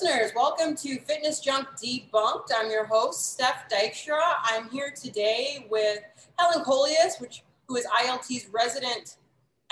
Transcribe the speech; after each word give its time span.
listeners, 0.00 0.30
welcome 0.36 0.76
to 0.76 1.00
Fitness 1.00 1.40
Junk 1.40 1.66
Debunked. 1.82 2.50
I'm 2.56 2.70
your 2.70 2.84
host, 2.84 3.32
Steph 3.32 3.68
Dykstra. 3.68 4.20
I'm 4.44 4.68
here 4.68 4.92
today 4.94 5.66
with 5.70 5.98
Helen 6.38 6.64
Colias, 6.64 7.20
which, 7.20 7.42
who 7.66 7.74
is 7.76 7.84
ILT's 8.04 8.46
resident 8.52 9.16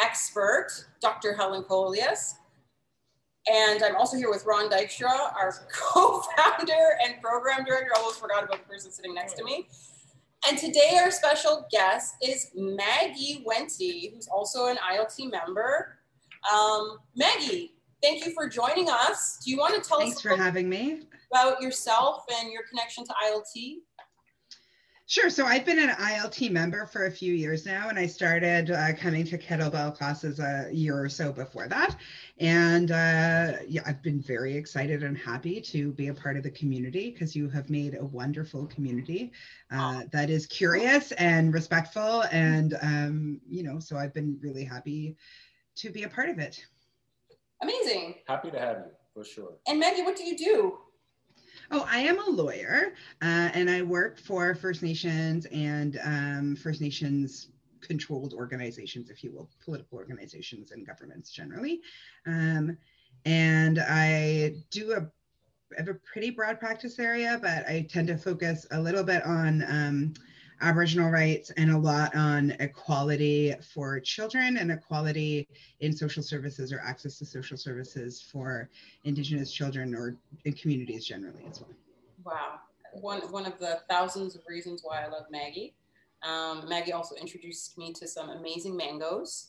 expert, 0.03 0.69
Dr. 1.01 1.35
Helen 1.35 1.63
Colias. 1.63 2.35
And 3.47 3.85
I'm 3.85 3.95
also 3.95 4.17
here 4.17 4.29
with 4.29 4.45
Ron 4.47 4.69
Dykstra, 4.69 5.33
our 5.37 5.55
co-founder 5.73 6.99
and 7.05 7.23
program 7.23 7.65
director. 7.65 7.91
I 7.95 8.01
almost 8.01 8.19
forgot 8.19 8.43
about 8.43 8.67
the 8.67 8.69
person 8.69 8.91
sitting 8.91 9.15
next 9.15 9.35
to 9.35 9.45
me. 9.45 9.69
And 10.49 10.59
today 10.59 10.99
our 11.01 11.13
special 11.13 11.69
guest 11.71 12.17
is 12.21 12.51
Maggie 12.57 13.45
Wente, 13.47 14.13
who's 14.13 14.27
also 14.27 14.67
an 14.67 14.79
ILT 14.93 15.31
member. 15.31 15.99
Um, 16.53 16.99
Maggie, 17.15 17.76
thank 18.07 18.25
you 18.25 18.33
for 18.33 18.49
joining 18.49 18.89
us. 18.89 19.39
Do 19.45 19.51
you 19.51 19.59
want 19.59 19.83
to 19.83 19.87
tell 19.87 19.99
Thanks 19.99 20.17
us 20.17 20.23
for 20.23 20.37
having 20.37 20.69
me. 20.69 21.03
about 21.33 21.61
yourself 21.61 22.25
and 22.41 22.53
your 22.53 22.63
connection 22.69 23.05
to 23.05 23.13
ILT? 23.25 23.79
Sure. 25.09 25.31
So 25.31 25.45
I've 25.47 25.65
been 25.65 25.79
an 25.79 25.91
ILT 25.91 26.51
member 26.51 26.85
for 26.87 27.07
a 27.07 27.11
few 27.11 27.33
years 27.33 27.65
now, 27.65 27.89
and 27.89 27.97
I 27.97 28.07
started 28.07 28.73
uh, 28.73 28.93
coming 28.95 29.25
to 29.27 29.39
kettlebell 29.39 29.97
classes 29.97 30.41
a 30.41 30.69
year 30.73 31.01
or 31.01 31.09
so 31.09 31.33
before 31.33 31.69
that. 31.69 31.97
And 32.41 32.91
uh, 32.91 33.53
yeah, 33.69 33.83
I've 33.87 34.03
been 34.03 34.21
very 34.21 34.57
excited 34.57 35.05
and 35.05 35.17
happy 35.17 35.61
to 35.61 35.93
be 35.93 36.09
a 36.09 36.15
part 36.15 36.37
of 36.37 36.43
the 36.43 36.51
community 36.51 37.11
because 37.11 37.37
you 37.37 37.49
have 37.51 37.71
made 37.71 37.97
a 37.97 38.05
wonderful 38.05 38.67
community 38.67 39.31
uh, 39.71 40.03
that 40.11 40.29
is 40.29 40.45
curious 40.47 41.13
and 41.13 41.55
respectful. 41.55 42.25
And, 42.33 42.77
um, 42.83 43.41
you 43.49 43.63
know, 43.63 43.79
so 43.79 43.97
I've 43.97 44.15
been 44.15 44.39
really 44.43 44.65
happy 44.65 45.17
to 45.77 45.91
be 45.91 46.03
a 46.03 46.09
part 46.09 46.31
of 46.31 46.41
it. 46.41 46.67
Amazing. 47.63 48.17
Happy 48.27 48.51
to 48.51 48.59
have 48.59 48.79
you 48.79 48.93
for 49.15 49.25
sure. 49.25 49.55
And 49.67 49.81
Maggie, 49.81 50.03
what 50.03 50.17
do 50.17 50.25
you 50.25 50.37
do? 50.37 50.79
Oh, 51.71 51.87
I 51.91 52.01
am 52.01 52.19
a 52.21 52.31
lawyer 52.31 52.93
uh, 53.23 53.51
and 53.55 53.69
I 53.69 53.83
work 53.83 54.19
for 54.19 54.55
First 54.55 54.83
Nations 54.83 55.47
and 55.47 55.99
um, 56.05 56.57
First 56.57 56.81
Nations 56.81 57.49
controlled 57.81 58.35
organizations, 58.35 59.11
if 59.11 59.25
you 59.25 59.33
will, 59.33 59.49
political 59.65 59.99
organizations 59.99 60.71
and 60.71 60.87
governments 60.87 61.31
generally. 61.31 61.81
Um, 62.27 62.77
and 63.25 63.79
I 63.81 64.57
do 64.71 64.93
a 64.93 65.11
I 65.77 65.81
have 65.81 65.89
a 65.89 65.95
pretty 65.95 66.31
broad 66.31 66.61
practice 66.61 66.99
area, 67.01 67.41
but 67.43 67.69
I 67.69 67.89
tend 67.91 68.07
to 68.07 68.17
focus 68.17 68.67
a 68.71 68.81
little 68.81 69.03
bit 69.03 69.25
on 69.27 69.65
um, 69.69 70.15
Aboriginal 70.61 71.11
rights 71.11 71.51
and 71.57 71.71
a 71.71 71.79
lot 71.79 72.15
on 72.15 72.53
equality 72.61 73.55
for 73.75 74.01
children 74.01 74.57
and 74.57 74.71
equality 74.71 75.49
in 75.81 75.95
social 75.95 76.23
services 76.23 76.73
or 76.73 76.81
access 76.81 77.19
to 77.19 77.27
social 77.27 77.57
services 77.57 78.23
for 78.33 78.69
Indigenous 79.05 79.53
children 79.53 79.95
or 79.95 80.17
in 80.45 80.53
communities 80.55 81.05
generally 81.05 81.45
as 81.51 81.61
well. 81.61 81.71
Wow. 82.25 82.61
One, 82.93 83.21
one 83.31 83.47
of 83.47 83.59
the 83.59 83.81
thousands 83.91 84.35
of 84.35 84.43
reasons 84.49 84.81
why 84.83 85.05
I 85.05 85.09
love 85.09 85.27
Maggie. 85.31 85.75
Um, 86.23 86.67
Maggie 86.69 86.93
also 86.93 87.15
introduced 87.17 87.77
me 87.77 87.93
to 87.93 88.09
some 88.09 88.31
amazing 88.31 88.77
mangoes, 88.77 89.49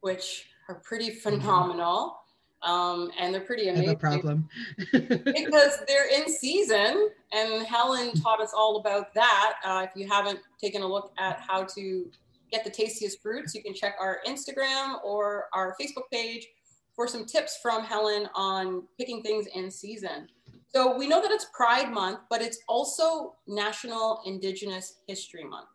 which 0.00 0.46
are 0.68 0.76
pretty 0.76 1.10
phenomenal. 1.10 2.18
Um, 2.62 3.10
and 3.18 3.32
they're 3.32 3.40
pretty 3.40 3.64
I 3.64 3.74
have 3.74 3.76
amazing 3.76 3.94
a 3.94 3.98
problem. 3.98 4.48
because 4.92 5.78
they're 5.86 6.08
in 6.08 6.28
season. 6.28 7.10
And 7.32 7.66
Helen 7.66 8.12
taught 8.14 8.40
us 8.40 8.52
all 8.56 8.78
about 8.78 9.14
that. 9.14 9.54
Uh, 9.64 9.86
if 9.88 9.90
you 9.94 10.08
haven't 10.08 10.40
taken 10.60 10.82
a 10.82 10.86
look 10.86 11.12
at 11.18 11.40
how 11.40 11.64
to 11.74 12.10
get 12.50 12.64
the 12.64 12.70
tastiest 12.70 13.20
fruits, 13.22 13.54
you 13.54 13.62
can 13.62 13.74
check 13.74 13.96
our 14.00 14.20
Instagram 14.26 15.04
or 15.04 15.46
our 15.52 15.76
Facebook 15.80 16.10
page 16.12 16.48
for 16.94 17.06
some 17.06 17.26
tips 17.26 17.58
from 17.60 17.84
Helen 17.84 18.28
on 18.34 18.82
picking 18.98 19.22
things 19.22 19.46
in 19.54 19.70
season. 19.70 20.28
So 20.68 20.96
we 20.96 21.06
know 21.06 21.22
that 21.22 21.30
it's 21.30 21.46
Pride 21.54 21.92
Month, 21.92 22.20
but 22.28 22.42
it's 22.42 22.58
also 22.68 23.34
National 23.46 24.22
Indigenous 24.26 24.96
History 25.06 25.44
Month. 25.44 25.68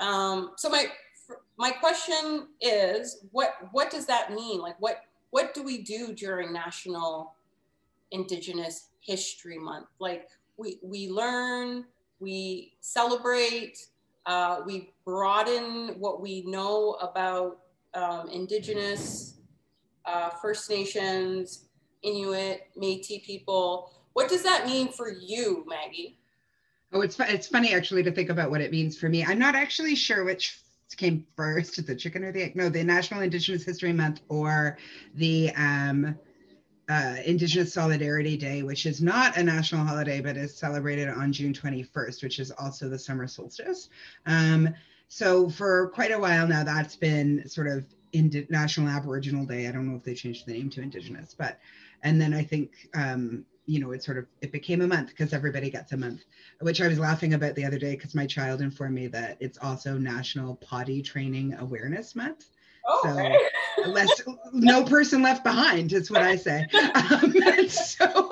Um, 0.00 0.52
so 0.56 0.68
my 0.68 0.86
my 1.56 1.70
question 1.70 2.48
is, 2.60 3.24
what 3.30 3.54
what 3.72 3.90
does 3.90 4.06
that 4.06 4.32
mean? 4.32 4.60
Like, 4.60 4.76
what 4.80 5.02
what 5.32 5.54
do 5.54 5.62
we 5.62 5.82
do 5.82 6.12
during 6.12 6.52
National 6.52 7.34
Indigenous 8.12 8.90
History 9.00 9.58
Month? 9.58 9.86
Like, 9.98 10.28
we 10.58 10.78
we 10.82 11.08
learn, 11.08 11.86
we 12.20 12.74
celebrate, 12.80 13.78
uh, 14.26 14.60
we 14.64 14.92
broaden 15.04 15.96
what 15.98 16.20
we 16.20 16.42
know 16.42 16.98
about 17.00 17.60
um, 17.94 18.28
Indigenous, 18.28 19.38
uh, 20.04 20.28
First 20.28 20.68
Nations, 20.68 21.64
Inuit, 22.02 22.68
Métis 22.78 23.24
people. 23.24 23.90
What 24.12 24.28
does 24.28 24.42
that 24.42 24.66
mean 24.66 24.92
for 24.92 25.10
you, 25.10 25.64
Maggie? 25.66 26.18
Oh, 26.92 27.00
it's 27.00 27.18
it's 27.18 27.48
funny 27.48 27.72
actually 27.72 28.02
to 28.02 28.12
think 28.12 28.28
about 28.28 28.50
what 28.50 28.60
it 28.60 28.70
means 28.70 28.98
for 28.98 29.08
me. 29.08 29.24
I'm 29.24 29.38
not 29.38 29.54
actually 29.54 29.94
sure 29.94 30.24
which 30.24 30.60
came 30.94 31.26
first, 31.36 31.84
the 31.86 31.94
chicken 31.94 32.24
or 32.24 32.32
the 32.32 32.42
egg. 32.42 32.56
No, 32.56 32.68
the 32.68 32.84
National 32.84 33.20
Indigenous 33.22 33.64
History 33.64 33.92
Month 33.92 34.20
or 34.28 34.78
the 35.14 35.50
um, 35.56 36.16
uh, 36.88 37.16
Indigenous 37.24 37.72
Solidarity 37.72 38.36
Day, 38.36 38.62
which 38.62 38.86
is 38.86 39.00
not 39.00 39.36
a 39.36 39.42
national 39.42 39.86
holiday 39.86 40.20
but 40.20 40.36
is 40.36 40.54
celebrated 40.54 41.08
on 41.08 41.32
June 41.32 41.52
21st, 41.52 42.22
which 42.22 42.38
is 42.38 42.50
also 42.52 42.88
the 42.88 42.98
summer 42.98 43.26
solstice. 43.26 43.88
Um, 44.26 44.74
so 45.08 45.48
for 45.48 45.88
quite 45.88 46.10
a 46.10 46.18
while 46.18 46.46
now, 46.46 46.64
that's 46.64 46.96
been 46.96 47.48
sort 47.48 47.68
of 47.68 47.84
Indi- 48.12 48.46
National 48.50 48.88
Aboriginal 48.88 49.44
Day. 49.44 49.68
I 49.68 49.72
don't 49.72 49.88
know 49.88 49.96
if 49.96 50.04
they 50.04 50.14
changed 50.14 50.46
the 50.46 50.52
name 50.52 50.70
to 50.70 50.82
Indigenous, 50.82 51.34
but 51.34 51.58
and 52.02 52.20
then 52.20 52.34
I 52.34 52.42
think 52.42 52.88
um, 52.94 53.44
you 53.66 53.80
know 53.80 53.92
it 53.92 54.02
sort 54.02 54.18
of 54.18 54.26
it 54.40 54.50
became 54.52 54.80
a 54.80 54.86
month 54.86 55.08
because 55.08 55.32
everybody 55.32 55.70
gets 55.70 55.92
a 55.92 55.96
month 55.96 56.24
which 56.60 56.80
i 56.80 56.88
was 56.88 56.98
laughing 56.98 57.34
about 57.34 57.54
the 57.54 57.64
other 57.64 57.78
day 57.78 57.92
because 57.92 58.14
my 58.14 58.26
child 58.26 58.60
informed 58.60 58.94
me 58.94 59.06
that 59.06 59.36
it's 59.40 59.58
also 59.58 59.96
national 59.98 60.56
potty 60.56 61.02
training 61.02 61.54
awareness 61.60 62.16
month. 62.16 62.46
Oh, 62.84 63.00
so 63.76 63.90
less 63.90 64.10
no 64.52 64.82
person 64.82 65.22
left 65.22 65.44
behind 65.44 65.92
is 65.92 66.10
what 66.10 66.22
i 66.22 66.36
say. 66.36 66.66
Um, 66.94 67.34
so 67.68 68.30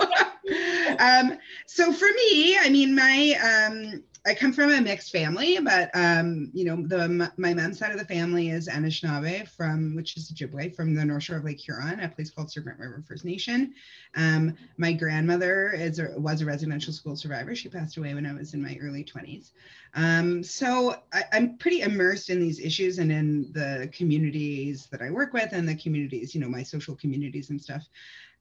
um, 0.99 1.39
so 1.67 1.93
for 1.93 2.07
me 2.07 2.59
i 2.59 2.69
mean 2.69 2.95
my 2.95 3.35
um, 3.69 4.03
I 4.27 4.35
come 4.35 4.53
from 4.53 4.71
a 4.71 4.81
mixed 4.81 5.13
family, 5.13 5.59
but 5.61 5.91
um, 5.95 6.51
you 6.53 6.65
know, 6.65 6.77
the 6.87 7.33
my 7.39 7.55
mom's 7.55 7.79
side 7.79 7.93
of 7.93 7.99
the 7.99 8.05
family 8.05 8.51
is 8.51 8.69
Anishinaabe 8.69 9.49
from 9.49 9.95
which 9.95 10.17
is 10.17 10.31
Ojibwe 10.31 10.75
from 10.77 10.95
the 10.95 11.05
North 11.05 11.23
Shore 11.23 11.39
of 11.39 11.45
Lake 11.45 11.59
Huron, 11.59 12.01
a 12.01 12.09
place 12.09 12.31
called 12.31 12.51
Serpent 12.51 12.79
River 12.79 13.03
First 13.09 13.25
Nation. 13.25 13.73
Um, 14.15 14.57
my 14.77 14.93
grandmother 14.93 15.71
is 15.71 15.99
a, 15.99 16.13
was 16.19 16.43
a 16.43 16.47
residential 16.47 16.93
school 16.93 17.17
survivor. 17.17 17.55
She 17.55 17.71
passed 17.71 17.97
away 17.97 18.13
when 18.13 18.27
I 18.27 18.35
was 18.35 18.53
in 18.53 18.63
my 18.63 18.77
early 18.83 19.05
20s. 19.05 19.53
Um, 19.95 20.43
so 20.43 20.97
I, 21.15 21.25
I'm 21.33 21.57
pretty 21.57 21.81
immersed 21.81 22.29
in 22.29 22.41
these 22.41 22.61
issues 22.61 22.99
and 22.99 23.11
in 23.11 23.51
the 23.53 23.89
communities 23.93 24.87
that 24.91 25.01
I 25.01 25.11
work 25.11 25.33
with 25.33 25.53
and 25.53 25.67
the 25.67 25.77
communities, 25.77 26.35
you 26.35 26.43
know, 26.43 26.49
my 26.49 26.63
social 26.63 26.95
communities 26.95 27.49
and 27.49 27.61
stuff. 27.61 27.89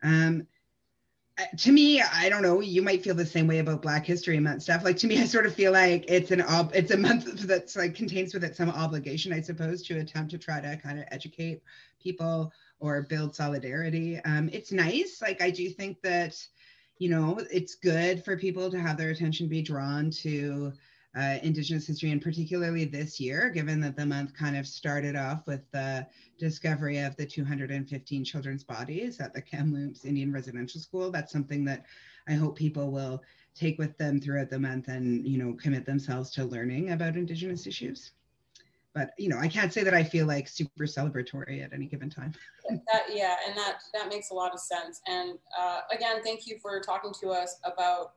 Um, 0.04 0.46
to 1.58 1.72
me, 1.72 2.02
I 2.02 2.30
don't 2.30 2.42
know. 2.42 2.62
You 2.62 2.82
might 2.82 3.04
feel 3.04 3.16
the 3.16 3.26
same 3.26 3.48
way 3.48 3.60
about 3.60 3.82
Black 3.82 4.06
History 4.06 4.40
Month 4.40 4.64
stuff. 4.64 4.84
Like 4.84 4.98
to 4.98 5.08
me, 5.08 5.22
I 5.22 5.26
sort 5.26 5.46
of 5.46 5.54
feel 5.54 5.72
like 5.72 6.06
it's 6.08 6.32
an 6.32 6.42
ob- 6.42 6.72
it's 6.74 6.92
a 6.92 6.98
month 6.98 7.26
that's 7.48 7.76
like 7.76 7.96
contains 7.96 8.34
with 8.34 8.44
it 8.44 8.56
some 8.56 8.70
obligation, 8.70 9.34
I 9.34 9.42
suppose, 9.42 9.82
to 9.84 10.00
attempt 10.00 10.32
to 10.32 10.38
try 10.38 10.62
to 10.62 10.78
kind 10.78 11.00
of 11.00 11.06
educate 11.12 11.62
people 12.02 12.52
or 12.80 13.04
build 13.04 13.36
solidarity. 13.36 14.20
Um, 14.20 14.50
it's 14.54 14.72
nice. 14.72 15.22
Like 15.22 15.42
I 15.42 15.52
do 15.52 15.70
think 15.70 16.02
that, 16.02 16.36
you 16.98 17.10
know, 17.10 17.40
it's 17.52 17.76
good 17.76 18.24
for 18.24 18.38
people 18.38 18.70
to 18.72 18.80
have 18.80 18.98
their 18.98 19.10
attention 19.10 19.48
be 19.48 19.62
drawn 19.62 20.10
to 20.12 20.74
uh, 21.18 21.38
Indigenous 21.42 21.88
history, 21.88 22.12
and 22.12 22.22
particularly 22.22 22.86
this 22.86 23.20
year, 23.20 23.50
given 23.50 23.82
that 23.82 23.96
the 23.96 24.06
month 24.06 24.34
kind 24.34 24.56
of 24.56 24.68
started 24.68 25.16
off 25.16 25.46
with 25.48 25.62
the 25.72 26.06
discovery 26.38 27.00
of 27.00 27.16
the 27.16 27.26
215 27.26 28.24
children's 28.24 28.64
bodies 28.64 29.20
at 29.20 29.34
the 29.34 29.42
Kamloops 29.42 30.06
Indian 30.06 30.32
Residential 30.32 30.80
School. 30.80 31.10
That's 31.10 31.32
something 31.32 31.66
that 31.66 31.86
I 32.28 32.34
hope 32.34 32.56
people 32.56 32.92
will 32.92 33.24
take 33.56 33.80
with 33.80 33.98
them 33.98 34.22
throughout 34.22 34.50
the 34.50 34.60
month 34.60 34.88
and, 34.88 35.28
you 35.28 35.38
know, 35.38 35.54
commit 35.54 35.86
themselves 35.86 36.30
to 36.32 36.46
learning 36.46 36.92
about 36.92 37.16
Indigenous 37.16 37.66
issues. 37.66 38.12
But, 38.94 39.12
you 39.18 39.30
know, 39.30 39.38
I 39.38 39.48
can't 39.48 39.74
say 39.74 39.84
that 39.84 39.94
I 39.94 40.04
feel 40.04 40.28
like 40.28 40.48
super 40.48 40.86
celebratory 40.86 41.64
at 41.64 41.74
any 41.74 41.88
given 41.88 42.10
time. 42.10 42.34
that 42.70 43.04
yeah 43.12 43.36
and 43.48 43.58
that 43.58 43.80
that 43.94 44.10
makes 44.10 44.30
a 44.30 44.34
lot 44.34 44.54
of 44.54 44.60
sense 44.60 45.02
and 45.08 45.38
uh, 45.58 45.80
again 45.92 46.22
thank 46.24 46.46
you 46.46 46.58
for 46.62 46.80
talking 46.80 47.12
to 47.20 47.30
us 47.30 47.60
about 47.64 48.14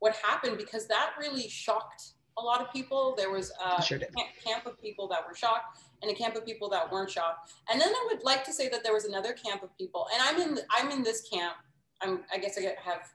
what 0.00 0.16
happened 0.16 0.58
because 0.58 0.88
that 0.88 1.12
really 1.18 1.48
shocked 1.48 2.14
a 2.38 2.42
lot 2.42 2.60
of 2.60 2.72
people 2.72 3.14
there 3.16 3.30
was 3.30 3.52
a 3.64 3.82
Sure 3.82 3.98
camp, 3.98 4.28
camp 4.44 4.66
of 4.66 4.80
people 4.80 5.06
that 5.08 5.26
were 5.26 5.34
shocked 5.34 5.80
and 6.02 6.10
a 6.10 6.14
camp 6.14 6.34
of 6.34 6.44
people 6.44 6.68
that 6.70 6.90
weren't 6.90 7.10
shocked 7.10 7.52
and 7.70 7.80
then 7.80 7.88
i 7.88 8.08
would 8.10 8.22
like 8.24 8.44
to 8.44 8.52
say 8.52 8.68
that 8.68 8.82
there 8.82 8.92
was 8.92 9.04
another 9.04 9.32
camp 9.32 9.62
of 9.62 9.76
people 9.76 10.06
and 10.12 10.22
i'm 10.22 10.40
in 10.40 10.58
i'm 10.70 10.90
in 10.90 11.02
this 11.02 11.28
camp 11.28 11.54
i'm 12.00 12.20
i 12.32 12.38
guess 12.38 12.58
i 12.58 12.62
have 12.82 13.08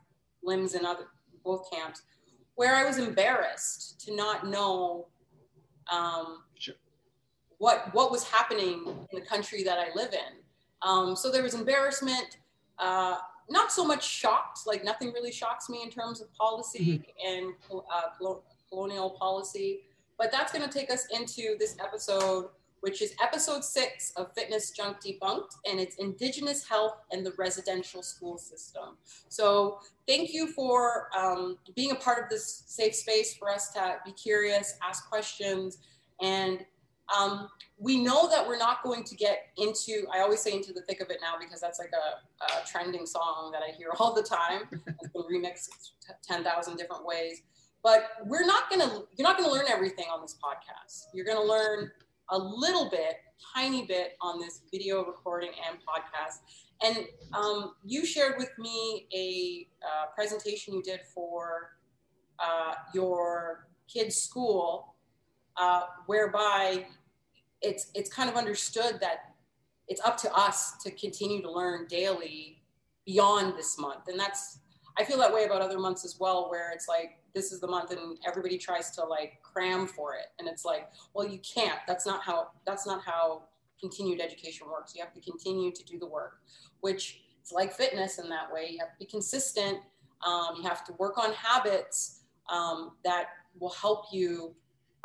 limbs 0.44 0.76
in 0.76 0.86
other 0.86 1.08
both 1.44 1.70
camps 1.72 2.04
where 2.56 2.76
i 2.76 2.84
was 2.84 2.98
embarrassed 2.98 4.00
to 4.00 4.16
not 4.16 4.48
know 4.48 5.08
um, 5.92 6.44
Sure. 6.56 6.76
what 7.58 7.94
what 7.94 8.12
was 8.12 8.24
happening 8.24 8.84
in 9.12 9.20
the 9.20 9.26
country 9.26 9.64
that 9.64 9.78
I 9.78 9.88
live 9.96 10.14
in. 10.14 10.40
Um, 10.82 11.16
so 11.16 11.32
there 11.32 11.44
was 11.44 11.54
embarrassment. 11.54 12.38
Uh, 12.80 13.18
not 13.50 13.72
so 13.72 13.86
much 13.86 14.06
shocked, 14.06 14.68
like 14.68 14.84
nothing 14.84 15.14
really 15.14 15.32
shocks 15.32 15.70
me 15.70 15.82
in 15.82 15.90
terms 15.90 16.20
of 16.20 16.32
policy 16.34 17.02
mm-hmm. 17.02 17.38
and 17.38 17.54
uh, 17.72 18.02
colonial 18.70 19.12
policy. 19.12 19.82
But 20.18 20.32
that's 20.32 20.52
going 20.52 20.68
to 20.68 20.74
take 20.74 20.92
us 20.92 21.08
into 21.14 21.56
this 21.60 21.78
episode, 21.80 22.50
which 22.82 23.02
is 23.02 23.14
episode 23.22 23.64
six 23.64 24.14
of 24.18 24.34
Fitness 24.34 24.72
Junk 24.72 24.98
Debunked, 25.02 25.56
and 25.70 25.80
it's 25.80 25.96
Indigenous 25.98 26.68
Health 26.68 26.98
and 27.12 27.26
the 27.26 27.34
Residential 27.38 28.02
School 28.02 28.38
System. 28.38 28.98
So, 29.30 29.80
thank 30.08 30.34
you 30.34 30.48
for 30.48 31.10
um, 31.16 31.58
being 31.76 31.92
a 31.92 31.96
part 31.96 32.24
of 32.24 32.30
this 32.30 32.64
safe 32.66 32.96
space 32.96 33.36
for 33.36 33.50
us 33.50 33.72
to 33.74 33.98
be 34.06 34.12
curious, 34.12 34.76
ask 34.84 35.08
questions, 35.08 35.78
and 36.22 36.66
um, 37.16 37.50
we 37.78 38.02
know 38.04 38.28
that 38.30 38.46
we're 38.46 38.58
not 38.58 38.84
going 38.84 39.04
to 39.04 39.16
get 39.16 39.48
into, 39.58 40.06
I 40.14 40.20
always 40.20 40.42
say 40.42 40.52
into 40.54 40.74
the 40.74 40.82
thick 40.82 41.00
of 41.00 41.10
it 41.10 41.20
now 41.22 41.36
because 41.40 41.62
that's 41.62 41.80
like 41.80 41.92
a, 41.94 42.46
a 42.46 42.66
trending 42.68 43.06
song 43.06 43.52
that 43.54 43.62
I 43.62 43.72
hear 43.76 43.92
all 44.00 44.14
the 44.14 44.24
time. 44.24 44.64
It's 44.72 45.14
been 45.14 45.24
remixed 45.24 45.70
10,000 46.28 46.78
different 46.78 47.06
ways. 47.06 47.44
But 47.84 48.10
we're 48.26 48.46
not 48.46 48.70
gonna, 48.70 49.04
you're 49.18 49.28
not 49.28 49.38
gonna 49.38 49.52
learn 49.52 49.66
everything 49.70 50.06
on 50.12 50.22
this 50.22 50.38
podcast. 50.44 51.06
You're 51.14 51.26
gonna 51.26 51.42
learn 51.42 51.92
a 52.30 52.38
little 52.38 52.90
bit, 52.90 53.18
tiny 53.56 53.86
bit 53.86 54.18
on 54.22 54.40
this 54.40 54.62
video 54.72 55.06
recording 55.06 55.52
and 55.68 55.78
podcast. 55.80 56.40
And 56.84 57.06
um, 57.34 57.74
you 57.86 58.06
shared 58.06 58.36
with 58.38 58.52
me 58.58 59.08
a 59.14 59.68
uh, 59.86 60.06
presentation 60.14 60.74
you 60.74 60.84
did 60.84 61.02
for 61.14 61.78
uh, 62.40 62.74
your 62.94 63.68
kid's 63.92 64.18
school, 64.18 64.96
uh, 65.56 65.84
whereby 66.06 66.86
it's 67.62 67.90
it's 67.96 68.12
kind 68.12 68.30
of 68.30 68.36
understood 68.36 69.00
that 69.02 69.34
it's 69.88 70.02
up 70.02 70.18
to 70.18 70.34
us 70.34 70.78
to 70.84 70.92
continue 70.92 71.42
to 71.42 71.52
learn 71.52 71.88
daily 71.88 72.62
beyond 73.06 73.58
this 73.58 73.80
month 73.80 74.08
and 74.08 74.20
that's 74.20 74.60
i 74.98 75.04
feel 75.04 75.18
that 75.18 75.34
way 75.34 75.46
about 75.46 75.62
other 75.62 75.80
months 75.80 76.04
as 76.06 76.18
well 76.20 76.50
where 76.50 76.72
it's 76.72 76.88
like 76.88 77.20
this 77.38 77.52
is 77.52 77.60
the 77.60 77.68
month 77.68 77.92
and 77.92 78.18
everybody 78.28 78.58
tries 78.58 78.90
to 78.90 79.04
like 79.04 79.40
cram 79.44 79.86
for 79.88 80.16
it. 80.16 80.26
And 80.40 80.48
it's 80.48 80.66
like 80.66 80.90
well 81.14 81.28
you 81.28 81.40
can't. 81.40 81.80
That's 81.88 82.06
not 82.06 82.24
how 82.24 82.48
that's 82.66 82.86
not 82.86 83.04
how 83.06 83.44
continued 83.80 84.20
education 84.20 84.68
works. 84.68 84.94
You 84.96 85.04
have 85.04 85.14
to 85.14 85.22
continue 85.22 85.72
to 85.72 85.84
do 85.86 86.00
the 86.00 86.08
work 86.08 86.40
which 86.82 87.22
it's 87.42 87.52
like 87.52 87.72
fitness 87.72 88.20
in 88.20 88.30
that 88.30 88.52
way. 88.52 88.70
You 88.72 88.80
have 88.80 88.92
to 88.92 89.00
be 89.00 89.06
consistent. 89.06 89.80
Um, 90.26 90.56
you 90.58 90.64
have 90.64 90.84
to 90.86 90.94
work 90.94 91.18
on 91.18 91.32
habits 91.34 92.22
um, 92.50 92.94
that 93.04 93.28
will 93.60 93.72
help 93.72 94.06
you 94.12 94.54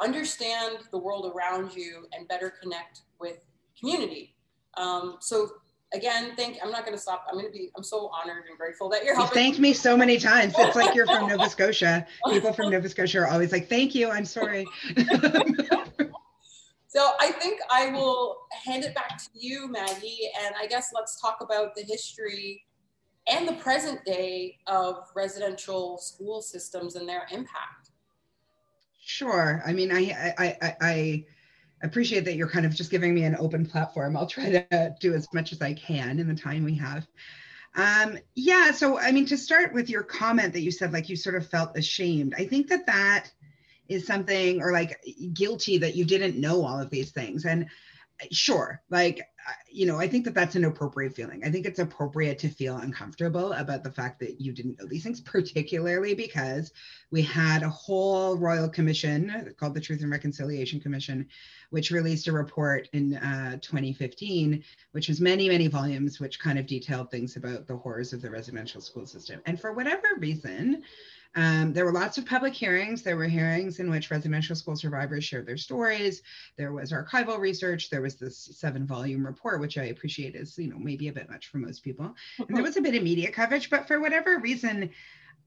understand 0.00 0.78
the 0.90 0.98
world 0.98 1.32
around 1.34 1.74
you 1.74 2.06
and 2.12 2.26
better 2.28 2.52
connect 2.62 3.02
with 3.20 3.44
community. 3.78 4.34
Um, 4.76 5.16
so 5.20 5.48
again, 5.94 6.32
thank, 6.36 6.58
I'm 6.62 6.70
not 6.70 6.84
going 6.84 6.96
to 6.96 7.02
stop. 7.02 7.26
I'm 7.28 7.34
going 7.34 7.46
to 7.46 7.52
be, 7.52 7.70
I'm 7.76 7.82
so 7.82 8.10
honored 8.10 8.44
and 8.48 8.58
grateful 8.58 8.88
that 8.90 9.04
you're 9.04 9.14
helping. 9.14 9.36
You 9.38 9.44
thanked 9.44 9.60
me 9.60 9.72
so 9.72 9.96
many 9.96 10.18
times. 10.18 10.54
It's 10.58 10.76
like 10.76 10.94
you're 10.94 11.06
from 11.06 11.28
Nova 11.28 11.48
Scotia. 11.48 12.06
People 12.30 12.52
from 12.52 12.70
Nova 12.70 12.88
Scotia 12.88 13.20
are 13.20 13.28
always 13.28 13.52
like, 13.52 13.68
thank 13.68 13.94
you. 13.94 14.10
I'm 14.10 14.24
sorry. 14.24 14.66
so 16.88 17.10
I 17.20 17.30
think 17.32 17.60
I 17.70 17.90
will 17.90 18.38
hand 18.64 18.84
it 18.84 18.94
back 18.94 19.18
to 19.18 19.28
you, 19.34 19.68
Maggie. 19.68 20.30
And 20.44 20.54
I 20.60 20.66
guess 20.66 20.90
let's 20.94 21.20
talk 21.20 21.38
about 21.40 21.74
the 21.74 21.82
history 21.82 22.64
and 23.28 23.46
the 23.46 23.54
present 23.54 24.04
day 24.04 24.58
of 24.66 25.08
residential 25.14 25.98
school 25.98 26.42
systems 26.42 26.96
and 26.96 27.08
their 27.08 27.26
impact. 27.30 27.90
Sure. 29.04 29.62
I 29.66 29.72
mean, 29.72 29.92
I, 29.92 30.34
I, 30.38 30.56
I, 30.62 30.76
I 30.80 31.24
appreciate 31.82 32.25
that 32.25 32.37
you're 32.37 32.49
kind 32.49 32.67
of 32.67 32.75
just 32.75 32.90
giving 32.90 33.14
me 33.14 33.25
an 33.25 33.37
open 33.38 33.67
platform. 33.67 34.17
I'll 34.17 34.26
try 34.26 34.50
to 34.50 34.94
do 35.00 35.14
as 35.14 35.26
much 35.32 35.52
as 35.52 35.61
I 35.61 35.75
can 35.75 36.19
in 36.19 36.29
the 36.29 36.34
time 36.34 36.64
we 36.64 36.75
have. 36.76 37.06
Um, 37.75 38.19
yeah. 38.34 38.70
So, 38.70 38.99
I 38.99 39.12
mean, 39.12 39.26
to 39.26 39.37
start 39.37 39.73
with 39.73 39.88
your 39.88 40.02
comment 40.02 40.52
that 40.52 40.61
you 40.61 40.70
said, 40.70 40.93
like 40.93 41.08
you 41.08 41.17
sort 41.17 41.37
of 41.37 41.49
felt 41.49 41.76
ashamed. 41.76 42.34
I 42.37 42.44
think 42.44 42.69
that 42.69 42.87
that 42.87 43.31
is 43.88 44.06
something, 44.06 44.61
or 44.61 44.73
like 44.73 45.02
guilty 45.32 45.79
that 45.79 45.96
you 45.96 46.05
didn't 46.05 46.40
know 46.40 46.64
all 46.64 46.81
of 46.81 46.90
these 46.90 47.11
things. 47.11 47.44
And 47.44 47.67
sure, 48.30 48.82
like 48.90 49.22
you 49.70 49.86
know, 49.86 49.98
I 49.98 50.06
think 50.06 50.24
that 50.24 50.34
that's 50.34 50.54
an 50.54 50.64
appropriate 50.64 51.14
feeling. 51.14 51.42
I 51.44 51.50
think 51.50 51.66
it's 51.66 51.78
appropriate 51.78 52.38
to 52.40 52.48
feel 52.48 52.76
uncomfortable 52.76 53.52
about 53.52 53.82
the 53.82 53.90
fact 53.90 54.20
that 54.20 54.40
you 54.40 54.52
didn't 54.52 54.78
know 54.78 54.86
these 54.86 55.02
things, 55.02 55.20
particularly 55.20 56.14
because 56.14 56.72
we 57.10 57.22
had 57.22 57.62
a 57.62 57.69
whole 57.69 58.36
royal 58.36 58.69
commission 58.69 59.54
called 59.58 59.74
the 59.74 59.80
Truth 59.80 60.02
and 60.02 60.10
Reconciliation 60.10 60.80
Commission, 60.80 61.26
which 61.70 61.90
released 61.90 62.28
a 62.28 62.32
report 62.32 62.88
in 62.92 63.16
uh, 63.16 63.58
2015, 63.62 64.62
which 64.92 65.08
was 65.08 65.20
many, 65.20 65.48
many 65.48 65.66
volumes, 65.66 66.20
which 66.20 66.38
kind 66.38 66.58
of 66.58 66.66
detailed 66.66 67.10
things 67.10 67.36
about 67.36 67.66
the 67.66 67.76
horrors 67.76 68.12
of 68.12 68.22
the 68.22 68.30
residential 68.30 68.80
school 68.80 69.06
system. 69.06 69.40
And 69.46 69.60
for 69.60 69.72
whatever 69.72 70.06
reason, 70.19 70.82
um, 71.34 71.73
there 71.73 71.84
were 71.87 71.93
lots 71.93 72.19
of 72.19 72.26
public 72.26 72.52
hearings. 72.52 73.02
There 73.02 73.17
were 73.17 73.25
hearings 73.25 73.81
in 73.81 73.90
which 73.90 74.11
residential 74.11 74.55
school 74.55 74.76
survivors 74.76 75.25
shared 75.25 75.46
their 75.46 75.56
stories. 75.56 76.23
There 76.56 76.73
was 76.73 76.93
archival 76.93 77.38
research. 77.38 77.88
There 77.88 78.02
was 78.02 78.17
this 78.17 78.37
seven 78.37 78.87
volume 78.87 79.25
report, 79.25 79.61
which 79.61 79.79
I 79.79 79.84
appreciate 79.84 80.34
is, 80.34 80.58
you 80.58 80.69
know, 80.69 80.79
maybe 80.79 81.08
a 81.08 81.12
bit 81.12 81.31
much 81.31 81.49
for 81.49 81.56
most 81.56 81.82
people. 81.82 82.14
And 82.38 82.55
there 82.55 82.62
was 82.62 82.76
a 82.76 82.82
bit 82.82 82.94
of 82.94 83.02
media 83.02 83.31
coverage, 83.31 83.70
but 83.70 83.88
for 83.88 83.99
whatever 83.99 84.38
reason, 84.38 84.90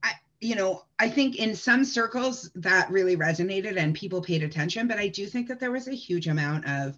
I, 0.02 0.14
you 0.42 0.56
know, 0.56 0.86
I 0.98 1.08
think 1.08 1.36
in 1.36 1.56
some 1.56 1.86
circles 1.86 2.50
that 2.56 2.90
really 2.90 3.16
resonated 3.16 3.78
and 3.78 3.94
people 3.94 4.22
paid 4.22 4.42
attention, 4.42 4.88
but 4.88 4.98
I 4.98 5.08
do 5.08 5.28
think 5.28 5.48
that 5.50 5.60
there 5.60 5.72
was 5.72 5.88
a 5.88 5.94
huge 5.94 6.28
amount 6.28 6.68
of 6.68 6.98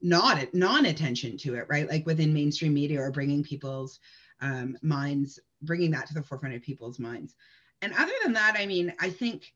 not 0.00 0.52
non-attention 0.54 1.36
to 1.38 1.54
it, 1.56 1.66
right? 1.68 1.88
Like 1.88 2.06
within 2.06 2.32
mainstream 2.32 2.72
media 2.72 3.02
or 3.02 3.10
bringing 3.10 3.44
people's 3.44 4.00
um, 4.40 4.76
minds, 4.80 5.38
bringing 5.60 5.90
that 5.92 6.06
to 6.06 6.14
the 6.14 6.22
forefront 6.22 6.54
of 6.54 6.62
people's 6.62 6.98
minds 6.98 7.36
and 7.82 7.92
other 7.98 8.12
than 8.22 8.32
that, 8.34 8.56
I 8.56 8.64
mean, 8.64 8.94
I 9.00 9.10
think, 9.10 9.52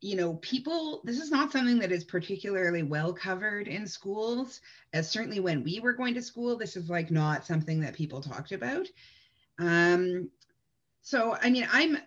you 0.00 0.16
know, 0.16 0.34
people, 0.34 1.02
this 1.04 1.20
is 1.20 1.30
not 1.30 1.52
something 1.52 1.78
that 1.78 1.92
is 1.92 2.02
particularly 2.02 2.82
well 2.82 3.12
covered 3.12 3.68
in 3.68 3.86
schools. 3.86 4.62
As 4.94 5.10
certainly 5.10 5.38
when 5.38 5.62
we 5.62 5.78
were 5.80 5.92
going 5.92 6.14
to 6.14 6.22
school, 6.22 6.56
this 6.56 6.76
is 6.76 6.88
like 6.88 7.10
not 7.10 7.46
something 7.46 7.80
that 7.80 7.94
people 7.94 8.22
talked 8.22 8.52
about. 8.52 8.86
Um, 9.58 10.30
so, 11.02 11.36
I 11.40 11.50
mean, 11.50 11.68
I'm 11.70 11.98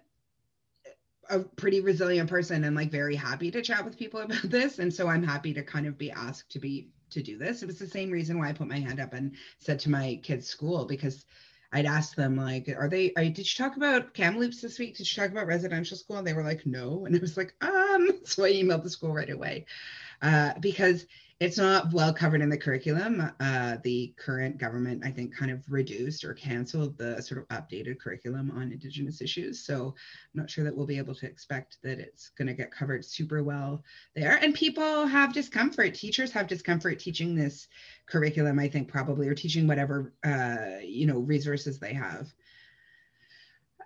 a 1.30 1.40
pretty 1.40 1.82
resilient 1.82 2.30
person 2.30 2.64
and 2.64 2.76
like 2.76 2.92
very 2.92 3.16
happy 3.16 3.52
to 3.52 3.62
chat 3.62 3.86
with 3.86 3.98
people 3.98 4.22
about 4.22 4.42
this. 4.44 4.80
And 4.80 4.94
so 4.94 5.08
I'm 5.08 5.24
happy 5.24 5.54
to 5.54 5.64
kind 5.64 5.86
of 5.86 5.98
be 5.98 6.12
asked 6.12 6.52
to 6.52 6.60
be 6.60 6.90
to 7.12 7.22
do 7.22 7.38
this. 7.38 7.62
It 7.62 7.68
was 7.68 7.80
the 7.80 7.88
same 7.88 8.10
reason 8.10 8.40
why 8.40 8.50
I 8.50 8.54
put 8.54 8.68
my 8.68 8.80
hand 8.80 9.00
up 9.00 9.14
and 9.14 9.36
said 9.60 9.80
to 9.82 9.92
my 9.92 10.20
kids' 10.24 10.48
school 10.48 10.86
because 10.86 11.26
I'd 11.74 11.86
ask 11.86 12.16
them 12.16 12.38
like, 12.38 12.70
"Are 12.78 12.88
they? 12.88 13.12
Are, 13.18 13.24
did 13.24 13.40
you 13.40 13.44
talk 13.66 13.76
about 13.76 14.14
Kamloops 14.14 14.62
this 14.62 14.80
week? 14.80 14.96
Did 14.96 15.10
you 15.10 15.22
talk 15.22 15.32
about 15.32 15.48
residential 15.48 15.98
school?" 15.98 16.18
And 16.18 16.28
they 16.28 16.34
were 16.34 16.44
like, 16.44 16.66
"No." 16.66 17.06
And 17.06 17.16
I 17.16 17.20
was 17.20 17.36
like, 17.38 17.54
"Um." 17.62 18.12
So 18.26 18.46
I 18.46 18.52
emailed 18.52 18.84
the 18.84 18.90
school 18.90 19.14
right 19.14 19.30
away 19.30 19.66
uh, 20.22 20.54
because 20.60 21.06
it's 21.44 21.58
not 21.58 21.92
well 21.92 22.14
covered 22.14 22.40
in 22.40 22.48
the 22.48 22.58
curriculum. 22.58 23.30
Uh, 23.42 23.76
the 23.84 24.14
current 24.16 24.58
government, 24.58 25.04
I 25.06 25.12
think, 25.12 25.36
kind 25.36 25.52
of 25.52 25.62
reduced 25.70 26.24
or 26.24 26.34
canceled 26.34 26.98
the 26.98 27.22
sort 27.22 27.42
of 27.42 27.48
updated 27.50 28.00
curriculum 28.00 28.50
on 28.52 28.72
Indigenous 28.72 29.22
issues. 29.22 29.60
So 29.60 29.88
I'm 29.88 30.40
not 30.40 30.50
sure 30.50 30.64
that 30.64 30.74
we'll 30.74 30.86
be 30.86 30.98
able 30.98 31.16
to 31.16 31.26
expect 31.26 31.80
that 31.84 32.00
it's 32.00 32.30
going 32.30 32.48
to 32.48 32.54
get 32.54 32.72
covered 32.72 33.04
super 33.04 33.44
well 33.44 33.84
there. 34.16 34.38
And 34.42 34.54
people 34.54 35.06
have 35.06 35.34
discomfort. 35.34 35.96
Teachers 35.96 36.32
have 36.32 36.48
discomfort 36.48 37.00
teaching 37.00 37.36
this 37.36 37.68
curriculum, 38.06 38.58
I 38.58 38.70
think, 38.70 38.88
probably, 38.88 39.28
or 39.28 39.36
teaching 39.36 39.68
whatever, 39.68 40.14
uh, 40.24 40.80
you 40.82 41.06
know, 41.06 41.20
resources 41.20 41.78
they 41.78 41.94
have. 41.94 42.34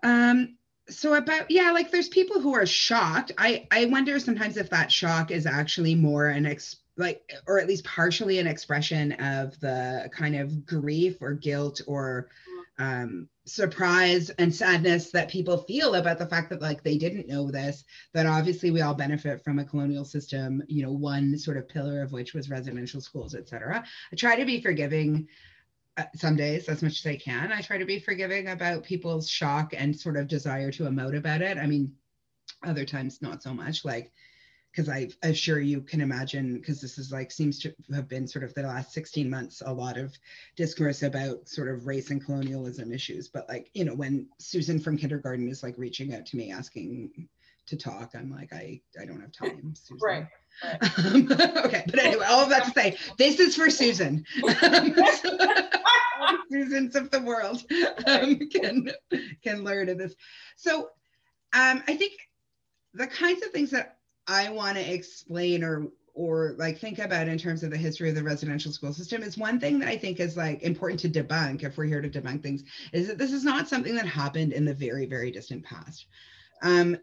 Um, 0.04 0.58
so 0.90 1.16
about 1.16 1.52
yeah 1.52 1.72
like 1.72 1.92
there's 1.92 2.08
people 2.08 2.40
who 2.40 2.56
are 2.56 2.66
shocked 2.66 3.34
i 3.38 3.68
i 3.72 3.84
wonder 3.88 4.18
sometimes 4.22 4.56
if 4.56 4.70
that 4.70 4.90
shock 4.90 5.32
is 5.32 5.46
actually 5.46 5.96
more 5.96 6.28
an 6.28 6.46
ex 6.46 6.78
like 6.98 7.32
or 7.48 7.60
at 7.60 7.68
least 7.68 7.86
partially 7.86 8.40
an 8.40 8.48
expression 8.48 9.14
of 9.14 9.60
the 9.60 10.10
kind 10.12 10.36
of 10.36 10.66
grief 10.66 11.22
or 11.22 11.34
guilt 11.34 11.82
or 11.88 12.30
um, 12.80 13.28
surprise 13.46 14.30
and 14.32 14.54
sadness 14.54 15.12
that 15.12 15.30
people 15.30 15.58
feel 15.58 15.96
about 15.96 16.20
the 16.20 16.26
fact 16.26 16.50
that 16.50 16.62
like 16.62 16.84
they 16.84 16.98
didn't 16.98 17.28
know 17.28 17.50
this 17.50 17.84
that 18.14 18.26
obviously 18.26 18.72
we 18.72 18.82
all 18.82 18.94
benefit 18.94 19.44
from 19.44 19.60
a 19.60 19.66
colonial 19.66 20.06
system 20.06 20.62
you 20.68 20.84
know 20.84 20.92
one 20.92 21.38
sort 21.38 21.58
of 21.58 21.70
pillar 21.70 22.02
of 22.02 22.12
which 22.12 22.34
was 22.34 22.50
residential 22.50 23.02
schools 23.02 23.34
etc 23.34 23.84
i 24.12 24.16
try 24.16 24.36
to 24.36 24.46
be 24.46 24.62
forgiving 24.62 25.28
uh, 25.98 26.04
some 26.14 26.36
days 26.36 26.70
as 26.70 26.84
much 26.84 27.00
as 27.00 27.12
i 27.12 27.16
can. 27.16 27.52
I 27.52 27.62
try 27.62 27.80
to 27.80 27.86
be 27.86 28.00
forgiving 28.00 28.50
about 28.50 28.84
people's 28.84 29.28
shock 29.28 29.74
and 29.76 29.98
sort 29.98 30.18
of 30.18 30.28
desire 30.28 30.72
to 30.74 30.84
emote 30.84 31.18
about 31.18 31.42
it. 31.42 31.58
I 31.58 31.66
mean 31.66 31.94
other 32.64 32.86
times 32.86 33.22
not 33.22 33.44
so 33.44 33.54
much 33.54 33.84
like 33.84 34.12
because 34.78 34.90
I, 34.90 35.10
I'm 35.24 35.34
sure 35.34 35.60
you 35.60 35.82
can 35.82 36.02
imagine, 36.02 36.54
because 36.54 36.80
this 36.80 37.00
is 37.00 37.12
like 37.12 37.32
seems 37.32 37.58
to 37.60 37.74
have 37.96 38.08
been 38.08 38.28
sort 38.28 38.44
of 38.46 38.54
the 38.54 38.62
last 38.62 38.94
16 38.94 39.28
months, 39.28 39.64
a 39.66 39.74
lot 39.74 39.98
of 39.98 40.16
discourse 40.56 41.02
about 41.02 41.50
sort 41.50 41.68
of 41.68 41.88
race 41.88 42.12
and 42.12 42.24
colonialism 42.24 42.92
issues. 42.92 43.28
But 43.28 43.50
like, 43.50 43.72
you 43.74 43.86
know, 43.86 43.96
when 43.96 44.28
Susan 44.38 44.80
from 44.80 44.96
kindergarten 44.96 45.50
is 45.50 45.64
like 45.64 45.74
reaching 45.80 46.14
out 46.14 46.28
to 46.28 46.38
me 46.38 46.52
asking 46.52 47.28
to 47.66 47.76
talk, 47.76 48.12
I'm 48.14 48.30
like, 48.30 48.54
I, 48.54 48.80
I 49.02 49.06
don't 49.06 49.20
have 49.20 49.32
time, 49.32 49.74
Susan. 49.76 49.98
Right. 50.00 50.28
right. 50.64 51.00
Um, 51.00 51.28
okay, 51.66 51.84
but 51.88 51.98
anyway, 52.00 52.26
all 52.30 52.44
of 52.44 52.50
that 52.50 52.66
to 52.66 52.72
say, 52.72 52.98
this 53.18 53.40
is 53.40 53.56
for 53.56 53.72
Susan. 53.72 54.26
Susans 56.52 56.96
of 56.96 57.10
the 57.10 57.22
world 57.22 57.64
um, 58.06 58.40
can 58.50 58.92
can 59.44 59.64
learn 59.64 59.90
in 59.90 59.98
this. 59.98 60.16
So 60.56 60.90
um, 61.54 61.84
I 61.88 61.96
think 61.96 62.14
the 62.94 63.08
kinds 63.08 63.44
of 63.44 63.52
things 63.52 63.72
that 63.72 63.97
I 64.28 64.50
want 64.50 64.78
to 64.78 64.94
explain 64.94 65.64
or 65.64 65.88
or 66.14 66.56
like 66.58 66.80
think 66.80 66.98
about 66.98 67.28
in 67.28 67.38
terms 67.38 67.62
of 67.62 67.70
the 67.70 67.78
history 67.78 68.10
of 68.10 68.16
the 68.16 68.24
residential 68.24 68.72
school 68.72 68.92
system 68.92 69.22
is 69.22 69.38
one 69.38 69.60
thing 69.60 69.78
that 69.78 69.88
I 69.88 69.98
think 69.98 70.20
is 70.20 70.36
like 70.36 70.64
important 70.64 71.00
to 71.02 71.10
debunk 71.10 71.64
if 71.64 71.78
we're 71.78 71.86
here 71.86 72.02
to 72.02 72.10
debunk 72.10 72.42
things 72.42 72.64
is 72.92 73.08
that 73.08 73.20
this 73.20 73.32
is 73.32 73.44
not 73.44 73.68
something 73.68 73.96
that 73.96 74.08
happened 74.08 74.52
in 74.52 74.66
the 74.66 74.74
very 74.74 75.06
very 75.06 75.32
distant 75.32 75.64
past. 75.64 76.08
Um, 76.64 76.98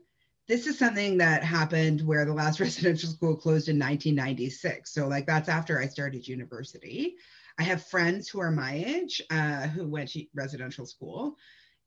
this 0.46 0.66
is 0.66 0.78
something 0.78 1.16
that 1.18 1.42
happened 1.42 2.02
where 2.02 2.24
the 2.24 2.32
last 2.32 2.60
residential 2.60 3.08
school 3.08 3.36
closed 3.36 3.68
in 3.68 3.78
1996. 3.78 4.92
So 4.92 5.06
like 5.06 5.26
that's 5.26 5.48
after 5.48 5.78
I 5.78 5.86
started 5.86 6.28
university. 6.28 7.14
I 7.58 7.62
have 7.62 7.86
friends 7.86 8.28
who 8.28 8.40
are 8.40 8.50
my 8.50 8.74
age 8.74 9.22
uh, 9.30 9.68
who 9.68 9.86
went 9.86 10.10
to 10.10 10.26
residential 10.34 10.86
school. 10.86 11.36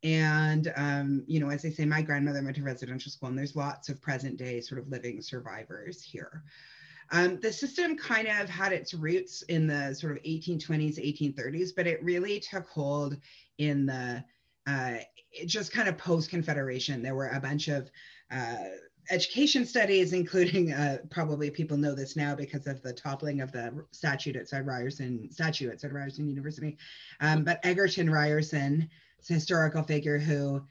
And, 0.03 0.71
um, 0.75 1.23
you 1.27 1.39
know, 1.39 1.49
as 1.49 1.65
I 1.65 1.69
say, 1.69 1.85
my 1.85 2.01
grandmother 2.01 2.43
went 2.43 2.55
to 2.57 2.63
residential 2.63 3.11
school, 3.11 3.29
and 3.29 3.37
there's 3.37 3.55
lots 3.55 3.89
of 3.89 4.01
present 4.01 4.37
day 4.37 4.61
sort 4.61 4.79
of 4.79 4.89
living 4.89 5.21
survivors 5.21 6.03
here. 6.03 6.43
Um, 7.11 7.39
the 7.39 7.51
system 7.51 7.97
kind 7.97 8.27
of 8.27 8.49
had 8.49 8.73
its 8.73 8.93
roots 8.93 9.41
in 9.43 9.65
the 9.65 9.93
sort 9.93 10.11
of 10.11 10.23
1820s, 10.23 10.99
1830s, 10.99 11.69
but 11.75 11.87
it 11.87 12.03
really 12.03 12.39
took 12.39 12.67
hold 12.67 13.17
in 13.57 13.85
the 13.85 14.23
uh, 14.67 14.97
just 15.45 15.71
kind 15.71 15.87
of 15.87 15.97
post 15.97 16.29
Confederation. 16.29 17.01
There 17.01 17.15
were 17.15 17.29
a 17.29 17.39
bunch 17.39 17.69
of 17.69 17.89
uh, 18.29 18.55
education 19.09 19.65
studies, 19.65 20.13
including 20.13 20.73
uh, 20.73 20.97
probably 21.09 21.49
people 21.49 21.77
know 21.77 21.95
this 21.95 22.15
now 22.15 22.35
because 22.35 22.67
of 22.67 22.81
the 22.81 22.93
toppling 22.93 23.41
of 23.41 23.51
the 23.51 23.85
statute 23.91 24.35
outside 24.35 24.65
Ryerson 24.65 25.31
statue 25.31 25.71
outside 25.71 25.93
Ryerson 25.93 26.27
University. 26.27 26.77
Um, 27.21 27.43
but 27.43 27.59
Egerton 27.63 28.09
Ryerson, 28.09 28.89
historical 29.25 29.83
figure 29.83 30.17
who, 30.17 30.61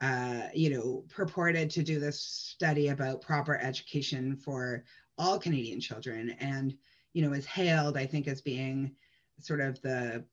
uh, 0.00 0.42
you 0.54 0.70
know, 0.70 1.04
purported 1.08 1.70
to 1.70 1.82
do 1.82 1.98
this 1.98 2.20
study 2.20 2.88
about 2.88 3.22
proper 3.22 3.58
education 3.58 4.36
for 4.36 4.84
all 5.18 5.38
Canadian 5.38 5.80
children, 5.80 6.30
and 6.40 6.76
you 7.12 7.22
know, 7.22 7.32
is 7.32 7.46
hailed, 7.46 7.96
I 7.96 8.06
think, 8.06 8.28
as 8.28 8.42
being 8.42 8.94
sort 9.40 9.60
of 9.60 9.80
the 9.82 10.24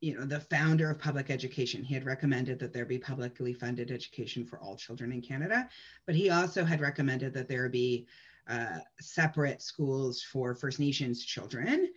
you 0.00 0.14
know, 0.14 0.26
the 0.26 0.40
founder 0.40 0.90
of 0.90 0.98
public 0.98 1.30
education. 1.30 1.82
He 1.82 1.94
had 1.94 2.04
recommended 2.04 2.58
that 2.58 2.72
there 2.72 2.84
be 2.84 2.98
publicly 2.98 3.54
funded 3.54 3.90
education 3.90 4.44
for 4.44 4.58
all 4.60 4.76
children 4.76 5.10
in 5.10 5.22
Canada, 5.22 5.68
but 6.04 6.14
he 6.14 6.28
also 6.28 6.64
had 6.64 6.82
recommended 6.82 7.32
that 7.32 7.48
there 7.48 7.68
be 7.70 8.06
uh, 8.48 8.78
separate 9.00 9.62
schools 9.62 10.22
for 10.22 10.54
First 10.54 10.78
Nations 10.78 11.24
children 11.24 11.88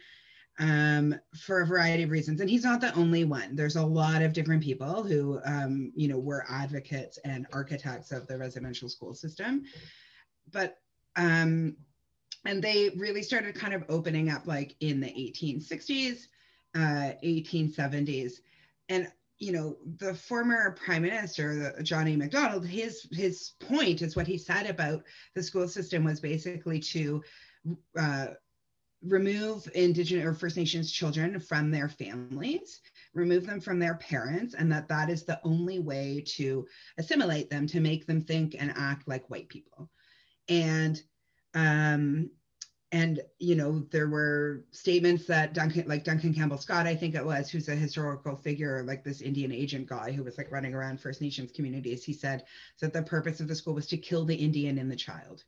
um, 0.59 1.15
for 1.35 1.61
a 1.61 1.65
variety 1.65 2.03
of 2.03 2.09
reasons. 2.09 2.41
And 2.41 2.49
he's 2.49 2.63
not 2.63 2.81
the 2.81 2.93
only 2.95 3.23
one. 3.23 3.55
There's 3.55 3.77
a 3.77 3.85
lot 3.85 4.21
of 4.21 4.33
different 4.33 4.63
people 4.63 5.03
who, 5.03 5.39
um, 5.45 5.91
you 5.95 6.07
know, 6.07 6.19
were 6.19 6.45
advocates 6.49 7.17
and 7.23 7.47
architects 7.53 8.11
of 8.11 8.27
the 8.27 8.37
residential 8.37 8.89
school 8.89 9.13
system. 9.13 9.63
But 10.51 10.77
um, 11.15 11.75
and 12.45 12.63
they 12.63 12.91
really 12.97 13.23
started 13.23 13.55
kind 13.55 13.73
of 13.73 13.83
opening 13.89 14.29
up 14.29 14.47
like 14.47 14.75
in 14.79 14.99
the 14.99 15.07
1860s 15.07 16.27
uh, 16.75 17.13
1870s. 17.23 18.33
And 18.89 19.07
you 19.37 19.53
know, 19.53 19.77
the 19.99 20.13
former 20.13 20.71
prime 20.83 21.03
minister, 21.03 21.73
John 21.81 22.07
A. 22.07 22.15
Macdonald, 22.15 22.67
his 22.67 23.07
his 23.11 23.53
point 23.59 24.01
is 24.01 24.15
what 24.15 24.27
he 24.27 24.37
said 24.37 24.65
about 24.65 25.03
the 25.33 25.41
school 25.41 25.67
system 25.67 26.03
was 26.03 26.19
basically 26.19 26.79
to 26.79 27.23
uh, 27.97 28.27
remove 29.01 29.69
Indigenous 29.75 30.25
or 30.25 30.33
First 30.33 30.57
Nations 30.57 30.91
children 30.91 31.39
from 31.39 31.71
their 31.71 31.89
families, 31.89 32.81
remove 33.13 33.45
them 33.45 33.59
from 33.59 33.79
their 33.79 33.95
parents, 33.95 34.53
and 34.53 34.71
that 34.71 34.87
that 34.89 35.09
is 35.09 35.23
the 35.23 35.39
only 35.43 35.79
way 35.79 36.23
to 36.35 36.67
assimilate 36.97 37.49
them, 37.49 37.67
to 37.67 37.79
make 37.79 38.05
them 38.05 38.21
think 38.21 38.55
and 38.59 38.73
act 38.75 39.07
like 39.07 39.29
white 39.29 39.49
people. 39.49 39.89
And 40.49 41.01
um, 41.53 42.29
and 42.91 43.21
you 43.37 43.55
know 43.55 43.85
there 43.91 44.09
were 44.09 44.63
statements 44.71 45.25
that 45.25 45.53
duncan 45.53 45.83
like 45.87 46.03
duncan 46.03 46.33
campbell 46.33 46.57
scott 46.57 46.87
i 46.87 46.95
think 46.95 47.13
it 47.13 47.25
was 47.25 47.49
who's 47.49 47.69
a 47.69 47.75
historical 47.75 48.35
figure 48.35 48.83
like 48.83 49.03
this 49.03 49.21
indian 49.21 49.51
agent 49.51 49.87
guy 49.87 50.11
who 50.11 50.23
was 50.23 50.37
like 50.37 50.51
running 50.51 50.73
around 50.73 50.99
first 50.99 51.21
nations 51.21 51.51
communities 51.51 52.03
he 52.03 52.13
said 52.13 52.43
that 52.81 52.91
the 52.91 53.03
purpose 53.03 53.39
of 53.39 53.47
the 53.47 53.55
school 53.55 53.75
was 53.75 53.85
to 53.87 53.97
kill 53.97 54.25
the 54.25 54.35
indian 54.35 54.77
in 54.77 54.89
the 54.89 54.95
child 54.95 55.43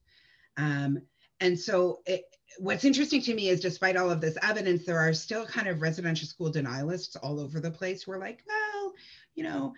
um, 0.57 1.01
and 1.41 1.59
so 1.59 1.99
it, 2.05 2.23
what's 2.59 2.85
interesting 2.85 3.21
to 3.21 3.33
me 3.33 3.49
is 3.49 3.59
despite 3.59 3.97
all 3.97 4.09
of 4.09 4.21
this 4.21 4.37
evidence 4.41 4.85
there 4.85 4.99
are 4.99 5.13
still 5.13 5.45
kind 5.45 5.67
of 5.67 5.81
residential 5.81 6.27
school 6.27 6.51
denialists 6.51 7.17
all 7.21 7.39
over 7.39 7.59
the 7.59 7.71
place 7.71 8.03
who 8.03 8.11
are 8.13 8.19
like 8.19 8.43
well 8.47 8.93
you 9.35 9.43
know 9.43 9.73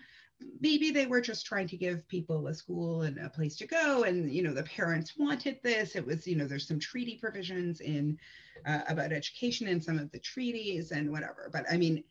maybe 0.60 0.90
they 0.90 1.06
were 1.06 1.20
just 1.20 1.46
trying 1.46 1.68
to 1.68 1.76
give 1.76 2.06
people 2.08 2.46
a 2.46 2.54
school 2.54 3.02
and 3.02 3.18
a 3.18 3.28
place 3.28 3.56
to 3.56 3.66
go 3.66 4.04
and 4.04 4.30
you 4.30 4.42
know 4.42 4.52
the 4.52 4.62
parents 4.64 5.14
wanted 5.16 5.58
this. 5.62 5.96
It 5.96 6.06
was 6.06 6.26
you 6.26 6.36
know 6.36 6.46
there's 6.46 6.68
some 6.68 6.80
treaty 6.80 7.18
provisions 7.20 7.80
in 7.80 8.18
uh, 8.66 8.80
about 8.88 9.12
education 9.12 9.66
in 9.68 9.80
some 9.80 9.98
of 9.98 10.10
the 10.12 10.18
treaties 10.18 10.90
and 10.90 11.10
whatever. 11.10 11.50
But 11.52 11.64
i 11.70 11.76
mean 11.76 12.02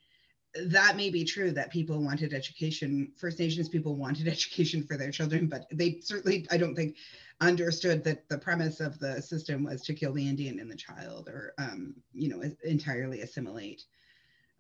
that 0.65 0.95
may 0.95 1.09
be 1.09 1.23
true 1.23 1.51
that 1.51 1.71
people 1.71 2.03
wanted 2.03 2.33
education 2.33 3.11
first 3.17 3.39
nations 3.39 3.69
people 3.69 3.95
wanted 3.95 4.27
education 4.27 4.83
for 4.83 4.97
their 4.97 5.11
children 5.11 5.47
but 5.47 5.65
they 5.71 5.99
certainly 6.01 6.45
i 6.51 6.57
don't 6.57 6.75
think 6.75 6.95
understood 7.41 8.03
that 8.03 8.27
the 8.29 8.37
premise 8.37 8.79
of 8.79 8.97
the 8.99 9.21
system 9.21 9.63
was 9.63 9.81
to 9.81 9.93
kill 9.93 10.13
the 10.13 10.27
indian 10.27 10.59
and 10.59 10.71
the 10.71 10.75
child 10.75 11.27
or 11.27 11.53
um, 11.57 11.95
you 12.13 12.29
know 12.29 12.43
entirely 12.63 13.21
assimilate 13.21 13.83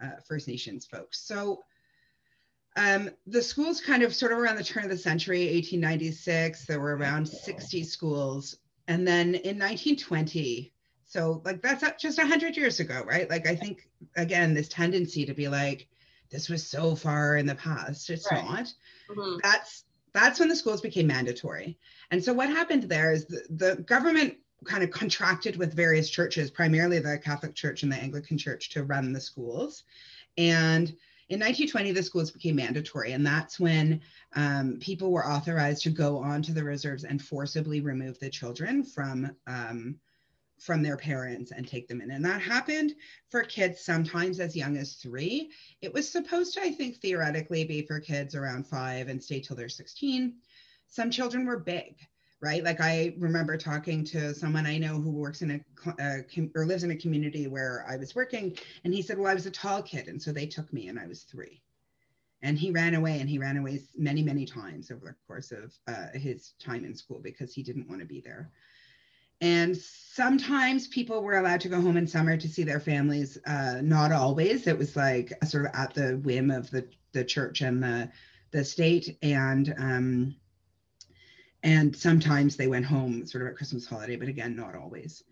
uh, 0.03 0.19
first 0.27 0.47
nations 0.47 0.85
folks 0.85 1.21
so 1.21 1.63
um, 2.75 3.09
the 3.27 3.41
schools 3.41 3.79
kind 3.79 4.03
of 4.03 4.15
sort 4.15 4.31
of 4.31 4.39
around 4.39 4.57
the 4.57 4.63
turn 4.63 4.83
of 4.83 4.89
the 4.89 4.97
century, 4.97 5.45
1896, 5.53 6.65
there 6.65 6.79
were 6.79 6.95
around 6.95 7.27
60 7.27 7.83
schools. 7.83 8.57
And 8.87 9.07
then 9.07 9.35
in 9.35 9.59
1920, 9.59 10.72
so 11.13 11.43
like 11.45 11.61
that's 11.61 11.83
just 12.01 12.17
100 12.17 12.57
years 12.57 12.79
ago, 12.79 13.03
right? 13.05 13.29
Like 13.29 13.47
I 13.47 13.55
think, 13.55 13.87
again, 14.15 14.55
this 14.55 14.67
tendency 14.67 15.27
to 15.27 15.33
be 15.35 15.47
like, 15.47 15.87
this 16.31 16.49
was 16.49 16.65
so 16.65 16.95
far 16.95 17.35
in 17.35 17.45
the 17.45 17.53
past. 17.53 18.09
It's 18.09 18.31
right. 18.31 18.43
not. 18.43 18.73
Mm-hmm. 19.11 19.37
That's 19.43 19.83
that's 20.13 20.39
when 20.39 20.49
the 20.49 20.55
schools 20.55 20.81
became 20.81 21.05
mandatory. 21.05 21.77
And 22.09 22.23
so 22.23 22.33
what 22.33 22.49
happened 22.49 22.83
there 22.83 23.13
is 23.13 23.27
the, 23.27 23.43
the 23.51 23.75
government 23.83 24.37
kind 24.65 24.83
of 24.83 24.89
contracted 24.89 25.55
with 25.55 25.75
various 25.75 26.09
churches, 26.09 26.49
primarily 26.49 26.97
the 26.97 27.19
Catholic 27.19 27.53
Church 27.53 27.83
and 27.83 27.91
the 27.91 27.97
Anglican 27.97 28.39
Church, 28.39 28.71
to 28.71 28.83
run 28.83 29.13
the 29.13 29.21
schools. 29.21 29.83
And 30.35 30.87
in 31.29 31.39
1920, 31.39 31.91
the 31.91 32.01
schools 32.01 32.31
became 32.31 32.55
mandatory, 32.55 33.11
and 33.11 33.25
that's 33.25 33.59
when 33.59 34.01
um, 34.35 34.79
people 34.81 35.11
were 35.11 35.27
authorized 35.27 35.83
to 35.83 35.91
go 35.91 36.17
onto 36.17 36.53
the 36.53 36.63
reserves 36.63 37.03
and 37.03 37.21
forcibly 37.21 37.81
remove 37.81 38.19
the 38.19 38.31
children 38.31 38.83
from 38.83 39.35
um, 39.45 39.99
from 40.63 40.81
their 40.81 40.97
parents 40.97 41.51
and 41.51 41.67
take 41.67 41.87
them 41.87 41.99
in. 41.99 42.11
And 42.11 42.23
that 42.23 42.41
happened 42.41 42.93
for 43.29 43.43
kids 43.43 43.81
sometimes 43.81 44.39
as 44.39 44.55
young 44.55 44.77
as 44.77 44.93
three. 44.93 45.51
It 45.81 45.93
was 45.93 46.09
supposed 46.09 46.53
to, 46.53 46.61
I 46.61 46.71
think, 46.71 46.97
theoretically 46.97 47.65
be 47.65 47.81
for 47.81 47.99
kids 47.99 48.33
around 48.33 48.65
five 48.65 49.09
and 49.09 49.21
stay 49.21 49.41
till 49.41 49.57
they're 49.57 49.67
16. 49.67 50.35
Some 50.87 51.11
children 51.11 51.45
were 51.45 51.59
big 51.59 51.95
right? 52.43 52.63
Like 52.63 52.81
I 52.81 53.15
remember 53.17 53.55
talking 53.55 54.03
to 54.05 54.33
someone 54.35 54.65
I 54.65 54.77
know 54.77 54.99
who 54.99 55.11
works 55.11 55.41
in 55.41 55.51
a, 55.51 55.93
a 55.97 56.25
or 56.55 56.65
lives 56.65 56.83
in 56.83 56.91
a 56.91 56.95
community 56.95 57.47
where 57.47 57.85
I 57.87 57.95
was 57.95 58.15
working, 58.15 58.57
and 58.83 58.93
he 58.93 59.01
said, 59.01 59.17
"Well, 59.17 59.31
I 59.31 59.33
was 59.33 59.45
a 59.45 59.51
tall 59.51 59.81
kid, 59.81 60.09
and 60.09 60.21
so 60.21 60.33
they 60.33 60.45
took 60.45 60.71
me, 60.73 60.89
and 60.89 60.99
I 60.99 61.07
was 61.07 61.23
three. 61.23 61.61
And 62.41 62.59
he 62.59 62.69
ran 62.69 62.95
away, 62.95 63.21
and 63.21 63.29
he 63.29 63.39
ran 63.39 63.55
away 63.55 63.79
many, 63.97 64.21
many 64.21 64.45
times 64.45 64.91
over 64.91 65.05
the 65.05 65.25
course 65.25 65.53
of 65.53 65.73
uh, 65.87 66.07
his 66.13 66.53
time 66.59 66.83
in 66.83 66.93
school 66.93 67.21
because 67.23 67.53
he 67.53 67.63
didn't 67.63 67.87
want 67.87 68.01
to 68.01 68.05
be 68.05 68.19
there. 68.19 68.51
And 69.43 69.77
sometimes 69.77 70.87
people 70.87 71.21
were 71.21 71.37
allowed 71.37 71.61
to 71.61 71.69
go 71.69 71.81
home 71.81 71.97
in 71.97 72.07
summer 72.07 72.37
to 72.37 72.47
see 72.47 72.63
their 72.63 72.79
families. 72.79 73.37
Uh, 73.45 73.81
not 73.83 74.11
always. 74.11 74.67
It 74.67 74.77
was 74.77 74.95
like 74.95 75.33
sort 75.45 75.65
of 75.65 75.71
at 75.75 75.93
the 75.93 76.17
whim 76.17 76.49
of 76.49 76.71
the 76.71 76.87
the 77.11 77.23
church 77.23 77.61
and 77.61 77.83
the 77.83 78.09
the 78.51 78.63
state. 78.63 79.17
And 79.21 79.75
um, 79.77 80.35
and 81.63 81.95
sometimes 81.95 82.55
they 82.55 82.67
went 82.67 82.85
home 82.85 83.25
sort 83.25 83.41
of 83.41 83.49
at 83.49 83.55
christmas 83.55 83.87
holiday 83.87 84.15
but 84.15 84.27
again 84.27 84.55
not 84.55 84.75
always 84.75 85.23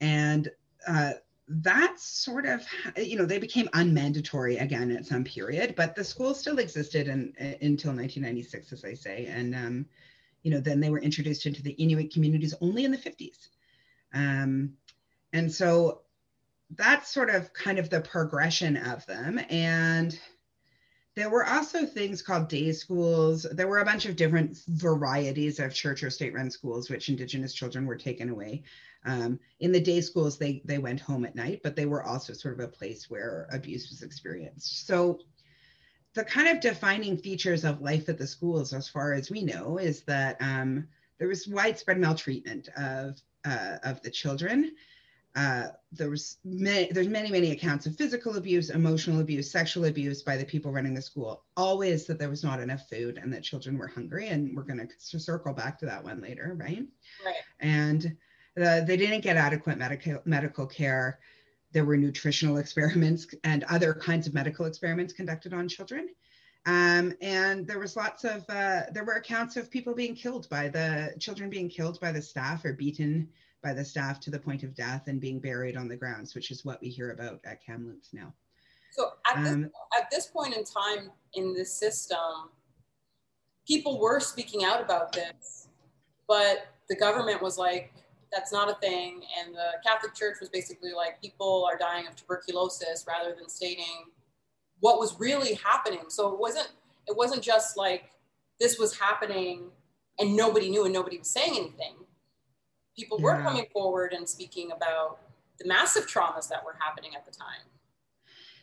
and 0.00 0.50
uh, 0.86 1.12
that's 1.48 2.02
sort 2.02 2.46
of 2.46 2.64
you 2.96 3.16
know 3.16 3.24
they 3.24 3.38
became 3.38 3.68
unmandatory 3.68 4.60
again 4.60 4.90
at 4.90 5.06
some 5.06 5.24
period 5.24 5.74
but 5.76 5.94
the 5.94 6.04
school 6.04 6.34
still 6.34 6.58
existed 6.58 7.08
until 7.08 7.92
1996 7.92 8.72
as 8.72 8.84
i 8.84 8.94
say 8.94 9.26
and 9.26 9.54
um, 9.54 9.86
you 10.42 10.50
know 10.50 10.60
then 10.60 10.80
they 10.80 10.90
were 10.90 11.00
introduced 11.00 11.46
into 11.46 11.62
the 11.62 11.72
inuit 11.72 12.12
communities 12.12 12.54
only 12.60 12.84
in 12.84 12.90
the 12.90 12.98
50s 12.98 13.48
um, 14.14 14.72
and 15.32 15.50
so 15.50 16.02
that's 16.76 17.12
sort 17.12 17.30
of 17.30 17.52
kind 17.52 17.78
of 17.78 17.90
the 17.90 18.00
progression 18.00 18.76
of 18.76 19.04
them 19.06 19.40
and 19.50 20.18
there 21.16 21.30
were 21.30 21.44
also 21.44 21.84
things 21.84 22.22
called 22.22 22.48
day 22.48 22.72
schools. 22.72 23.44
There 23.52 23.66
were 23.66 23.80
a 23.80 23.84
bunch 23.84 24.06
of 24.06 24.16
different 24.16 24.56
varieties 24.68 25.58
of 25.58 25.74
church 25.74 26.02
or 26.02 26.10
state 26.10 26.34
run 26.34 26.50
schools, 26.50 26.88
which 26.88 27.08
Indigenous 27.08 27.52
children 27.52 27.84
were 27.84 27.96
taken 27.96 28.30
away. 28.30 28.62
Um, 29.04 29.40
in 29.58 29.72
the 29.72 29.80
day 29.80 30.00
schools, 30.02 30.38
they, 30.38 30.62
they 30.64 30.78
went 30.78 31.00
home 31.00 31.24
at 31.24 31.34
night, 31.34 31.60
but 31.64 31.74
they 31.74 31.86
were 31.86 32.04
also 32.04 32.32
sort 32.32 32.54
of 32.54 32.60
a 32.60 32.68
place 32.68 33.10
where 33.10 33.48
abuse 33.52 33.90
was 33.90 34.02
experienced. 34.02 34.86
So 34.86 35.18
the 36.14 36.24
kind 36.24 36.48
of 36.48 36.60
defining 36.60 37.16
features 37.16 37.64
of 37.64 37.80
life 37.80 38.08
at 38.08 38.18
the 38.18 38.26
schools, 38.26 38.72
as 38.72 38.88
far 38.88 39.12
as 39.12 39.30
we 39.30 39.42
know, 39.42 39.78
is 39.78 40.02
that 40.02 40.36
um, 40.40 40.88
there 41.18 41.28
was 41.28 41.46
widespread 41.46 41.98
maltreatment 41.98 42.68
of 42.76 43.20
uh, 43.44 43.76
of 43.84 44.02
the 44.02 44.10
children. 44.10 44.72
Uh, 45.36 45.68
there 45.92 46.10
was 46.10 46.38
many, 46.44 46.90
there's 46.90 47.06
many 47.06 47.30
many 47.30 47.52
accounts 47.52 47.86
of 47.86 47.94
physical 47.96 48.36
abuse, 48.36 48.70
emotional 48.70 49.20
abuse, 49.20 49.48
sexual 49.50 49.84
abuse 49.84 50.22
by 50.22 50.36
the 50.36 50.44
people 50.44 50.72
running 50.72 50.94
the 50.94 51.02
school. 51.02 51.44
Always 51.56 52.06
that 52.06 52.18
there 52.18 52.30
was 52.30 52.42
not 52.42 52.58
enough 52.60 52.88
food 52.88 53.16
and 53.16 53.32
that 53.32 53.44
children 53.44 53.78
were 53.78 53.86
hungry, 53.86 54.28
and 54.28 54.56
we're 54.56 54.64
going 54.64 54.88
to 54.88 55.20
circle 55.20 55.52
back 55.52 55.78
to 55.78 55.86
that 55.86 56.02
one 56.02 56.20
later, 56.20 56.56
right? 56.58 56.84
Right. 57.24 57.34
And 57.60 58.16
uh, 58.60 58.80
they 58.80 58.96
didn't 58.96 59.20
get 59.20 59.36
adequate 59.36 59.78
medical 59.78 60.20
medical 60.24 60.66
care 60.66 61.20
there 61.72 61.84
were 61.84 61.96
nutritional 61.96 62.58
experiments 62.58 63.26
and 63.44 63.64
other 63.64 63.94
kinds 63.94 64.26
of 64.26 64.34
medical 64.34 64.66
experiments 64.66 65.12
conducted 65.12 65.52
on 65.52 65.68
children. 65.68 66.08
Um, 66.66 67.14
and 67.22 67.66
there 67.66 67.78
was 67.78 67.96
lots 67.96 68.24
of, 68.24 68.44
uh, 68.50 68.82
there 68.92 69.04
were 69.04 69.14
accounts 69.14 69.56
of 69.56 69.70
people 69.70 69.94
being 69.94 70.14
killed 70.14 70.48
by 70.50 70.68
the 70.68 71.14
children 71.18 71.48
being 71.48 71.70
killed 71.70 71.98
by 72.00 72.12
the 72.12 72.20
staff 72.20 72.64
or 72.64 72.74
beaten 72.74 73.28
by 73.62 73.72
the 73.72 73.84
staff 73.84 74.20
to 74.20 74.30
the 74.30 74.38
point 74.38 74.62
of 74.62 74.74
death 74.74 75.06
and 75.06 75.20
being 75.20 75.40
buried 75.40 75.76
on 75.76 75.88
the 75.88 75.96
grounds, 75.96 76.34
which 76.34 76.50
is 76.50 76.64
what 76.64 76.80
we 76.82 76.88
hear 76.88 77.12
about 77.12 77.40
at 77.44 77.64
Kamloops 77.64 78.10
now. 78.12 78.32
So 78.92 79.12
at, 79.26 79.42
this, 79.42 79.52
um, 79.52 79.70
at 79.98 80.10
this 80.10 80.26
point 80.26 80.54
in 80.54 80.64
time 80.64 81.10
in 81.34 81.54
this 81.54 81.72
system, 81.72 82.18
people 83.66 84.00
were 84.00 84.20
speaking 84.20 84.64
out 84.64 84.82
about 84.82 85.12
this, 85.12 85.68
but 86.28 86.66
the 86.88 86.96
government 86.96 87.40
was 87.40 87.56
like, 87.56 87.92
that's 88.32 88.52
not 88.52 88.70
a 88.70 88.74
thing. 88.74 89.22
And 89.38 89.54
the 89.54 89.72
Catholic 89.84 90.14
Church 90.14 90.36
was 90.40 90.48
basically 90.48 90.92
like, 90.92 91.20
people 91.20 91.68
are 91.70 91.76
dying 91.76 92.06
of 92.06 92.16
tuberculosis 92.16 93.04
rather 93.06 93.34
than 93.34 93.48
stating 93.48 94.06
what 94.80 94.98
was 94.98 95.18
really 95.18 95.54
happening. 95.54 96.04
So 96.08 96.32
it 96.32 96.38
wasn't, 96.38 96.70
it 97.06 97.16
wasn't 97.16 97.42
just 97.42 97.76
like 97.76 98.10
this 98.60 98.78
was 98.78 98.98
happening 98.98 99.70
and 100.18 100.36
nobody 100.36 100.70
knew 100.70 100.84
and 100.84 100.94
nobody 100.94 101.18
was 101.18 101.28
saying 101.28 101.56
anything. 101.56 101.94
People 102.96 103.18
yeah. 103.18 103.24
were 103.24 103.42
coming 103.42 103.66
forward 103.72 104.12
and 104.12 104.28
speaking 104.28 104.70
about 104.72 105.18
the 105.58 105.66
massive 105.66 106.06
traumas 106.06 106.48
that 106.48 106.64
were 106.64 106.76
happening 106.78 107.12
at 107.14 107.24
the 107.26 107.32
time. 107.32 107.66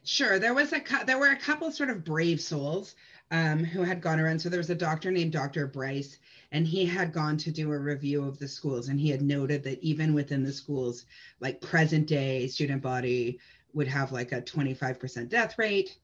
Sure, 0.03 0.39
there 0.39 0.53
was 0.53 0.71
a 0.71 0.81
there 1.05 1.19
were 1.19 1.31
a 1.31 1.35
couple 1.35 1.69
sort 1.69 1.89
of 1.89 2.05
brave 2.05 2.39
souls 2.39 2.95
um, 3.31 3.63
who 3.63 3.83
had 3.83 4.01
gone 4.01 4.19
around. 4.19 4.39
So 4.39 4.49
there 4.49 4.59
was 4.59 4.69
a 4.69 4.75
doctor 4.75 5.11
named 5.11 5.33
Dr. 5.33 5.67
Bryce, 5.67 6.17
and 6.51 6.65
he 6.65 6.85
had 6.85 7.13
gone 7.13 7.37
to 7.37 7.51
do 7.51 7.71
a 7.71 7.77
review 7.77 8.23
of 8.23 8.39
the 8.39 8.47
schools, 8.47 8.89
and 8.89 8.99
he 8.99 9.09
had 9.09 9.21
noted 9.21 9.63
that 9.63 9.81
even 9.83 10.13
within 10.13 10.43
the 10.43 10.51
schools, 10.51 11.05
like 11.39 11.61
present 11.61 12.07
day 12.07 12.47
student 12.47 12.81
body 12.81 13.39
would 13.73 13.87
have 13.87 14.11
like 14.11 14.31
a 14.31 14.41
25% 14.41 15.29
death 15.29 15.57
rate, 15.57 15.97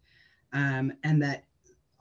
um, 0.52 0.94
and 1.04 1.22
that 1.22 1.46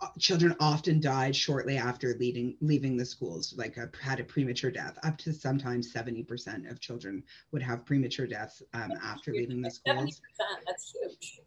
uh, 0.00 0.08
children 0.18 0.56
often 0.58 1.00
died 1.00 1.34
shortly 1.34 1.76
after 1.76 2.16
leaving 2.18 2.56
leaving 2.60 2.96
the 2.96 3.04
schools 3.04 3.54
like 3.56 3.76
a, 3.76 3.88
had 4.02 4.18
a 4.18 4.24
premature 4.24 4.70
death. 4.70 4.98
Up 5.04 5.16
to 5.18 5.32
sometimes 5.32 5.92
70% 5.92 6.70
of 6.70 6.80
children 6.80 7.22
would 7.52 7.62
have 7.62 7.86
premature 7.86 8.26
deaths 8.26 8.62
um, 8.74 8.92
after 9.02 9.32
leaving 9.32 9.62
the 9.62 9.70
schools. 9.70 10.20
70% 10.40 10.46
that's 10.66 10.92
huge 10.92 11.40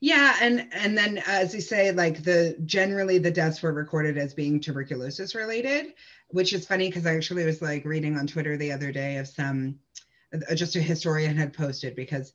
yeah, 0.00 0.36
and 0.40 0.68
and 0.72 0.98
then 0.98 1.22
as 1.26 1.54
you 1.54 1.60
say, 1.62 1.90
like 1.90 2.22
the 2.22 2.56
generally 2.66 3.18
the 3.18 3.30
deaths 3.30 3.62
were 3.62 3.72
recorded 3.72 4.18
as 4.18 4.34
being 4.34 4.60
tuberculosis 4.60 5.34
related, 5.34 5.94
which 6.28 6.52
is 6.52 6.66
funny 6.66 6.88
because 6.88 7.06
I 7.06 7.14
actually 7.14 7.44
was 7.46 7.62
like 7.62 7.84
reading 7.84 8.18
on 8.18 8.26
Twitter 8.26 8.56
the 8.56 8.72
other 8.72 8.92
day 8.92 9.16
of 9.16 9.28
some 9.28 9.78
uh, 10.34 10.54
just 10.54 10.76
a 10.76 10.80
historian 10.80 11.36
had 11.36 11.54
posted 11.54 11.96
because 11.96 12.34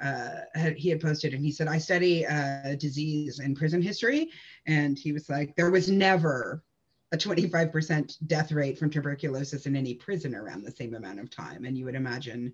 uh, 0.00 0.42
he 0.76 0.90
had 0.90 1.00
posted 1.00 1.34
and 1.34 1.44
he 1.44 1.50
said 1.50 1.66
I 1.66 1.78
study 1.78 2.24
uh, 2.24 2.76
disease 2.78 3.40
in 3.40 3.54
prison 3.54 3.82
history, 3.82 4.30
and 4.66 4.96
he 4.98 5.12
was 5.12 5.28
like 5.28 5.56
there 5.56 5.70
was 5.70 5.90
never 5.90 6.62
a 7.10 7.16
25% 7.16 8.16
death 8.26 8.52
rate 8.52 8.78
from 8.78 8.90
tuberculosis 8.90 9.66
in 9.66 9.74
any 9.74 9.94
prison 9.94 10.34
around 10.34 10.62
the 10.62 10.70
same 10.70 10.94
amount 10.94 11.18
of 11.18 11.30
time, 11.30 11.64
and 11.64 11.76
you 11.76 11.84
would 11.84 11.94
imagine 11.94 12.52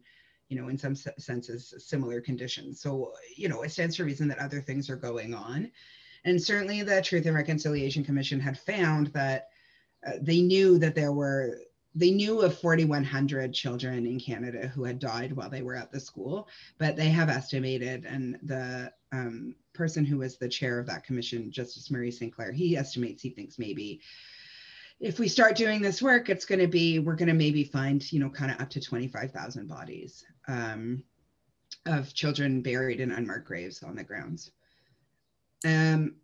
you 0.49 0.61
know, 0.61 0.69
in 0.69 0.79
some 0.79 0.95
senses, 0.95 1.75
similar 1.79 2.21
conditions. 2.21 2.81
So, 2.81 3.13
you 3.37 3.49
know, 3.49 3.63
it 3.63 3.73
stands 3.73 3.97
to 3.97 4.05
reason 4.05 4.29
that 4.29 4.39
other 4.39 4.61
things 4.61 4.91
are 4.91 4.97
going 4.97 5.35
on. 5.35 5.71
And 6.25 6.43
certainly 6.43 6.83
the 6.83 7.03
Truth 7.03 7.27
and 7.27 7.35
Reconciliation 7.35 8.05
Commission 8.05 8.41
had 8.41 8.59
found 8.59 9.09
that 9.09 9.49
uh, 10.07 10.13
they 10.21 10.41
knew 10.41 10.79
that 10.79 10.95
there 10.95 11.13
were, 11.13 11.59
they 11.95 12.11
knew 12.11 12.41
of 12.41 12.59
4,100 12.59 13.53
children 13.53 14.07
in 14.07 14.19
Canada 14.19 14.69
who 14.69 14.85
had 14.85 14.99
died 14.99 15.33
while 15.33 15.51
they 15.51 15.63
were 15.63 15.77
at 15.77 15.93
the 15.93 16.01
school, 16.01 16.49
but 16.79 16.97
they 16.97 17.09
have 17.09 17.29
estimated, 17.29 18.05
and 18.05 18.39
the 18.43 18.93
um, 19.13 19.55
person 19.73 20.05
who 20.05 20.19
was 20.19 20.37
the 20.37 20.49
chair 20.49 20.79
of 20.79 20.87
that 20.87 21.05
commission, 21.05 21.53
Justice 21.53 21.91
Murray 21.91 22.11
Sinclair, 22.11 22.53
he 22.53 22.77
estimates 22.77 23.23
he 23.23 23.31
thinks 23.31 23.59
maybe 23.59 24.01
if 25.01 25.19
we 25.19 25.29
start 25.29 25.57
doing 25.57 25.83
this 25.83 26.01
work, 26.01 26.31
it's 26.31 26.45
going 26.45 26.61
to 26.61 26.69
be, 26.69 26.99
we're 26.99 27.17
going 27.17 27.29
to 27.29 27.35
maybe 27.35 27.65
find, 27.65 28.11
you 28.13 28.21
know, 28.21 28.31
kind 28.31 28.51
of 28.51 28.61
up 28.61 28.71
to 28.71 28.81
25,000 28.81 29.69
bodies 29.69 30.25
um, 30.49 31.03
of 31.87 32.15
children 32.15 32.63
buried 32.63 33.01
in 33.01 33.13
unmarked 33.13 33.47
graves 33.47 33.83
on 33.83 33.97
the 33.97 34.05
grounds. 34.05 34.51
Um, 35.65 36.17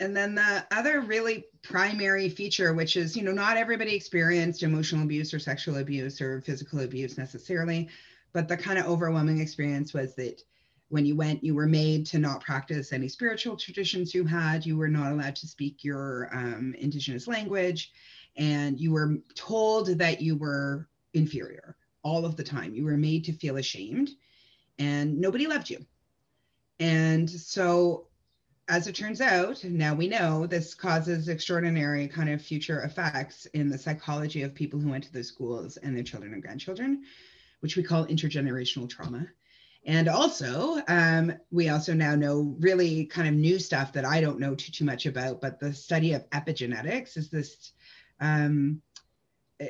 and 0.00 0.16
then 0.16 0.34
the 0.34 0.66
other 0.72 1.00
really 1.00 1.44
primary 1.62 2.28
feature, 2.28 2.74
which 2.74 2.96
is, 2.96 3.16
you 3.16 3.22
know, 3.22 3.32
not 3.32 3.56
everybody 3.56 3.94
experienced 3.94 4.62
emotional 4.62 5.04
abuse 5.04 5.32
or 5.32 5.38
sexual 5.38 5.78
abuse 5.78 6.20
or 6.20 6.40
physical 6.40 6.80
abuse 6.80 7.16
necessarily, 7.16 7.88
but 8.32 8.48
the 8.48 8.56
kind 8.56 8.78
of 8.78 8.86
overwhelming 8.86 9.40
experience 9.40 9.94
was 9.94 10.14
that 10.16 10.42
when 10.88 11.06
you 11.06 11.16
went, 11.16 11.42
you 11.44 11.54
were 11.54 11.66
made 11.66 12.04
to 12.06 12.18
not 12.18 12.42
practice 12.42 12.92
any 12.92 13.08
spiritual 13.08 13.56
traditions 13.56 14.14
you 14.14 14.24
had. 14.24 14.66
You 14.66 14.76
were 14.76 14.88
not 14.88 15.12
allowed 15.12 15.36
to 15.36 15.46
speak 15.46 15.84
your 15.84 16.28
um, 16.32 16.74
Indigenous 16.78 17.26
language, 17.26 17.92
and 18.36 18.78
you 18.78 18.92
were 18.92 19.16
told 19.34 19.86
that 19.98 20.20
you 20.20 20.36
were 20.36 20.88
inferior 21.14 21.76
all 22.02 22.24
of 22.24 22.36
the 22.36 22.44
time. 22.44 22.74
You 22.74 22.84
were 22.84 22.96
made 22.96 23.24
to 23.24 23.32
feel 23.32 23.56
ashamed, 23.56 24.10
and 24.78 25.18
nobody 25.20 25.46
loved 25.46 25.70
you. 25.70 25.84
And 26.80 27.28
so, 27.28 28.08
as 28.68 28.86
it 28.86 28.94
turns 28.94 29.20
out, 29.20 29.62
now 29.64 29.94
we 29.94 30.08
know 30.08 30.46
this 30.46 30.74
causes 30.74 31.28
extraordinary 31.28 32.08
kind 32.08 32.30
of 32.30 32.40
future 32.40 32.82
effects 32.82 33.46
in 33.46 33.68
the 33.68 33.78
psychology 33.78 34.42
of 34.42 34.54
people 34.54 34.80
who 34.80 34.90
went 34.90 35.04
to 35.04 35.12
those 35.12 35.28
schools 35.28 35.76
and 35.76 35.96
their 35.96 36.04
children 36.04 36.32
and 36.32 36.42
grandchildren, 36.42 37.04
which 37.60 37.76
we 37.76 37.82
call 37.82 38.06
intergenerational 38.06 38.88
trauma. 38.88 39.26
And 39.84 40.08
also, 40.08 40.80
um, 40.86 41.32
we 41.50 41.68
also 41.68 41.92
now 41.92 42.14
know 42.14 42.56
really 42.60 43.04
kind 43.06 43.26
of 43.26 43.34
new 43.34 43.58
stuff 43.58 43.92
that 43.94 44.04
I 44.04 44.20
don't 44.20 44.38
know 44.38 44.54
too, 44.54 44.70
too 44.70 44.84
much 44.84 45.06
about, 45.06 45.40
but 45.40 45.58
the 45.58 45.72
study 45.72 46.12
of 46.12 46.28
epigenetics 46.30 47.16
is 47.16 47.30
this, 47.30 47.72
um, 48.20 48.80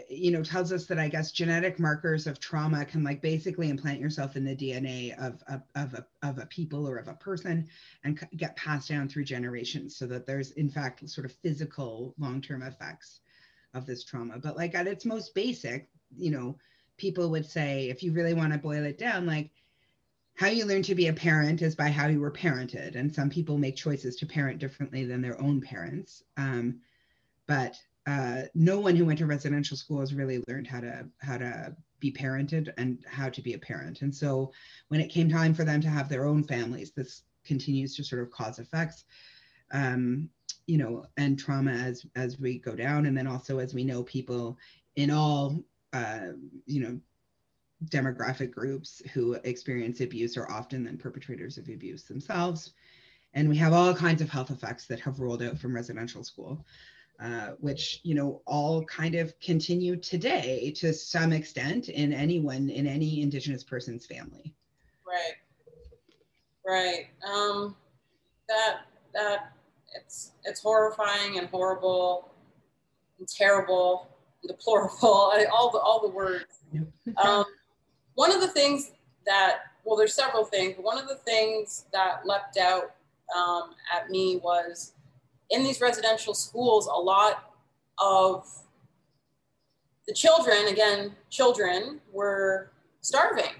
you 0.09 0.31
know, 0.31 0.43
tells 0.43 0.73
us 0.73 0.87
that 0.87 0.99
I 0.99 1.09
guess 1.09 1.33
genetic 1.33 1.79
markers 1.79 2.27
of 2.27 2.39
trauma 2.39 2.85
can 2.85 3.03
like 3.03 3.21
basically 3.21 3.69
implant 3.69 4.01
yourself 4.01 4.37
in 4.37 4.45
the 4.45 4.57
DNA 4.57 5.17
of, 5.19 5.43
of, 5.49 5.63
of, 5.75 5.95
a, 5.95 6.07
of 6.23 6.39
a 6.39 6.47
people 6.47 6.89
or 6.89 6.97
of 6.99 7.09
a 7.09 7.15
person 7.15 7.69
and 8.05 8.21
get 8.37 8.57
passed 8.57 8.89
down 8.89 9.09
through 9.09 9.25
generations 9.25 9.97
so 9.97 10.07
that 10.07 10.27
there's 10.27 10.53
in 10.53 10.69
fact 10.69 11.09
sort 11.09 11.25
of 11.25 11.33
physical 11.33 12.15
long-term 12.19 12.63
effects 12.63 13.21
of 13.75 13.87
this 13.87 14.05
trauma. 14.05 14.39
But 14.39 14.57
like 14.57 14.75
at 14.75 14.87
its 14.87 15.05
most 15.05 15.35
basic, 15.35 15.89
you 16.17 16.31
know, 16.31 16.57
people 16.97 17.31
would 17.31 17.47
say, 17.47 17.89
if 17.89 18.03
you 18.03 18.13
really 18.13 18.35
want 18.35 18.53
to 18.53 18.59
boil 18.59 18.85
it 18.85 18.99
down, 18.99 19.27
like, 19.27 19.51
how 20.35 20.49
you 20.49 20.65
learn 20.65 20.83
to 20.83 20.95
be 20.95 21.09
a 21.09 21.13
parent 21.13 21.61
is 21.61 21.75
by 21.75 21.89
how 21.89 22.07
you 22.07 22.19
were 22.19 22.31
parented 22.31 22.97
and 22.97 23.15
some 23.15 23.29
people 23.29 23.59
make 23.59 23.77
choices 23.77 24.17
to 24.17 24.27
parent 24.27 24.59
differently 24.59 25.05
than 25.05 25.21
their 25.21 25.41
own 25.41 25.61
parents 25.61 26.23
um, 26.39 26.81
but 27.47 27.77
uh, 28.07 28.43
no 28.55 28.81
one 28.81 28.97
who 28.97 29.05
went 29.05 29.19
to 29.19 29.27
residential 29.27 29.77
school 29.77 30.01
has 30.01 30.15
really 30.15 30.43
learned 30.49 30.67
how 30.67 30.81
to 30.81 31.07
how 31.21 31.39
to 31.39 31.75
be 32.01 32.13
parented 32.13 32.73
and 32.77 32.99
how 33.07 33.29
to 33.29 33.41
be 33.41 33.55
a 33.55 33.59
parent. 33.59 34.03
And 34.03 34.15
so 34.15 34.53
when 34.89 35.01
it 35.01 35.09
came 35.09 35.29
time 35.29 35.55
for 35.55 35.65
them 35.65 35.81
to 35.83 35.89
have 35.89 36.09
their 36.09 36.25
own 36.25 36.43
families 36.43 36.93
this 36.93 37.23
continues 37.45 37.95
to 37.97 38.05
sort 38.05 38.23
of 38.23 38.31
cause 38.31 38.59
effects 38.59 39.05
um, 39.73 40.29
you 40.67 40.79
know 40.79 41.05
and 41.17 41.39
trauma 41.39 41.73
as 41.73 42.07
as 42.17 42.39
we 42.39 42.59
go 42.59 42.75
down. 42.75 43.07
And 43.07 43.17
then 43.17 43.27
also 43.27 43.59
as 43.59 43.75
we 43.75 43.85
know 43.85 44.03
people 44.03 44.59
in 44.97 45.11
all 45.11 45.63
uh, 45.93 46.33
you 46.67 46.81
know 46.81 47.01
demographic 47.87 48.53
groups 48.53 49.03
who 49.13 49.35
experience 49.45 50.01
abuse 50.01 50.37
are 50.37 50.51
often 50.51 50.85
then 50.85 50.97
perpetrators 50.97 51.59
of 51.59 51.69
abuse 51.69 52.05
themselves. 52.05 52.75
And 53.35 53.49
we 53.49 53.57
have 53.57 53.73
all 53.73 53.95
kinds 53.95 54.21
of 54.21 54.29
health 54.29 54.51
effects 54.51 54.87
that 54.87 55.01
have 55.01 55.19
rolled 55.19 55.43
out 55.43 55.59
from 55.59 55.75
residential 55.75 56.23
school, 56.23 56.65
uh, 57.21 57.51
which, 57.61 58.01
you 58.03 58.15
know, 58.15 58.43
all 58.47 58.85
kind 58.85 59.15
of 59.15 59.39
continue 59.41 59.97
today 59.97 60.73
to 60.77 60.93
some 60.93 61.33
extent 61.33 61.89
in 61.89 62.13
anyone, 62.13 62.69
in 62.69 62.87
any 62.87 63.23
Indigenous 63.23 63.63
person's 63.63 64.07
family. 64.07 64.55
Right. 65.07 65.35
Right. 66.67 67.07
Um, 67.29 67.77
that, 68.49 68.83
that, 69.15 69.53
it's, 69.95 70.33
it's 70.45 70.61
horrifying 70.61 71.39
and 71.39 71.49
horrible 71.49 72.33
and 73.19 73.29
terrible 73.29 74.09
and 74.43 74.49
deplorable, 74.49 74.97
all 75.53 75.71
the, 75.71 75.79
all 75.79 76.01
the 76.01 76.09
words. 76.09 76.45
Um, 77.23 77.45
one 78.15 78.33
of 78.33 78.41
the 78.41 78.49
things 78.49 78.93
that, 79.27 79.59
well, 79.85 79.97
there's 79.97 80.15
several 80.15 80.45
things, 80.45 80.75
but 80.77 80.85
one 80.85 80.99
of 80.99 81.09
the 81.09 81.17
things 81.17 81.85
that 81.93 82.25
leapt 82.25 82.57
out 82.57 82.95
um, 83.37 83.75
at 83.95 84.09
me 84.11 84.41
was 84.43 84.93
in 85.53 85.63
these 85.63 85.81
residential 85.81 86.35
schools, 86.35 86.87
a 86.87 86.99
lot 86.99 87.53
of 87.99 88.49
the 90.09 90.15
children, 90.15 90.67
again, 90.69 91.15
children, 91.31 92.01
were 92.11 92.73
starving. 93.03 93.53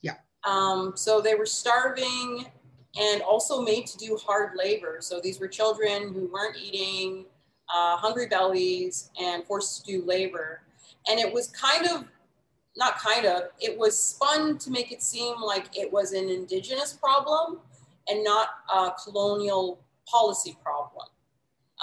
Yeah. 0.00 0.14
Um, 0.44 0.92
so 0.96 1.20
they 1.20 1.34
were 1.34 1.44
starving 1.46 2.46
and 2.98 3.20
also 3.22 3.60
made 3.60 3.86
to 3.88 3.98
do 3.98 4.16
hard 4.16 4.52
labor. 4.56 4.98
So 5.00 5.20
these 5.20 5.40
were 5.40 5.48
children 5.48 6.14
who 6.14 6.30
weren't 6.32 6.56
eating, 6.56 7.26
uh, 7.74 7.96
hungry 7.96 8.28
bellies, 8.28 9.10
and 9.20 9.44
forced 9.44 9.84
to 9.84 9.92
do 9.92 10.04
labor. 10.06 10.62
And 11.08 11.18
it 11.18 11.30
was 11.30 11.48
kind 11.48 11.86
of, 11.86 12.04
not 12.76 12.98
kind 12.98 13.26
of, 13.26 13.50
it 13.60 13.76
was 13.76 13.98
spun 13.98 14.58
to 14.58 14.70
make 14.70 14.92
it 14.92 15.02
seem 15.02 15.40
like 15.40 15.76
it 15.76 15.92
was 15.92 16.12
an 16.12 16.28
indigenous 16.28 16.92
problem 16.92 17.58
and 18.08 18.22
not 18.22 18.48
a 18.72 18.92
colonial 19.02 19.80
policy 20.06 20.56
problem. 20.62 21.06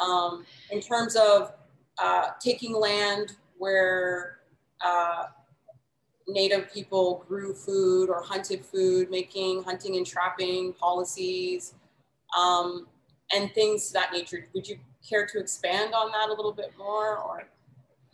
Um, 0.01 0.45
in 0.71 0.81
terms 0.81 1.15
of 1.15 1.53
uh, 1.97 2.29
taking 2.39 2.73
land 2.73 3.33
where 3.57 4.39
uh, 4.83 5.25
native 6.27 6.71
people 6.73 7.23
grew 7.27 7.53
food 7.53 8.09
or 8.09 8.21
hunted 8.21 8.65
food, 8.65 9.09
making 9.09 9.63
hunting 9.63 9.97
and 9.97 10.05
trapping 10.05 10.73
policies, 10.73 11.75
um, 12.37 12.87
and 13.33 13.53
things 13.53 13.87
to 13.87 13.93
that 13.93 14.11
nature. 14.11 14.47
Would 14.53 14.67
you 14.67 14.77
care 15.07 15.25
to 15.25 15.39
expand 15.39 15.93
on 15.93 16.11
that 16.11 16.29
a 16.29 16.33
little 16.33 16.53
bit 16.53 16.73
more 16.77 17.17
or? 17.17 17.43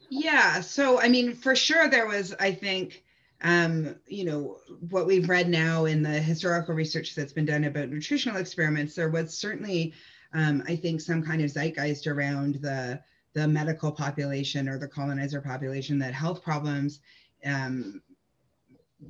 Yeah, 0.09 0.61
so 0.61 1.01
I 1.01 1.09
mean, 1.09 1.35
for 1.35 1.55
sure, 1.55 1.89
there 1.89 2.07
was, 2.07 2.33
I 2.39 2.51
think, 2.51 3.03
um, 3.41 3.95
you 4.07 4.25
know, 4.25 4.57
what 4.89 5.05
we've 5.05 5.29
read 5.29 5.49
now 5.49 5.85
in 5.85 6.01
the 6.01 6.09
historical 6.09 6.73
research 6.73 7.13
that's 7.15 7.33
been 7.33 7.45
done 7.45 7.65
about 7.65 7.89
nutritional 7.89 8.39
experiments, 8.39 8.95
there 8.95 9.09
was 9.09 9.37
certainly, 9.37 9.93
um, 10.33 10.63
I 10.67 10.75
think, 10.75 11.01
some 11.01 11.23
kind 11.23 11.41
of 11.41 11.51
zeitgeist 11.51 12.07
around 12.07 12.55
the 12.55 12.99
the 13.33 13.47
medical 13.47 13.91
population 13.91 14.67
or 14.67 14.79
the 14.79 14.87
colonizer 14.87 15.41
population 15.41 15.99
that 15.99 16.13
health 16.13 16.41
problems 16.41 17.01
um, 17.45 18.01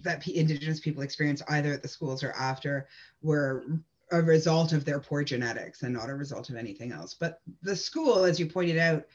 that 0.02 0.28
indigenous 0.28 0.82
people 0.82 1.02
experience 1.02 1.42
either 1.50 1.72
at 1.72 1.82
the 1.82 1.88
schools 1.88 2.24
or 2.24 2.34
after 2.34 2.88
were 3.22 3.66
a 4.12 4.22
result 4.22 4.74
of 4.74 4.86
their 4.86 5.00
poor 5.00 5.24
genetics 5.24 5.84
and 5.84 5.94
not 5.94 6.10
a 6.10 6.14
result 6.14 6.50
of 6.50 6.56
anything 6.56 6.92
else. 6.92 7.14
But 7.14 7.42
the 7.62 7.76
school, 7.76 8.26
as 8.26 8.40
you 8.40 8.48
pointed 8.48 8.78
out, 8.78 9.06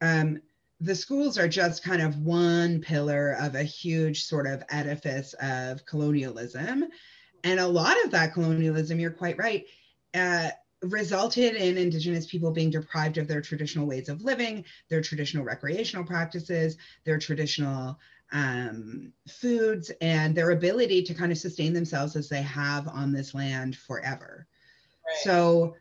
um, 0.00 0.40
the 0.80 0.94
schools 0.94 1.38
are 1.38 1.48
just 1.48 1.82
kind 1.82 2.02
of 2.02 2.18
one 2.18 2.80
pillar 2.80 3.36
of 3.40 3.54
a 3.54 3.62
huge 3.62 4.24
sort 4.24 4.46
of 4.46 4.62
edifice 4.70 5.34
of 5.40 5.84
colonialism. 5.86 6.84
And 7.44 7.60
a 7.60 7.66
lot 7.66 7.96
of 8.04 8.10
that 8.10 8.34
colonialism, 8.34 9.00
you're 9.00 9.10
quite 9.10 9.38
right, 9.38 9.64
uh, 10.14 10.50
resulted 10.82 11.54
in 11.54 11.78
Indigenous 11.78 12.26
people 12.26 12.50
being 12.50 12.70
deprived 12.70 13.18
of 13.18 13.28
their 13.28 13.40
traditional 13.40 13.86
ways 13.86 14.08
of 14.08 14.22
living, 14.22 14.64
their 14.88 15.00
traditional 15.00 15.44
recreational 15.44 16.04
practices, 16.04 16.76
their 17.04 17.18
traditional 17.18 17.98
um, 18.32 19.12
foods, 19.28 19.90
and 20.00 20.34
their 20.34 20.50
ability 20.50 21.02
to 21.04 21.14
kind 21.14 21.32
of 21.32 21.38
sustain 21.38 21.72
themselves 21.72 22.16
as 22.16 22.28
they 22.28 22.42
have 22.42 22.88
on 22.88 23.12
this 23.12 23.34
land 23.34 23.76
forever. 23.76 24.46
Right. 25.06 25.16
So, 25.22 25.76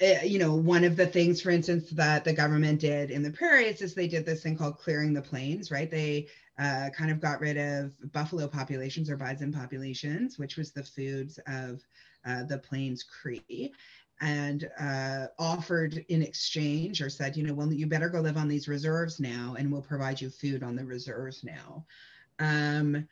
you 0.00 0.38
know, 0.38 0.54
one 0.54 0.84
of 0.84 0.96
the 0.96 1.06
things, 1.06 1.40
for 1.40 1.50
instance, 1.50 1.90
that 1.90 2.24
the 2.24 2.32
government 2.32 2.80
did 2.80 3.10
in 3.10 3.22
the 3.22 3.30
prairies 3.30 3.80
is 3.80 3.94
they 3.94 4.08
did 4.08 4.26
this 4.26 4.42
thing 4.42 4.56
called 4.56 4.78
clearing 4.78 5.12
the 5.12 5.22
plains, 5.22 5.70
right? 5.70 5.90
They 5.90 6.28
uh, 6.58 6.90
kind 6.96 7.10
of 7.10 7.20
got 7.20 7.40
rid 7.40 7.56
of 7.56 7.92
buffalo 8.12 8.46
populations 8.46 9.10
or 9.10 9.16
bison 9.16 9.52
populations, 9.52 10.38
which 10.38 10.56
was 10.56 10.72
the 10.72 10.82
foods 10.82 11.38
of 11.46 11.80
uh, 12.26 12.44
the 12.44 12.58
Plains 12.58 13.04
Cree 13.04 13.72
and 14.20 14.68
uh, 14.78 15.26
offered 15.38 16.04
in 16.08 16.22
exchange 16.22 17.02
or 17.02 17.10
said, 17.10 17.36
you 17.36 17.44
know, 17.44 17.52
well, 17.52 17.72
you 17.72 17.86
better 17.86 18.08
go 18.08 18.20
live 18.20 18.36
on 18.36 18.48
these 18.48 18.68
reserves 18.68 19.18
now 19.20 19.56
and 19.58 19.70
we'll 19.70 19.82
provide 19.82 20.20
you 20.20 20.30
food 20.30 20.62
on 20.62 20.76
the 20.76 20.84
reserves 20.84 21.44
now. 21.44 21.84
Um, 22.38 23.06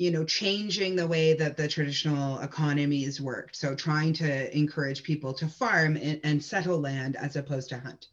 you 0.00 0.10
know, 0.10 0.24
changing 0.24 0.96
the 0.96 1.06
way 1.06 1.34
that 1.34 1.58
the 1.58 1.68
traditional 1.68 2.38
economies 2.38 3.20
worked. 3.20 3.54
So 3.54 3.74
trying 3.74 4.14
to 4.14 4.56
encourage 4.56 5.02
people 5.02 5.34
to 5.34 5.46
farm 5.46 5.98
and, 5.98 6.18
and 6.24 6.42
settle 6.42 6.80
land 6.80 7.16
as 7.16 7.36
opposed 7.36 7.68
to 7.68 7.78
hunt. 7.78 8.06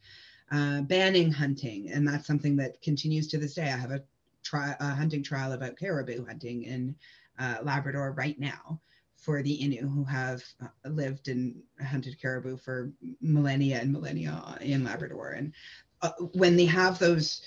Uh, 0.51 0.81
banning 0.81 1.31
hunting. 1.31 1.89
And 1.89 2.05
that's 2.05 2.27
something 2.27 2.57
that 2.57 2.81
continues 2.81 3.29
to 3.29 3.37
this 3.37 3.53
day. 3.53 3.71
I 3.71 3.77
have 3.77 3.91
a, 3.91 4.03
tri- 4.43 4.75
a 4.81 4.89
hunting 4.89 5.23
trial 5.23 5.53
about 5.53 5.77
caribou 5.77 6.25
hunting 6.25 6.63
in 6.63 6.93
uh, 7.39 7.59
Labrador 7.63 8.11
right 8.11 8.37
now 8.37 8.81
for 9.15 9.41
the 9.41 9.57
Innu 9.57 9.89
who 9.89 10.03
have 10.03 10.43
uh, 10.61 10.89
lived 10.89 11.29
and 11.29 11.55
hunted 11.81 12.21
caribou 12.21 12.57
for 12.57 12.91
millennia 13.21 13.79
and 13.79 13.93
millennia 13.93 14.57
in 14.59 14.83
Labrador. 14.83 15.29
And 15.37 15.53
uh, 16.01 16.11
when 16.33 16.57
they 16.57 16.65
have 16.65 16.99
those, 16.99 17.43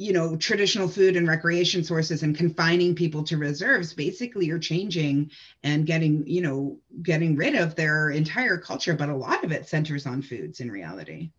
you 0.00 0.12
know, 0.12 0.36
traditional 0.36 0.86
food 0.86 1.16
and 1.16 1.26
recreation 1.26 1.82
sources 1.82 2.22
and 2.22 2.36
confining 2.36 2.94
people 2.94 3.24
to 3.24 3.36
reserves, 3.36 3.92
basically 3.92 4.46
you're 4.46 4.56
changing 4.56 5.28
and 5.64 5.86
getting, 5.86 6.24
you 6.24 6.40
know, 6.40 6.78
getting 7.02 7.34
rid 7.34 7.56
of 7.56 7.74
their 7.74 8.10
entire 8.10 8.56
culture. 8.56 8.94
But 8.94 9.08
a 9.08 9.16
lot 9.16 9.42
of 9.42 9.50
it 9.50 9.68
centers 9.68 10.06
on 10.06 10.22
foods 10.22 10.60
in 10.60 10.70
reality. 10.70 11.32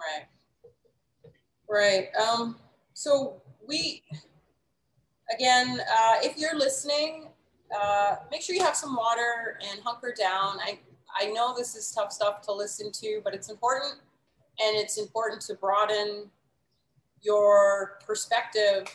Right. 0.00 0.26
Right. 1.68 2.08
Um, 2.16 2.56
so 2.94 3.42
we, 3.68 4.02
again, 5.34 5.80
uh, 5.80 6.14
if 6.22 6.38
you're 6.38 6.58
listening, 6.58 7.28
uh, 7.78 8.16
make 8.30 8.40
sure 8.40 8.56
you 8.56 8.64
have 8.64 8.76
some 8.76 8.96
water 8.96 9.58
and 9.70 9.80
hunker 9.84 10.14
down. 10.18 10.58
I, 10.60 10.78
I 11.14 11.26
know 11.26 11.54
this 11.54 11.76
is 11.76 11.92
tough 11.92 12.10
stuff 12.10 12.40
to 12.42 12.54
listen 12.54 12.90
to, 12.90 13.20
but 13.22 13.34
it's 13.34 13.50
important. 13.50 14.00
And 14.64 14.76
it's 14.78 14.96
important 14.96 15.42
to 15.42 15.54
broaden 15.54 16.30
your 17.22 17.98
perspective 18.06 18.86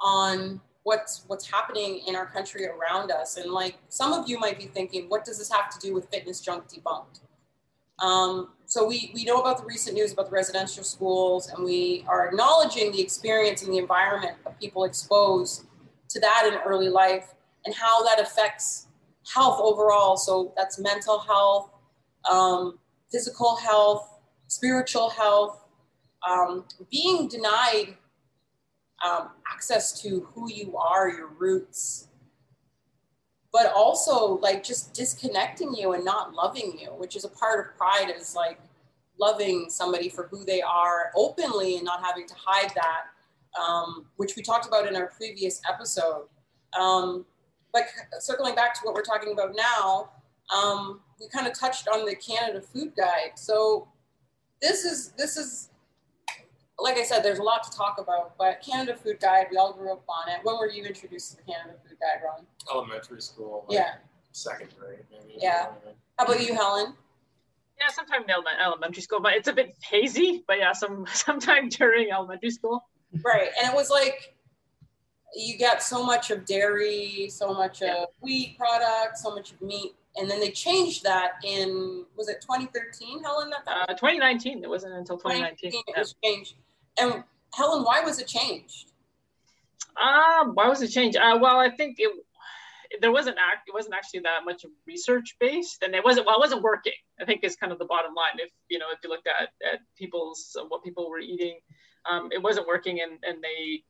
on 0.00 0.60
what's 0.82 1.24
what's 1.28 1.50
happening 1.50 2.02
in 2.06 2.14
our 2.14 2.26
country 2.26 2.66
around 2.66 3.10
us. 3.10 3.36
And 3.36 3.50
like 3.50 3.76
some 3.88 4.12
of 4.12 4.28
you 4.28 4.38
might 4.38 4.58
be 4.58 4.66
thinking, 4.66 5.08
what 5.08 5.24
does 5.24 5.38
this 5.38 5.50
have 5.50 5.70
to 5.70 5.78
do 5.86 5.94
with 5.94 6.08
fitness 6.10 6.40
junk 6.40 6.68
debunked? 6.68 7.20
Um, 8.00 8.50
so 8.66 8.86
we, 8.86 9.12
we 9.14 9.24
know 9.24 9.40
about 9.40 9.58
the 9.58 9.64
recent 9.64 9.94
news 9.94 10.12
about 10.12 10.26
the 10.26 10.32
residential 10.32 10.82
schools 10.82 11.48
and 11.48 11.64
we 11.64 12.04
are 12.08 12.26
acknowledging 12.28 12.90
the 12.92 13.00
experience 13.00 13.62
and 13.62 13.72
the 13.72 13.78
environment 13.78 14.36
of 14.46 14.58
people 14.58 14.84
exposed 14.84 15.66
to 16.08 16.20
that 16.20 16.50
in 16.52 16.58
early 16.66 16.88
life 16.88 17.34
and 17.64 17.74
how 17.74 18.02
that 18.02 18.20
affects 18.20 18.88
health 19.32 19.60
overall. 19.62 20.16
So 20.16 20.52
that's 20.56 20.78
mental 20.78 21.18
health, 21.18 21.70
um, 22.30 22.78
physical 23.10 23.56
health, 23.56 24.18
spiritual 24.48 25.10
health, 25.10 25.63
um, 26.28 26.64
being 26.90 27.28
denied 27.28 27.96
um, 29.04 29.30
access 29.52 30.00
to 30.02 30.28
who 30.32 30.50
you 30.50 30.76
are, 30.76 31.10
your 31.10 31.28
roots, 31.28 32.08
but 33.52 33.72
also 33.74 34.38
like 34.38 34.62
just 34.64 34.94
disconnecting 34.94 35.74
you 35.74 35.92
and 35.92 36.04
not 36.04 36.34
loving 36.34 36.78
you, 36.78 36.88
which 36.88 37.16
is 37.16 37.24
a 37.24 37.28
part 37.28 37.60
of 37.60 37.76
pride 37.76 38.12
is 38.16 38.34
like 38.34 38.58
loving 39.18 39.66
somebody 39.68 40.08
for 40.08 40.26
who 40.28 40.44
they 40.44 40.60
are 40.62 41.12
openly 41.14 41.76
and 41.76 41.84
not 41.84 42.04
having 42.04 42.26
to 42.26 42.34
hide 42.36 42.72
that, 42.74 43.60
um, 43.60 44.06
which 44.16 44.34
we 44.36 44.42
talked 44.42 44.66
about 44.66 44.86
in 44.86 44.96
our 44.96 45.06
previous 45.06 45.60
episode. 45.68 46.26
Um, 46.78 47.24
but 47.72 47.84
circling 48.20 48.54
back 48.54 48.74
to 48.74 48.80
what 48.82 48.94
we're 48.94 49.02
talking 49.02 49.32
about 49.32 49.54
now, 49.56 50.10
um, 50.54 51.00
we 51.20 51.28
kind 51.28 51.46
of 51.46 51.58
touched 51.58 51.88
on 51.88 52.04
the 52.04 52.14
Canada 52.16 52.60
Food 52.60 52.92
Guide. 52.96 53.32
So 53.36 53.88
this 54.60 54.84
is 54.84 55.12
this 55.12 55.36
is 55.36 55.70
like 56.78 56.96
I 56.96 57.04
said, 57.04 57.22
there's 57.22 57.38
a 57.38 57.42
lot 57.42 57.62
to 57.64 57.76
talk 57.76 57.98
about. 57.98 58.36
But 58.36 58.62
Canada 58.62 58.96
Food 58.96 59.20
Guide, 59.20 59.46
we 59.50 59.56
all 59.56 59.72
grew 59.72 59.92
up 59.92 60.04
on 60.08 60.32
it. 60.32 60.40
When 60.42 60.56
were 60.58 60.68
you 60.68 60.84
introduced 60.84 61.30
to 61.30 61.36
the 61.36 61.42
Canada 61.42 61.78
Food 61.86 61.98
Guide, 62.00 62.22
Ron? 62.24 62.46
Elementary 62.72 63.20
school. 63.20 63.64
Like 63.68 63.78
yeah. 63.78 63.94
Second 64.32 64.70
grade, 64.78 65.04
maybe. 65.10 65.38
Yeah. 65.40 65.68
How 66.18 66.24
about 66.24 66.44
you, 66.44 66.54
Helen? 66.54 66.94
Yeah, 67.80 67.88
sometime 67.88 68.22
in 68.22 68.30
elementary 68.30 69.02
school, 69.02 69.20
but 69.20 69.34
it's 69.34 69.48
a 69.48 69.52
bit 69.52 69.74
hazy. 69.82 70.44
But 70.46 70.58
yeah, 70.58 70.72
some 70.72 71.06
sometime 71.12 71.68
during 71.68 72.10
elementary 72.10 72.50
school. 72.50 72.88
Right, 73.24 73.48
and 73.60 73.72
it 73.72 73.76
was 73.76 73.90
like 73.90 74.34
you 75.36 75.58
got 75.58 75.82
so 75.82 76.04
much 76.04 76.30
of 76.30 76.44
dairy, 76.44 77.28
so 77.30 77.52
much 77.52 77.82
of 77.82 78.08
wheat 78.20 78.56
products, 78.58 79.22
so 79.22 79.34
much 79.34 79.52
of 79.52 79.62
meat. 79.62 79.94
And 80.16 80.30
then 80.30 80.38
they 80.38 80.50
changed 80.50 81.02
that 81.02 81.32
in, 81.42 82.04
was 82.16 82.28
it 82.28 82.40
2013, 82.40 83.22
Helen? 83.22 83.50
That, 83.50 83.88
uh, 83.90 83.94
2019. 83.94 84.62
It 84.62 84.70
wasn't 84.70 84.94
until 84.94 85.16
2019. 85.16 85.72
2019 85.72 85.82
it 85.88 85.98
was 85.98 86.14
changed. 86.22 86.54
And 86.98 87.24
Helen, 87.54 87.84
why 87.84 88.00
was 88.00 88.18
it 88.18 88.26
changed? 88.26 88.90
Um, 90.00 90.54
why 90.54 90.68
was 90.68 90.82
it 90.82 90.88
changed? 90.88 91.16
Uh, 91.16 91.38
well, 91.40 91.58
I 91.58 91.70
think 91.70 91.96
it, 91.98 92.10
there 93.00 93.12
wasn't 93.12 93.36
act, 93.38 93.68
it 93.68 93.74
wasn't 93.74 93.94
actually 93.94 94.20
that 94.20 94.44
much 94.44 94.64
research 94.86 95.36
based, 95.38 95.82
and 95.82 95.94
it 95.94 96.04
wasn't 96.04 96.26
well, 96.26 96.36
it 96.36 96.40
wasn't 96.40 96.62
working. 96.62 96.92
I 97.20 97.24
think 97.24 97.44
is 97.44 97.56
kind 97.56 97.72
of 97.72 97.78
the 97.78 97.84
bottom 97.84 98.14
line. 98.14 98.38
If 98.38 98.50
you 98.68 98.78
know, 98.78 98.86
if 98.92 98.98
you 99.02 99.10
looked 99.10 99.26
at 99.26 99.50
at 99.64 99.80
people's 99.96 100.56
what 100.68 100.82
people 100.82 101.08
were 101.08 101.20
eating, 101.20 101.58
um, 102.08 102.30
it 102.32 102.42
wasn't 102.42 102.66
working, 102.66 103.00
and 103.00 103.18
and 103.22 103.42
they 103.42 103.82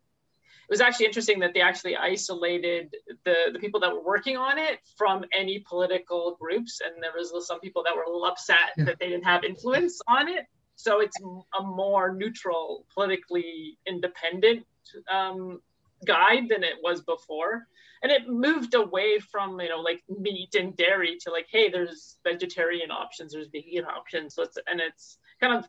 it 0.68 0.70
was 0.70 0.80
actually 0.80 1.06
interesting 1.06 1.38
that 1.40 1.52
they 1.52 1.60
actually 1.60 1.94
isolated 1.94 2.94
the, 3.24 3.34
the 3.52 3.58
people 3.58 3.80
that 3.80 3.92
were 3.92 4.02
working 4.02 4.38
on 4.38 4.58
it 4.58 4.78
from 4.96 5.24
any 5.34 5.62
political 5.68 6.38
groups. 6.40 6.80
And 6.82 7.02
there 7.02 7.12
was 7.14 7.46
some 7.46 7.60
people 7.60 7.82
that 7.84 7.94
were 7.94 8.02
a 8.02 8.06
little 8.06 8.24
upset 8.24 8.72
yeah. 8.78 8.84
that 8.84 8.98
they 8.98 9.10
didn't 9.10 9.24
have 9.24 9.44
influence 9.44 10.00
on 10.08 10.28
it. 10.28 10.46
So 10.76 11.00
it's 11.00 11.16
a 11.58 11.62
more 11.62 12.14
neutral, 12.14 12.86
politically 12.94 13.78
independent 13.86 14.64
um, 15.12 15.60
guide 16.04 16.48
than 16.48 16.64
it 16.64 16.76
was 16.82 17.02
before. 17.02 17.66
And 18.02 18.12
it 18.12 18.28
moved 18.28 18.74
away 18.74 19.18
from, 19.18 19.58
you 19.60 19.70
know, 19.70 19.80
like 19.80 20.02
meat 20.08 20.54
and 20.54 20.76
dairy 20.76 21.16
to 21.22 21.30
like, 21.30 21.46
hey, 21.50 21.70
there's 21.70 22.18
vegetarian 22.22 22.90
options, 22.90 23.32
there's 23.32 23.48
vegan 23.48 23.84
options. 23.84 24.34
So 24.34 24.42
it's, 24.42 24.58
and 24.66 24.80
it's 24.80 25.16
kind 25.40 25.54
of 25.54 25.68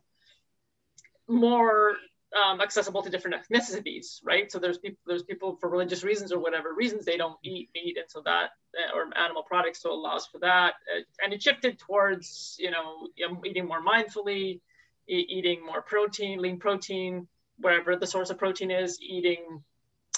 more 1.28 1.96
um, 2.34 2.60
accessible 2.60 3.02
to 3.02 3.10
different 3.10 3.36
ethnicities, 3.42 4.20
right? 4.24 4.50
So 4.50 4.58
there's 4.58 4.78
people, 4.78 4.98
there's 5.06 5.22
people 5.22 5.56
for 5.60 5.70
religious 5.70 6.04
reasons 6.04 6.32
or 6.32 6.38
whatever 6.38 6.74
reasons 6.74 7.04
they 7.04 7.16
don't 7.16 7.38
eat 7.42 7.70
meat, 7.74 7.96
and 7.96 8.06
so 8.08 8.20
that 8.24 8.50
uh, 8.76 8.96
or 8.96 9.08
animal 9.16 9.42
products, 9.42 9.80
so 9.80 9.90
it 9.90 9.94
allows 9.94 10.26
for 10.26 10.38
that. 10.40 10.74
And 11.22 11.32
it 11.32 11.42
shifted 11.42 11.78
towards 11.78 12.56
you 12.58 12.70
know 12.70 13.08
eating 13.44 13.66
more 13.66 13.82
mindfully, 13.82 14.60
e- 15.08 15.26
eating 15.28 15.64
more 15.64 15.82
protein, 15.82 16.40
lean 16.40 16.58
protein, 16.58 17.26
wherever 17.58 17.96
the 17.96 18.06
source 18.06 18.30
of 18.30 18.38
protein 18.38 18.70
is, 18.70 19.00
eating 19.00 19.62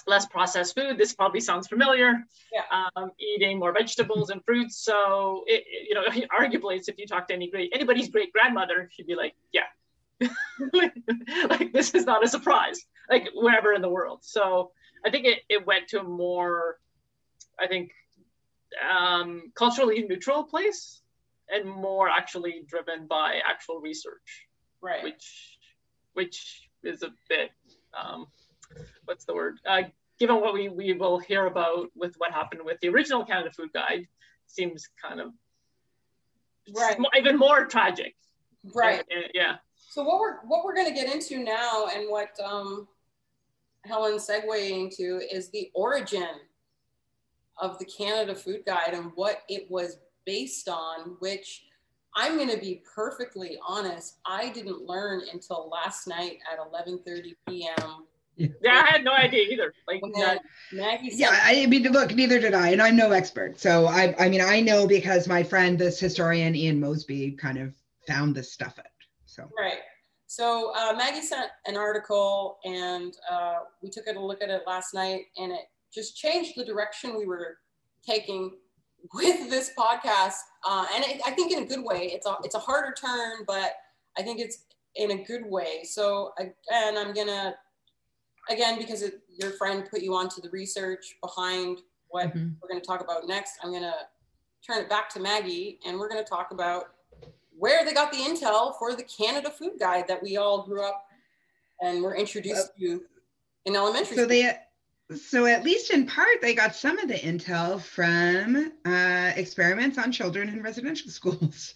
less 0.06 0.26
processed 0.26 0.74
food. 0.74 0.98
This 0.98 1.12
probably 1.12 1.40
sounds 1.40 1.68
familiar. 1.68 2.24
Yeah. 2.52 2.88
Um, 2.96 3.10
eating 3.18 3.58
more 3.58 3.72
vegetables 3.72 4.30
and 4.30 4.44
fruits. 4.44 4.78
So 4.78 5.44
it, 5.46 5.64
you 5.88 5.94
know, 5.94 6.04
arguably, 6.38 6.76
it's 6.76 6.88
if 6.88 6.98
you 6.98 7.06
talk 7.06 7.28
to 7.28 7.34
any 7.34 7.50
great 7.50 7.70
anybody's 7.74 8.08
great 8.08 8.32
grandmother, 8.32 8.88
she'd 8.92 9.06
be 9.06 9.14
like, 9.14 9.34
yeah, 9.52 9.64
like 10.72 11.72
this 11.72 11.94
is 11.94 12.04
not 12.04 12.24
a 12.24 12.28
surprise, 12.28 12.80
like 13.08 13.28
wherever 13.34 13.72
in 13.72 13.82
the 13.82 13.88
world. 13.88 14.20
So 14.22 14.72
I 15.04 15.10
think 15.10 15.26
it, 15.26 15.40
it 15.48 15.66
went 15.66 15.88
to 15.88 16.00
a 16.00 16.04
more, 16.04 16.78
I 17.58 17.66
think, 17.66 17.92
um, 18.90 19.52
culturally 19.54 20.02
neutral 20.02 20.44
place 20.44 21.00
and 21.48 21.68
more 21.68 22.08
actually 22.08 22.62
driven 22.66 23.06
by 23.06 23.40
actual 23.48 23.80
research. 23.80 24.47
Right. 24.80 25.02
Which, 25.02 25.58
which 26.14 26.68
is 26.82 27.02
a 27.02 27.10
bit, 27.28 27.50
um, 27.98 28.26
what's 29.04 29.24
the 29.24 29.34
word? 29.34 29.58
Uh, 29.66 29.82
given 30.18 30.40
what 30.40 30.54
we, 30.54 30.68
we 30.68 30.92
will 30.92 31.18
hear 31.18 31.46
about 31.46 31.90
with 31.94 32.14
what 32.18 32.32
happened 32.32 32.62
with 32.64 32.78
the 32.80 32.88
original 32.88 33.24
Canada 33.24 33.50
Food 33.50 33.72
Guide, 33.72 34.06
seems 34.46 34.88
kind 35.00 35.20
of 35.20 35.32
right. 36.76 36.98
even 37.16 37.36
more 37.36 37.66
tragic. 37.66 38.14
Right. 38.74 39.04
Yeah. 39.34 39.56
So 39.90 40.02
what 40.02 40.18
we're 40.18 40.38
what 40.46 40.64
we're 40.64 40.74
going 40.74 40.88
to 40.88 40.94
get 40.94 41.12
into 41.12 41.38
now, 41.38 41.86
and 41.94 42.10
what 42.10 42.38
um, 42.44 42.88
Helen's 43.84 44.26
segueing 44.26 44.94
to, 44.96 45.20
is 45.32 45.50
the 45.50 45.70
origin 45.74 46.28
of 47.58 47.78
the 47.78 47.84
Canada 47.84 48.34
Food 48.34 48.64
Guide 48.66 48.92
and 48.92 49.12
what 49.14 49.42
it 49.48 49.70
was 49.70 49.98
based 50.26 50.68
on. 50.68 51.16
Which 51.20 51.64
I'm 52.18 52.36
going 52.36 52.50
to 52.50 52.58
be 52.58 52.82
perfectly 52.96 53.58
honest, 53.66 54.16
I 54.26 54.48
didn't 54.50 54.82
learn 54.82 55.22
until 55.32 55.70
last 55.70 56.08
night 56.08 56.38
at 56.52 56.58
11:30 56.58 57.34
p.m. 57.48 58.06
Yeah. 58.34 58.48
yeah, 58.60 58.84
I 58.86 58.90
had 58.90 59.04
no 59.04 59.12
idea 59.12 59.44
either. 59.50 59.72
Like 59.86 60.02
Maggie 60.72 61.10
yeah, 61.12 61.40
I 61.44 61.66
mean, 61.66 61.84
look, 61.84 62.14
neither 62.14 62.40
did 62.40 62.54
I, 62.54 62.70
and 62.70 62.82
I'm 62.82 62.96
no 62.96 63.12
expert. 63.12 63.58
So 63.60 63.86
I, 63.86 64.16
I 64.18 64.28
mean, 64.28 64.40
I 64.40 64.60
know 64.60 64.86
because 64.86 65.28
my 65.28 65.44
friend, 65.44 65.78
this 65.78 66.00
historian 66.00 66.56
Ian 66.56 66.80
Mosby, 66.80 67.32
kind 67.32 67.58
of 67.58 67.74
found 68.08 68.34
this 68.34 68.52
stuff 68.52 68.78
out. 68.80 68.86
So 69.26 69.48
right. 69.56 69.78
So 70.26 70.72
uh, 70.74 70.94
Maggie 70.96 71.22
sent 71.22 71.50
an 71.66 71.76
article, 71.76 72.58
and 72.64 73.14
uh, 73.30 73.60
we 73.80 73.90
took 73.90 74.06
a 74.08 74.18
look 74.18 74.42
at 74.42 74.50
it 74.50 74.62
last 74.66 74.92
night, 74.92 75.22
and 75.36 75.52
it 75.52 75.66
just 75.94 76.16
changed 76.16 76.52
the 76.56 76.64
direction 76.64 77.16
we 77.16 77.26
were 77.26 77.58
taking 78.04 78.56
with 79.14 79.50
this 79.50 79.72
podcast. 79.78 80.34
Uh, 80.66 80.86
and 80.94 81.04
it, 81.04 81.20
I 81.26 81.30
think 81.32 81.52
in 81.52 81.62
a 81.62 81.66
good 81.66 81.84
way. 81.84 82.10
It's 82.12 82.26
a 82.26 82.36
it's 82.44 82.54
a 82.54 82.58
harder 82.58 82.94
turn, 82.94 83.44
but 83.46 83.72
I 84.16 84.22
think 84.22 84.40
it's 84.40 84.64
in 84.96 85.12
a 85.12 85.24
good 85.24 85.46
way. 85.46 85.84
So 85.84 86.32
again, 86.38 86.96
I'm 86.96 87.12
gonna 87.14 87.54
again 88.50 88.78
because 88.78 89.02
it, 89.02 89.20
your 89.28 89.52
friend 89.52 89.88
put 89.90 90.02
you 90.02 90.14
onto 90.14 90.40
the 90.40 90.50
research 90.50 91.16
behind 91.22 91.78
what 92.08 92.28
mm-hmm. 92.28 92.50
we're 92.60 92.68
to 92.80 92.86
talk 92.86 93.00
about 93.00 93.26
next. 93.26 93.54
I'm 93.62 93.72
gonna 93.72 93.94
turn 94.66 94.78
it 94.78 94.88
back 94.88 95.08
to 95.10 95.20
Maggie, 95.20 95.78
and 95.86 95.98
we're 95.98 96.08
to 96.22 96.28
talk 96.28 96.50
about 96.50 96.90
where 97.56 97.84
they 97.84 97.92
got 97.92 98.12
the 98.12 98.18
intel 98.18 98.78
for 98.78 98.94
the 98.94 99.02
Canada 99.02 99.50
Food 99.50 99.72
Guide 99.80 100.06
that 100.08 100.22
we 100.22 100.36
all 100.36 100.62
grew 100.62 100.84
up 100.84 101.06
and 101.80 102.02
were 102.02 102.16
introduced 102.16 102.70
to 102.78 103.02
in 103.64 103.76
elementary 103.76 104.16
so 104.16 104.22
school. 104.22 104.28
they 104.28 104.58
so 105.16 105.46
at 105.46 105.64
least 105.64 105.90
in 105.90 106.06
part 106.06 106.40
they 106.42 106.54
got 106.54 106.74
some 106.74 106.98
of 106.98 107.08
the 107.08 107.14
intel 107.14 107.80
from 107.80 108.72
uh, 108.84 109.32
experiments 109.36 109.96
on 109.96 110.12
children 110.12 110.50
in 110.50 110.62
residential 110.62 111.10
schools 111.10 111.72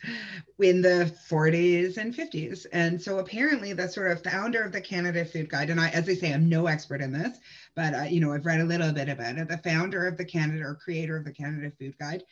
in 0.60 0.82
the 0.82 1.14
40s 1.30 1.96
and 1.96 2.14
50s 2.14 2.66
and 2.72 3.00
so 3.00 3.18
apparently 3.18 3.72
the 3.72 3.88
sort 3.88 4.10
of 4.10 4.22
founder 4.22 4.62
of 4.62 4.72
the 4.72 4.80
canada 4.80 5.24
food 5.24 5.48
guide 5.48 5.70
and 5.70 5.80
i 5.80 5.88
as 5.90 6.08
i 6.08 6.14
say 6.14 6.32
i'm 6.32 6.48
no 6.48 6.66
expert 6.66 7.00
in 7.00 7.10
this 7.10 7.38
but 7.74 7.94
uh, 7.94 8.02
you 8.02 8.20
know 8.20 8.32
i've 8.32 8.44
read 8.44 8.60
a 8.60 8.64
little 8.64 8.92
bit 8.92 9.08
about 9.08 9.38
it. 9.38 9.48
The 9.48 9.58
founder 9.58 10.06
of 10.06 10.18
the 10.18 10.26
canada 10.26 10.64
or 10.64 10.74
creator 10.74 11.16
of 11.16 11.24
the 11.24 11.32
canada 11.32 11.72
food 11.78 11.96
guide 11.98 12.24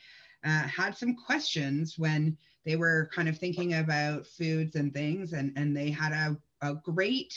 uh, 0.45 0.67
had 0.67 0.95
some 0.95 1.15
questions 1.15 1.97
when 1.97 2.37
they 2.63 2.75
were 2.75 3.09
kind 3.13 3.27
of 3.27 3.39
thinking 3.39 3.73
about 3.75 4.27
foods 4.27 4.75
and 4.75 4.93
things 4.93 5.33
and 5.33 5.51
and 5.55 5.75
they 5.75 5.89
had 5.89 6.11
a, 6.11 6.37
a 6.61 6.75
great 6.75 7.33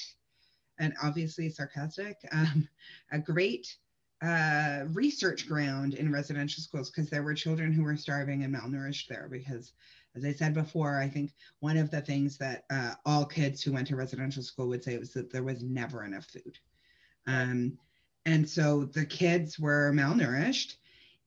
and 0.78 0.94
obviously 1.02 1.48
sarcastic 1.48 2.16
um, 2.32 2.68
a 3.12 3.18
great 3.18 3.76
uh, 4.22 4.84
research 4.92 5.46
ground 5.46 5.94
in 5.94 6.10
residential 6.10 6.62
schools 6.62 6.90
because 6.90 7.10
there 7.10 7.22
were 7.22 7.34
children 7.34 7.72
who 7.72 7.82
were 7.82 7.96
starving 7.96 8.42
and 8.42 8.54
malnourished 8.54 9.06
there 9.08 9.28
because 9.30 9.72
as 10.16 10.24
i 10.24 10.32
said 10.32 10.54
before 10.54 10.98
i 10.98 11.08
think 11.08 11.32
one 11.60 11.76
of 11.76 11.90
the 11.90 12.00
things 12.00 12.38
that 12.38 12.64
uh, 12.70 12.94
all 13.04 13.24
kids 13.24 13.62
who 13.62 13.72
went 13.72 13.86
to 13.88 13.96
residential 13.96 14.42
school 14.42 14.68
would 14.68 14.84
say 14.84 14.96
was 14.98 15.12
that 15.12 15.32
there 15.32 15.42
was 15.42 15.62
never 15.62 16.04
enough 16.04 16.26
food. 16.26 16.58
Um, 17.26 17.78
and 18.26 18.48
so 18.48 18.84
the 18.84 19.04
kids 19.04 19.58
were 19.58 19.92
malnourished 19.94 20.76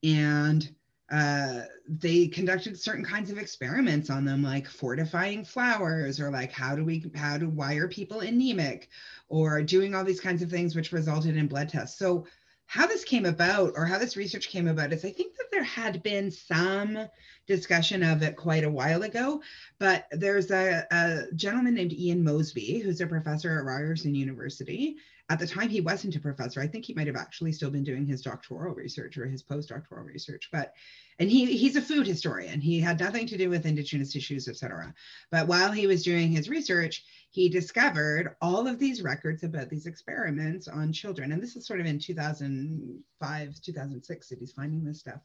and 0.03 0.69
uh, 1.09 1.61
they 1.87 2.27
conducted 2.27 2.79
certain 2.79 3.05
kinds 3.05 3.31
of 3.31 3.37
experiments 3.37 4.09
on 4.09 4.25
them, 4.25 4.43
like 4.43 4.67
fortifying 4.67 5.45
flours, 5.45 6.19
or 6.19 6.29
like 6.29 6.51
how 6.51 6.75
do 6.75 6.83
we, 6.83 7.09
how 7.15 7.37
do, 7.37 7.49
why 7.49 7.75
are 7.75 7.87
people 7.87 8.19
anemic, 8.19 8.89
or 9.29 9.61
doing 9.61 9.95
all 9.95 10.03
these 10.03 10.19
kinds 10.19 10.41
of 10.41 10.49
things, 10.49 10.75
which 10.75 10.91
resulted 10.91 11.37
in 11.37 11.47
blood 11.47 11.69
tests. 11.69 11.97
So, 11.97 12.25
how 12.69 12.85
this 12.85 13.05
came 13.05 13.25
about, 13.25 13.71
or 13.77 13.85
how 13.85 13.97
this 13.97 14.17
research 14.17 14.49
came 14.49 14.67
about, 14.67 14.91
is 14.91 15.05
I 15.05 15.11
think 15.11 15.37
that 15.37 15.47
there 15.53 15.63
had 15.63 16.03
been 16.03 16.29
some 16.29 17.07
discussion 17.47 18.03
of 18.03 18.21
it 18.21 18.35
quite 18.35 18.65
a 18.65 18.69
while 18.69 19.03
ago, 19.03 19.41
but 19.79 20.07
there's 20.11 20.51
a, 20.51 20.85
a 20.91 21.33
gentleman 21.33 21.75
named 21.75 21.93
Ian 21.93 22.21
Mosby, 22.21 22.79
who's 22.79 22.99
a 22.99 23.07
professor 23.07 23.57
at 23.57 23.63
Ryerson 23.63 24.13
University, 24.13 24.97
at 25.29 25.39
the 25.39 25.47
time, 25.47 25.67
he 25.67 25.81
wasn't 25.81 26.15
a 26.15 26.21
professor. 26.21 26.61
I 26.61 26.67
think 26.67 26.85
he 26.85 26.93
might 26.93 27.07
have 27.07 27.17
actually 27.17 27.51
still 27.51 27.69
been 27.69 27.83
doing 27.83 28.05
his 28.05 28.21
doctoral 28.21 28.73
research 28.73 29.17
or 29.17 29.27
his 29.27 29.43
postdoctoral 29.43 30.05
research. 30.05 30.47
But 30.51 30.73
and 31.19 31.29
he 31.29 31.45
he's 31.57 31.75
a 31.75 31.81
food 31.81 32.07
historian. 32.07 32.61
He 32.61 32.79
had 32.79 32.99
nothing 32.99 33.27
to 33.27 33.37
do 33.37 33.49
with 33.49 33.65
indigenous 33.65 34.15
issues, 34.15 34.47
etc. 34.47 34.93
But 35.29 35.47
while 35.47 35.71
he 35.71 35.85
was 35.85 36.03
doing 36.03 36.31
his 36.31 36.49
research, 36.49 37.03
he 37.29 37.49
discovered 37.49 38.35
all 38.41 38.67
of 38.67 38.79
these 38.79 39.01
records 39.01 39.43
about 39.43 39.69
these 39.69 39.85
experiments 39.85 40.69
on 40.69 40.93
children. 40.93 41.33
And 41.33 41.43
this 41.43 41.57
is 41.57 41.67
sort 41.67 41.81
of 41.81 41.85
in 41.85 41.99
2005, 41.99 43.61
2006 43.61 44.29
that 44.29 44.39
he's 44.39 44.53
finding 44.53 44.85
this 44.85 44.99
stuff. 44.99 45.19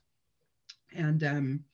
And 0.96 1.22
um, 1.22 1.64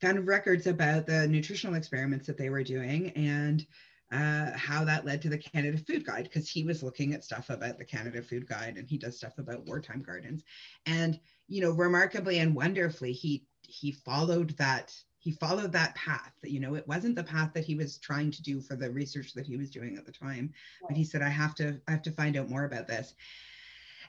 found 0.00 0.26
records 0.26 0.66
about 0.66 1.06
the 1.06 1.28
nutritional 1.28 1.76
experiments 1.76 2.26
that 2.26 2.36
they 2.36 2.50
were 2.50 2.64
doing 2.64 3.10
and 3.10 3.64
uh, 4.12 4.50
how 4.56 4.84
that 4.84 5.04
led 5.06 5.22
to 5.22 5.28
the 5.28 5.38
Canada 5.38 5.78
Food 5.78 6.04
Guide 6.04 6.24
because 6.24 6.48
he 6.48 6.64
was 6.64 6.82
looking 6.82 7.14
at 7.14 7.24
stuff 7.24 7.48
about 7.50 7.78
the 7.78 7.84
Canada 7.84 8.22
Food 8.22 8.46
Guide 8.46 8.76
and 8.76 8.88
he 8.88 8.98
does 8.98 9.16
stuff 9.16 9.38
about 9.38 9.66
wartime 9.66 10.02
gardens. 10.02 10.44
And 10.86 11.18
you 11.48 11.62
know, 11.62 11.70
remarkably 11.70 12.38
and 12.38 12.54
wonderfully, 12.54 13.12
he 13.12 13.46
he 13.62 13.92
followed 13.92 14.50
that 14.58 14.94
he 15.18 15.30
followed 15.30 15.72
that 15.72 15.94
path. 15.94 16.32
You 16.42 16.60
know, 16.60 16.74
it 16.74 16.86
wasn't 16.86 17.16
the 17.16 17.24
path 17.24 17.52
that 17.54 17.64
he 17.64 17.74
was 17.74 17.98
trying 17.98 18.30
to 18.32 18.42
do 18.42 18.60
for 18.60 18.76
the 18.76 18.90
research 18.90 19.32
that 19.34 19.46
he 19.46 19.56
was 19.56 19.70
doing 19.70 19.96
at 19.96 20.04
the 20.04 20.12
time, 20.12 20.52
but 20.86 20.96
he 20.96 21.04
said, 21.04 21.22
I 21.22 21.28
have 21.28 21.54
to 21.56 21.80
I 21.88 21.92
have 21.92 22.02
to 22.02 22.10
find 22.10 22.36
out 22.36 22.50
more 22.50 22.64
about 22.64 22.88
this. 22.88 23.14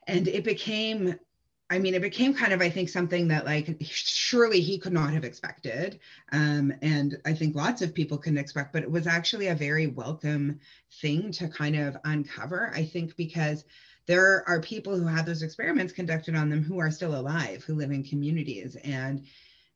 And 0.08 0.28
it 0.28 0.44
became 0.44 1.18
I 1.74 1.80
mean, 1.80 1.96
it 1.96 2.04
became 2.04 2.36
kind 2.36 2.54
of, 2.54 2.62
I 2.62 2.70
think, 2.70 2.88
something 2.88 3.28
that 3.30 3.46
like 3.46 3.78
surely 3.82 4.62
he 4.62 4.78
could 4.78 4.94
not 4.94 5.12
have 5.12 5.24
expected. 5.24 6.00
Um, 6.32 6.72
and 6.84 7.18
I 7.26 7.34
think 7.34 7.56
lots 7.56 7.82
of 7.82 7.96
people 7.96 8.20
couldn't 8.20 8.38
expect, 8.38 8.74
but 8.74 8.84
it 8.84 8.92
was 8.92 9.08
actually 9.08 9.48
a 9.48 9.56
very 9.56 9.88
welcome 9.88 10.60
thing 11.02 11.32
to 11.32 11.48
kind 11.48 11.76
of 11.76 11.98
uncover. 12.04 12.72
I 12.76 12.86
think 12.86 13.16
because 13.16 13.66
there 14.06 14.48
are 14.48 14.62
people 14.62 14.96
who 14.96 15.08
had 15.08 15.26
those 15.26 15.42
experiments 15.42 15.94
conducted 15.94 16.36
on 16.36 16.48
them 16.48 16.64
who 16.64 16.78
are 16.78 16.92
still 16.92 17.20
alive, 17.20 17.64
who 17.64 17.74
live 17.74 17.90
in 17.90 18.04
communities. 18.04 18.76
And, 18.84 19.26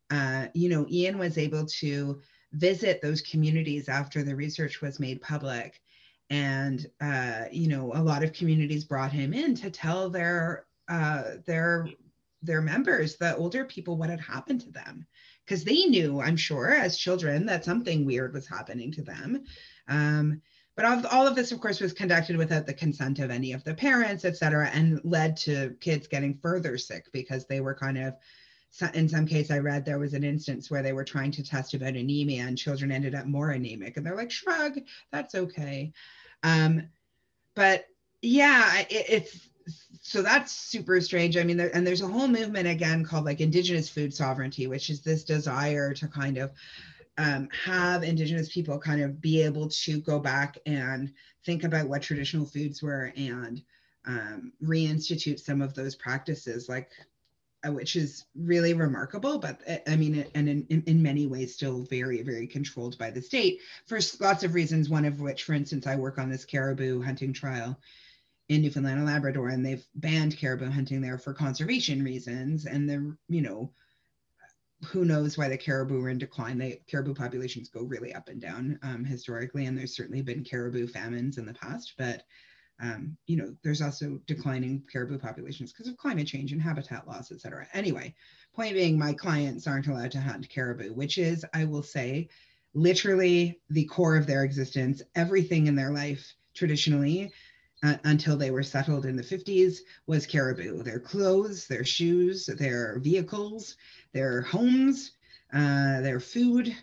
uh, 0.08 0.46
you 0.54 0.68
know, 0.68 0.86
Ian 0.88 1.18
was 1.18 1.36
able 1.36 1.66
to 1.80 2.20
visit 2.52 3.02
those 3.02 3.22
communities 3.22 3.88
after 3.88 4.22
the 4.22 4.36
research 4.36 4.80
was 4.80 5.00
made 5.00 5.20
public 5.20 5.82
and 6.30 6.86
uh, 7.00 7.44
you 7.50 7.68
know 7.68 7.92
a 7.94 8.02
lot 8.02 8.22
of 8.22 8.32
communities 8.32 8.84
brought 8.84 9.12
him 9.12 9.32
in 9.32 9.54
to 9.54 9.70
tell 9.70 10.10
their 10.10 10.66
uh, 10.88 11.22
their 11.46 11.88
their 12.42 12.62
members 12.62 13.16
the 13.16 13.36
older 13.36 13.64
people 13.64 13.96
what 13.96 14.10
had 14.10 14.20
happened 14.20 14.60
to 14.60 14.70
them. 14.70 15.06
Because 15.44 15.64
they 15.64 15.84
knew 15.86 16.20
i'm 16.20 16.36
sure 16.36 16.70
as 16.70 16.98
children 16.98 17.46
that 17.46 17.64
something 17.64 18.04
weird 18.04 18.34
was 18.34 18.46
happening 18.46 18.92
to 18.92 19.02
them. 19.02 19.44
Um, 19.88 20.42
but 20.78 21.04
all 21.12 21.26
of, 21.26 21.34
this 21.34 21.50
of 21.50 21.60
course 21.60 21.80
was 21.80 21.92
conducted 21.92 22.36
without 22.36 22.64
the 22.64 22.72
consent 22.72 23.18
of 23.18 23.32
any 23.32 23.52
of 23.52 23.64
the 23.64 23.74
parents 23.74 24.24
et 24.24 24.36
cetera 24.36 24.68
and 24.68 25.00
led 25.02 25.36
to 25.36 25.74
kids 25.80 26.06
getting 26.06 26.38
further 26.40 26.78
sick 26.78 27.06
because 27.12 27.46
they 27.46 27.60
were 27.60 27.74
kind 27.74 27.98
of 27.98 28.14
in 28.94 29.08
some 29.08 29.26
case 29.26 29.50
i 29.50 29.58
read 29.58 29.84
there 29.84 29.98
was 29.98 30.14
an 30.14 30.22
instance 30.22 30.70
where 30.70 30.82
they 30.82 30.92
were 30.92 31.04
trying 31.04 31.32
to 31.32 31.42
test 31.42 31.74
about 31.74 31.96
anemia 31.96 32.44
and 32.44 32.56
children 32.56 32.92
ended 32.92 33.14
up 33.14 33.26
more 33.26 33.50
anemic 33.50 33.96
and 33.96 34.06
they're 34.06 34.14
like 34.14 34.30
shrug 34.30 34.78
that's 35.10 35.34
okay. 35.34 35.92
Um, 36.44 36.88
but 37.56 37.86
yeah 38.22 38.78
it, 38.82 39.06
it's 39.08 39.48
so 40.00 40.22
that's 40.22 40.52
super 40.52 41.00
strange 41.00 41.36
i 41.36 41.42
mean 41.42 41.56
there, 41.56 41.74
and 41.74 41.86
there's 41.86 42.02
a 42.02 42.06
whole 42.06 42.28
movement 42.28 42.66
again 42.66 43.04
called 43.04 43.24
like 43.24 43.40
indigenous 43.40 43.88
food 43.88 44.12
sovereignty 44.12 44.66
which 44.66 44.90
is 44.90 45.00
this 45.00 45.24
desire 45.24 45.92
to 45.92 46.06
kind 46.08 46.38
of 46.38 46.52
um, 47.18 47.48
have 47.64 48.04
indigenous 48.04 48.48
people 48.48 48.78
kind 48.78 49.02
of 49.02 49.20
be 49.20 49.42
able 49.42 49.68
to 49.68 50.00
go 50.00 50.20
back 50.20 50.56
and 50.66 51.12
think 51.44 51.64
about 51.64 51.88
what 51.88 52.00
traditional 52.00 52.46
foods 52.46 52.80
were 52.80 53.12
and 53.16 53.62
um, 54.06 54.52
reinstitute 54.62 55.40
some 55.40 55.60
of 55.60 55.74
those 55.74 55.96
practices 55.96 56.68
like 56.68 56.90
uh, 57.66 57.72
which 57.72 57.96
is 57.96 58.26
really 58.36 58.72
remarkable, 58.72 59.36
but 59.36 59.60
uh, 59.68 59.78
I 59.88 59.96
mean, 59.96 60.24
and 60.36 60.48
in, 60.48 60.64
in, 60.68 60.80
in, 60.86 61.02
many 61.02 61.26
ways 61.26 61.54
still 61.54 61.82
very, 61.82 62.22
very 62.22 62.46
controlled 62.46 62.96
by 62.98 63.10
the 63.10 63.20
state 63.20 63.60
for 63.86 63.98
lots 64.20 64.44
of 64.44 64.54
reasons. 64.54 64.88
One 64.88 65.04
of 65.04 65.20
which, 65.20 65.42
for 65.42 65.54
instance, 65.54 65.84
I 65.84 65.96
work 65.96 66.18
on 66.18 66.30
this 66.30 66.44
caribou 66.44 67.02
hunting 67.02 67.32
trial 67.32 67.76
in 68.48 68.62
Newfoundland 68.62 68.98
and 68.98 69.06
Labrador, 69.06 69.48
and 69.48 69.64
they've 69.64 69.86
banned 69.94 70.38
caribou 70.38 70.70
hunting 70.70 71.00
there 71.00 71.18
for 71.18 71.34
conservation 71.34 72.02
reasons. 72.02 72.64
And 72.64 72.88
the, 72.88 73.16
you 73.28 73.42
know, 73.42 73.72
who 74.86 75.04
knows 75.04 75.36
why 75.36 75.48
the 75.48 75.58
caribou 75.58 76.02
are 76.02 76.08
in 76.08 76.18
decline? 76.18 76.58
The 76.58 76.80
caribou 76.88 77.14
populations 77.14 77.68
go 77.68 77.82
really 77.82 78.14
up 78.14 78.28
and 78.28 78.40
down 78.40 78.78
um, 78.82 79.04
historically, 79.04 79.66
and 79.66 79.76
there's 79.76 79.96
certainly 79.96 80.22
been 80.22 80.44
caribou 80.44 80.86
famines 80.86 81.36
in 81.36 81.46
the 81.46 81.54
past, 81.54 81.94
but 81.98 82.22
um, 82.80 83.16
you 83.26 83.36
know, 83.36 83.54
there's 83.64 83.82
also 83.82 84.20
declining 84.26 84.84
caribou 84.90 85.18
populations 85.18 85.72
because 85.72 85.88
of 85.88 85.96
climate 85.96 86.28
change 86.28 86.52
and 86.52 86.62
habitat 86.62 87.08
loss, 87.08 87.32
et 87.32 87.40
cetera. 87.40 87.66
Anyway, 87.74 88.14
point 88.54 88.72
being, 88.72 88.96
my 88.96 89.12
clients 89.12 89.66
aren't 89.66 89.88
allowed 89.88 90.12
to 90.12 90.20
hunt 90.20 90.48
caribou, 90.48 90.94
which 90.94 91.18
is, 91.18 91.44
I 91.52 91.64
will 91.64 91.82
say, 91.82 92.28
literally 92.74 93.60
the 93.68 93.84
core 93.86 94.16
of 94.16 94.28
their 94.28 94.44
existence. 94.44 95.02
Everything 95.16 95.66
in 95.66 95.74
their 95.74 95.90
life 95.90 96.34
traditionally, 96.54 97.32
uh, 97.82 97.96
until 98.04 98.36
they 98.36 98.50
were 98.50 98.62
settled 98.62 99.06
in 99.06 99.16
the 99.16 99.22
50s, 99.22 99.78
was 100.06 100.26
caribou. 100.26 100.82
Their 100.82 101.00
clothes, 101.00 101.66
their 101.66 101.84
shoes, 101.84 102.46
their 102.46 102.98
vehicles, 102.98 103.76
their 104.12 104.42
homes, 104.42 105.12
uh, 105.52 106.00
their 106.00 106.20
food, 106.20 106.74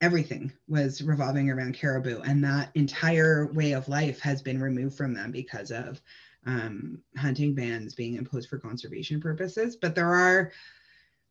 everything 0.00 0.52
was 0.68 1.00
revolving 1.00 1.48
around 1.48 1.74
caribou 1.74 2.20
and 2.22 2.44
that 2.44 2.70
entire 2.74 3.46
way 3.52 3.72
of 3.72 3.88
life 3.88 4.20
has 4.20 4.42
been 4.42 4.60
removed 4.60 4.94
from 4.96 5.14
them 5.14 5.30
because 5.30 5.70
of 5.70 6.00
um, 6.46 6.98
hunting 7.16 7.54
bans 7.54 7.94
being 7.94 8.16
imposed 8.16 8.48
for 8.50 8.58
conservation 8.58 9.18
purposes 9.18 9.76
but 9.76 9.94
there 9.94 10.12
are 10.12 10.52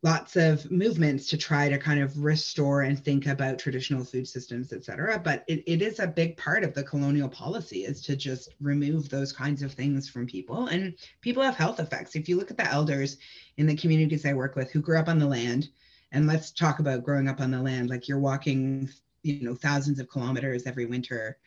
lots 0.03 0.35
of 0.35 0.69
movements 0.69 1.27
to 1.29 1.37
try 1.37 1.69
to 1.69 1.77
kind 1.77 2.01
of 2.01 2.21
restore 2.21 2.81
and 2.81 2.99
think 2.99 3.25
about 3.25 3.57
traditional 3.57 4.03
food 4.03 4.27
systems 4.27 4.73
et 4.73 4.83
cetera. 4.83 5.17
But 5.17 5.45
it, 5.47 5.63
it 5.65 5.81
is 5.81 5.99
a 5.99 6.07
big 6.07 6.35
part 6.35 6.65
of 6.65 6.73
the 6.73 6.83
colonial 6.83 7.29
policy 7.29 7.85
is 7.85 8.01
to 8.03 8.15
just 8.17 8.53
remove 8.59 9.07
those 9.07 9.31
kinds 9.31 9.63
of 9.63 9.71
things 9.71 10.09
from 10.09 10.27
people. 10.27 10.67
And 10.67 10.93
people 11.21 11.41
have 11.41 11.55
health 11.55 11.79
effects. 11.79 12.15
If 12.15 12.27
you 12.27 12.37
look 12.37 12.51
at 12.51 12.57
the 12.57 12.69
elders 12.69 13.17
in 13.57 13.65
the 13.65 13.75
communities 13.75 14.25
i 14.25 14.33
work 14.33 14.55
with 14.55 14.71
who 14.71 14.81
grew 14.81 14.97
up 14.97 15.07
on 15.07 15.19
the 15.19 15.27
land 15.27 15.69
and 16.11 16.27
let's 16.27 16.51
talk 16.51 16.79
about 16.79 17.03
growing 17.03 17.27
up 17.27 17.39
on 17.39 17.51
the 17.51 17.61
land 17.61 17.89
like 17.89 18.07
you're 18.07 18.19
walking 18.19 18.89
you 19.21 19.41
know 19.41 19.55
thousands 19.55 19.99
of 19.99 20.09
kilometers 20.09 20.65
every 20.65 20.85
winter 20.85 21.37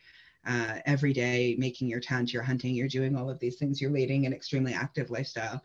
uh, 0.45 0.79
every 0.85 1.11
day 1.13 1.55
making 1.57 1.89
your 1.89 1.99
tent 1.99 2.31
you're 2.31 2.43
hunting 2.43 2.73
you're 2.73 2.87
doing 2.87 3.15
all 3.15 3.29
of 3.29 3.39
these 3.39 3.57
things 3.57 3.81
you're 3.81 3.91
leading 3.91 4.25
an 4.25 4.33
extremely 4.33 4.73
active 4.73 5.09
lifestyle. 5.09 5.61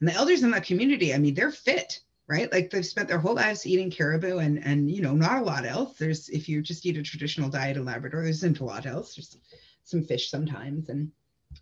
And 0.00 0.08
the 0.08 0.14
elders 0.14 0.42
in 0.42 0.50
that 0.50 0.66
community 0.66 1.14
i 1.14 1.18
mean 1.18 1.34
they're 1.34 1.50
fit 1.50 2.00
right? 2.26 2.50
Like 2.52 2.70
they've 2.70 2.86
spent 2.86 3.08
their 3.08 3.18
whole 3.18 3.34
lives 3.34 3.66
eating 3.66 3.90
caribou 3.90 4.38
and 4.38 4.64
and 4.64 4.90
you 4.90 5.02
know 5.02 5.14
not 5.14 5.42
a 5.42 5.44
lot 5.44 5.66
else. 5.66 5.96
There's 5.98 6.28
if 6.28 6.48
you 6.48 6.62
just 6.62 6.86
eat 6.86 6.96
a 6.96 7.02
traditional 7.02 7.50
diet 7.50 7.76
in 7.76 7.84
labrador 7.84 8.22
there 8.22 8.30
isn't 8.30 8.60
a 8.60 8.64
lot 8.64 8.86
else. 8.86 9.14
There's 9.14 9.36
some 9.84 10.02
fish 10.02 10.30
sometimes 10.30 10.88
and 10.88 11.10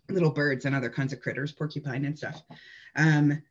little 0.09 0.31
birds 0.31 0.65
and 0.65 0.75
other 0.75 0.89
kinds 0.89 1.13
of 1.13 1.21
critters 1.21 1.51
porcupine 1.51 2.05
and 2.05 2.17
stuff. 2.17 2.41
Um, 2.95 3.41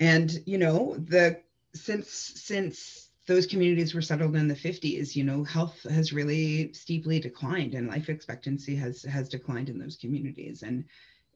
and 0.00 0.40
you 0.46 0.58
know 0.58 0.96
the 0.96 1.40
since 1.74 2.08
since 2.10 3.08
those 3.26 3.46
communities 3.46 3.94
were 3.94 4.02
settled 4.02 4.34
in 4.34 4.48
the 4.48 4.54
50s 4.54 5.14
you 5.14 5.22
know 5.22 5.44
health 5.44 5.80
has 5.88 6.12
really 6.12 6.72
steeply 6.72 7.20
declined 7.20 7.74
and 7.74 7.88
life 7.88 8.08
expectancy 8.08 8.74
has 8.76 9.02
has 9.02 9.28
declined 9.28 9.68
in 9.68 9.78
those 9.78 9.96
communities. 9.96 10.62
And 10.62 10.84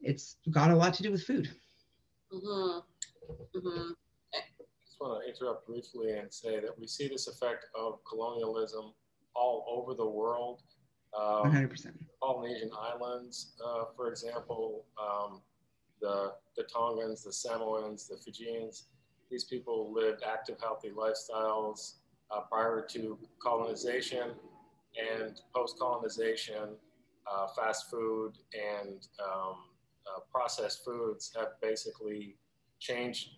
it's 0.01 0.37
got 0.51 0.71
a 0.71 0.75
lot 0.75 0.93
to 0.95 1.03
do 1.03 1.11
with 1.11 1.23
food. 1.23 1.49
Mm-hmm. 2.31 2.79
Mm-hmm. 3.57 3.91
I 4.97 5.03
just 5.03 5.11
want 5.11 5.23
to 5.23 5.29
interrupt 5.29 5.67
briefly 5.67 6.11
and 6.13 6.33
say 6.33 6.59
that 6.59 6.77
we 6.79 6.87
see 6.87 7.07
this 7.07 7.27
effect 7.27 7.65
of 7.75 7.99
colonialism 8.05 8.93
all 9.35 9.65
over 9.69 9.93
the 9.93 10.07
world 10.07 10.61
um, 11.17 11.51
100% 11.51 11.93
polynesian 12.21 12.69
islands 12.79 13.53
uh, 13.65 13.85
for 13.95 14.09
example 14.09 14.85
um, 15.01 15.41
the 16.01 16.33
the 16.55 16.63
tongans 16.63 17.23
the 17.23 17.33
samoans 17.33 18.07
the 18.07 18.17
fijians 18.17 18.87
these 19.29 19.43
people 19.43 19.93
lived 19.93 20.23
active, 20.23 20.57
healthy 20.59 20.89
lifestyles 20.89 21.95
uh, 22.31 22.41
prior 22.41 22.85
to 22.89 23.17
colonization 23.41 24.31
and 24.97 25.41
post 25.53 25.77
colonization. 25.79 26.75
Uh, 27.29 27.45
fast 27.47 27.89
food 27.91 28.37
and 28.53 29.07
um, 29.21 29.55
uh, 30.07 30.21
processed 30.31 30.85
foods 30.85 31.29
have 31.35 31.49
basically 31.61 32.37
changed 32.79 33.31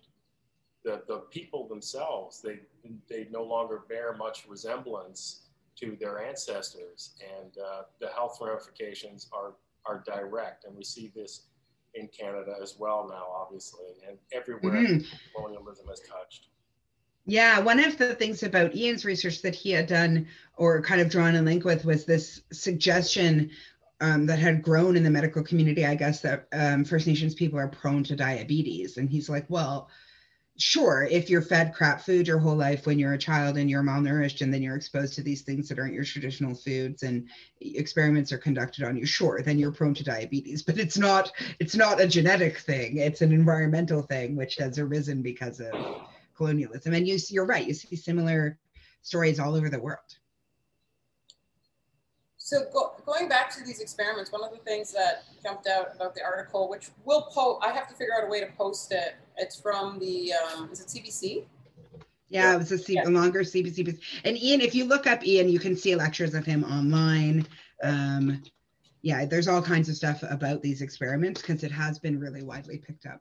the, 0.84 1.02
the 1.08 1.18
people 1.30 1.68
themselves. 1.68 2.40
They, 2.40 2.60
they 3.08 3.28
no 3.30 3.42
longer 3.42 3.82
bear 3.88 4.14
much 4.16 4.46
resemblance 4.48 5.42
to 5.76 5.96
their 5.98 6.22
ancestors, 6.22 7.14
and 7.40 7.52
uh, 7.58 7.82
the 8.00 8.08
health 8.08 8.38
ramifications 8.40 9.28
are, 9.32 9.54
are 9.86 10.02
direct. 10.04 10.64
And 10.64 10.76
we 10.76 10.84
see 10.84 11.12
this 11.14 11.46
in 11.94 12.08
Canada 12.08 12.54
as 12.62 12.76
well 12.78 13.06
now, 13.08 13.26
obviously, 13.34 13.86
and 14.06 14.18
everywhere 14.32 14.72
mm-hmm. 14.72 15.16
colonialism 15.34 15.88
has 15.88 16.00
touched. 16.00 16.46
Yeah, 17.26 17.60
one 17.60 17.78
of 17.78 17.98
the 17.98 18.14
things 18.14 18.42
about 18.42 18.74
Ian's 18.74 19.04
research 19.04 19.42
that 19.42 19.54
he 19.54 19.70
had 19.70 19.86
done 19.86 20.26
or 20.56 20.82
kind 20.82 21.00
of 21.00 21.10
drawn 21.10 21.36
a 21.36 21.42
link 21.42 21.64
with 21.64 21.84
was 21.84 22.04
this 22.04 22.42
suggestion 22.52 23.50
um, 24.00 24.26
that 24.26 24.38
had 24.38 24.62
grown 24.62 24.96
in 24.96 25.04
the 25.04 25.10
medical 25.10 25.42
community, 25.42 25.84
I 25.84 25.94
guess, 25.94 26.20
that 26.22 26.48
um, 26.52 26.84
First 26.84 27.06
Nations 27.06 27.34
people 27.34 27.58
are 27.58 27.68
prone 27.68 28.02
to 28.04 28.16
diabetes. 28.16 28.96
And 28.96 29.08
he's 29.08 29.28
like, 29.28 29.44
well, 29.48 29.90
sure, 30.60 31.08
if 31.10 31.30
you're 31.30 31.42
fed 31.42 31.72
crap 31.72 32.02
food 32.02 32.28
your 32.28 32.38
whole 32.38 32.56
life 32.56 32.86
when 32.86 32.98
you're 32.98 33.14
a 33.14 33.18
child 33.18 33.56
and 33.56 33.70
you're 33.70 33.82
malnourished 33.82 34.42
and 34.42 34.52
then 34.52 34.62
you're 34.62 34.76
exposed 34.76 35.14
to 35.14 35.22
these 35.22 35.42
things 35.42 35.68
that 35.68 35.78
aren't 35.78 35.94
your 35.94 36.04
traditional 36.04 36.54
foods 36.54 37.02
and 37.02 37.28
experiments 37.60 38.30
are 38.30 38.38
conducted 38.38 38.84
on 38.84 38.96
you, 38.96 39.06
sure, 39.06 39.40
then 39.42 39.58
you're 39.58 39.72
prone 39.72 39.94
to 39.94 40.04
diabetes. 40.04 40.62
But 40.62 40.78
it's 40.78 40.98
not 40.98 41.32
it's 41.58 41.74
not 41.74 42.00
a 42.00 42.06
genetic 42.06 42.58
thing. 42.58 42.98
It's 42.98 43.22
an 43.22 43.32
environmental 43.32 44.02
thing 44.02 44.36
which 44.36 44.56
has 44.56 44.78
arisen 44.78 45.22
because 45.22 45.60
of 45.60 45.72
colonialism. 46.36 46.94
And 46.94 47.08
you 47.08 47.18
you're 47.28 47.46
right, 47.46 47.66
you 47.66 47.74
see 47.74 47.96
similar 47.96 48.58
stories 49.02 49.40
all 49.40 49.54
over 49.54 49.70
the 49.70 49.80
world. 49.80 50.19
So 52.50 52.64
go, 52.72 52.94
going 53.06 53.28
back 53.28 53.54
to 53.54 53.64
these 53.64 53.78
experiments, 53.78 54.32
one 54.32 54.42
of 54.42 54.50
the 54.50 54.58
things 54.64 54.90
that 54.90 55.22
jumped 55.40 55.68
out 55.68 55.94
about 55.94 56.16
the 56.16 56.24
article, 56.24 56.68
which 56.68 56.88
we'll 57.04 57.22
post, 57.22 57.64
I 57.64 57.70
have 57.70 57.86
to 57.86 57.94
figure 57.94 58.12
out 58.12 58.26
a 58.26 58.26
way 58.28 58.40
to 58.40 58.50
post 58.58 58.90
it. 58.90 59.14
It's 59.36 59.60
from 59.60 60.00
the, 60.00 60.32
um, 60.32 60.68
is 60.72 60.80
it 60.80 60.88
CBC? 60.88 61.44
Yeah, 62.28 62.52
it 62.52 62.58
was 62.58 62.72
a, 62.72 62.78
C- 62.78 62.94
yeah. 62.94 63.06
a 63.06 63.08
longer 63.08 63.42
CBC. 63.42 63.96
And 64.24 64.36
Ian, 64.36 64.62
if 64.62 64.74
you 64.74 64.84
look 64.84 65.06
up 65.06 65.24
Ian, 65.24 65.48
you 65.48 65.60
can 65.60 65.76
see 65.76 65.94
lectures 65.94 66.34
of 66.34 66.44
him 66.44 66.64
online. 66.64 67.46
Um, 67.84 68.42
yeah, 69.02 69.24
there's 69.26 69.46
all 69.46 69.62
kinds 69.62 69.88
of 69.88 69.94
stuff 69.94 70.24
about 70.28 70.60
these 70.60 70.82
experiments 70.82 71.40
because 71.42 71.62
it 71.62 71.70
has 71.70 72.00
been 72.00 72.18
really 72.18 72.42
widely 72.42 72.78
picked 72.78 73.06
up. 73.06 73.20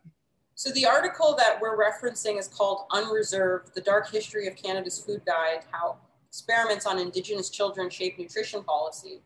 So 0.56 0.72
the 0.72 0.88
article 0.88 1.36
that 1.38 1.62
we're 1.62 1.78
referencing 1.78 2.40
is 2.40 2.48
called 2.48 2.88
Unreserved, 2.90 3.76
The 3.76 3.82
Dark 3.82 4.10
History 4.10 4.48
of 4.48 4.56
Canada's 4.56 5.00
Food 5.00 5.22
Guide, 5.24 5.66
How 5.70 5.98
experiments 6.30 6.86
on 6.86 7.00
Indigenous 7.00 7.50
children 7.50 7.90
shape 7.90 8.18
nutrition 8.18 8.64
policy. 8.64 9.22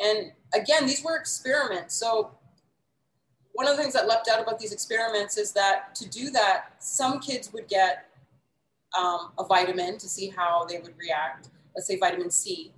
And 0.00 0.32
again, 0.54 0.86
these 0.86 1.02
were 1.02 1.16
experiments. 1.16 1.94
So 1.94 2.30
one 3.52 3.66
of 3.66 3.76
the 3.76 3.82
things 3.82 3.94
that 3.94 4.06
leapt 4.06 4.28
out 4.28 4.40
about 4.40 4.58
these 4.58 4.72
experiments 4.72 5.36
is 5.36 5.52
that 5.52 5.94
to 5.96 6.08
do 6.08 6.30
that, 6.30 6.76
some 6.78 7.18
kids 7.18 7.52
would 7.52 7.66
get 7.68 8.06
um, 8.96 9.32
a 9.38 9.44
vitamin 9.44 9.98
to 9.98 10.08
see 10.08 10.28
how 10.28 10.64
they 10.64 10.78
would 10.78 10.96
react, 10.96 11.48
let's 11.74 11.88
say 11.88 11.98
vitamin 11.98 12.30
C. 12.30 12.72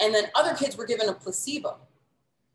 And 0.00 0.14
then 0.14 0.26
other 0.36 0.54
kids 0.54 0.76
were 0.76 0.86
given 0.86 1.08
a 1.08 1.12
placebo. 1.12 1.76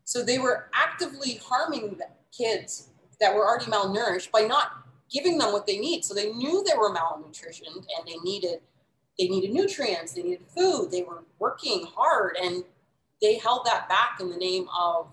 So 0.04 0.24
they 0.24 0.38
were 0.38 0.70
actively 0.74 1.38
harming 1.44 2.00
kids 2.36 2.88
that 3.20 3.34
were 3.34 3.46
already 3.46 3.66
malnourished 3.66 4.30
by 4.30 4.40
not 4.40 4.72
giving 5.10 5.36
them 5.36 5.52
what 5.52 5.66
they 5.66 5.78
need. 5.78 6.04
So 6.04 6.14
they 6.14 6.32
knew 6.32 6.64
they 6.64 6.76
were 6.76 6.94
malnutritioned 6.94 7.76
and 7.76 8.06
they 8.06 8.16
needed 8.24 8.60
they 9.20 9.28
needed 9.28 9.52
nutrients, 9.52 10.14
they 10.14 10.22
needed 10.22 10.46
food, 10.56 10.90
they 10.90 11.02
were 11.02 11.22
working 11.38 11.86
hard 11.94 12.36
and 12.42 12.64
they 13.20 13.36
held 13.36 13.66
that 13.66 13.86
back 13.86 14.18
in 14.18 14.30
the 14.30 14.36
name 14.36 14.66
of 14.76 15.08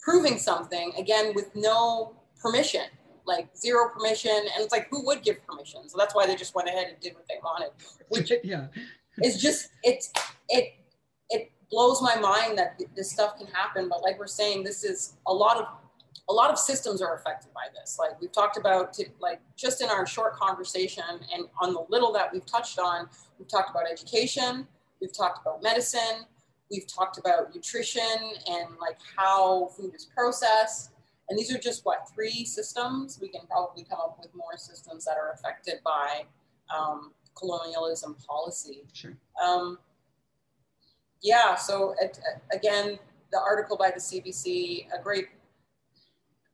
proving 0.00 0.38
something 0.38 0.92
again 0.96 1.34
with 1.34 1.54
no 1.54 2.16
permission 2.40 2.86
like 3.24 3.54
zero 3.56 3.88
permission 3.90 4.32
and 4.32 4.64
it's 4.64 4.72
like 4.72 4.88
who 4.90 5.06
would 5.06 5.22
give 5.22 5.46
permission? 5.46 5.88
So 5.88 5.96
that's 5.96 6.14
why 6.14 6.26
they 6.26 6.34
just 6.34 6.54
went 6.54 6.68
ahead 6.68 6.88
and 6.88 6.98
did 7.00 7.14
what 7.14 7.26
they 7.28 7.36
wanted 7.44 7.70
which 8.08 8.32
yeah. 8.42 8.66
is 9.22 9.40
just 9.40 9.68
it's 9.82 10.10
it 10.48 10.74
it 11.28 11.52
blows 11.70 12.00
my 12.00 12.16
mind 12.16 12.56
that 12.58 12.80
this 12.96 13.10
stuff 13.10 13.36
can 13.38 13.46
happen 13.48 13.88
but 13.90 14.02
like 14.02 14.18
we're 14.18 14.26
saying 14.26 14.64
this 14.64 14.84
is 14.84 15.16
a 15.26 15.32
lot 15.32 15.58
of 15.58 15.66
a 16.28 16.32
lot 16.32 16.50
of 16.50 16.58
systems 16.58 17.02
are 17.02 17.16
affected 17.16 17.52
by 17.54 17.62
this 17.78 17.98
like 17.98 18.20
we've 18.20 18.32
talked 18.32 18.56
about 18.56 18.92
to, 18.92 19.04
like 19.20 19.40
just 19.56 19.82
in 19.82 19.88
our 19.88 20.06
short 20.06 20.34
conversation 20.34 21.04
and 21.34 21.46
on 21.60 21.72
the 21.72 21.84
little 21.88 22.12
that 22.12 22.32
we've 22.32 22.46
touched 22.46 22.78
on 22.78 23.08
we've 23.38 23.48
talked 23.48 23.70
about 23.70 23.84
education 23.90 24.66
we've 25.00 25.16
talked 25.16 25.40
about 25.40 25.62
medicine 25.62 26.24
we've 26.70 26.86
talked 26.86 27.18
about 27.18 27.54
nutrition 27.54 28.32
and 28.46 28.68
like 28.80 28.98
how 29.16 29.66
food 29.76 29.94
is 29.94 30.06
processed 30.06 30.92
and 31.32 31.38
these 31.38 31.50
are 31.50 31.58
just 31.58 31.86
what, 31.86 32.10
three 32.14 32.44
systems? 32.44 33.18
We 33.18 33.28
can 33.28 33.46
probably 33.46 33.84
come 33.84 33.98
up 34.00 34.18
with 34.20 34.34
more 34.34 34.58
systems 34.58 35.06
that 35.06 35.16
are 35.16 35.32
affected 35.32 35.76
by 35.82 36.24
um, 36.68 37.12
colonialism 37.34 38.16
policy. 38.28 38.84
Sure. 38.92 39.16
Um, 39.42 39.78
yeah, 41.22 41.54
so 41.54 41.94
it, 42.00 42.18
again, 42.52 42.98
the 43.30 43.40
article 43.40 43.78
by 43.78 43.92
the 43.92 44.00
CBC, 44.00 44.88
a 44.92 45.02
great 45.02 45.28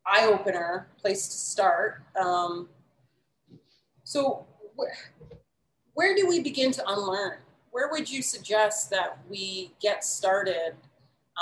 eye 0.08 0.26
opener, 0.26 0.88
place 1.00 1.28
to 1.28 1.36
start. 1.36 2.02
Um, 2.20 2.68
so, 4.04 4.46
wh- 4.78 5.32
where 5.94 6.14
do 6.16 6.26
we 6.26 6.40
begin 6.40 6.72
to 6.72 6.82
unlearn? 6.88 7.38
Where 7.70 7.90
would 7.90 8.10
you 8.10 8.22
suggest 8.22 8.90
that 8.90 9.18
we 9.28 9.74
get 9.80 10.04
started, 10.04 10.74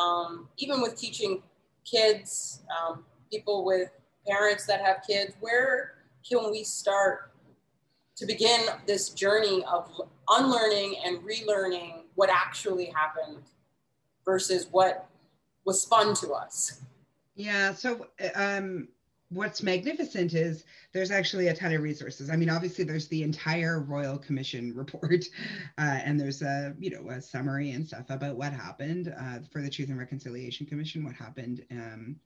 um, 0.00 0.48
even 0.56 0.80
with 0.80 0.96
teaching 0.96 1.42
kids, 1.84 2.62
um, 2.76 3.04
people 3.30 3.64
with 3.64 3.90
parents 4.26 4.66
that 4.66 4.80
have 4.80 5.02
kids, 5.06 5.34
where 5.40 5.94
can 6.28 6.50
we 6.50 6.64
start 6.64 7.32
to 8.16 8.26
begin 8.26 8.60
this 8.86 9.10
journey 9.10 9.64
of 9.64 9.88
unlearning 10.28 10.96
and 11.04 11.18
relearning 11.18 12.02
what 12.14 12.30
actually 12.30 12.86
happened 12.86 13.42
versus 14.24 14.66
what 14.70 15.08
was 15.64 15.82
spun 15.82 16.14
to 16.14 16.32
us? 16.32 16.80
Yeah, 17.36 17.74
so 17.74 18.06
um, 18.34 18.88
what's 19.28 19.62
magnificent 19.62 20.32
is 20.32 20.64
there's 20.92 21.10
actually 21.10 21.48
a 21.48 21.54
ton 21.54 21.74
of 21.74 21.82
resources. 21.82 22.30
I 22.30 22.36
mean, 22.36 22.48
obviously 22.48 22.84
there's 22.84 23.08
the 23.08 23.22
entire 23.22 23.80
Royal 23.80 24.18
Commission 24.18 24.72
report, 24.76 25.26
uh, 25.78 26.00
and 26.02 26.18
there's 26.18 26.42
a 26.42 26.74
you 26.78 26.90
know 26.90 27.10
a 27.10 27.20
summary 27.20 27.70
and 27.72 27.86
stuff 27.86 28.08
about 28.08 28.36
what 28.36 28.52
happened 28.52 29.14
uh, 29.16 29.40
for 29.52 29.60
the 29.60 29.70
Truth 29.70 29.90
and 29.90 29.98
Reconciliation 29.98 30.66
Commission, 30.66 31.04
what 31.04 31.14
happened. 31.14 31.64
Um, 31.70 32.16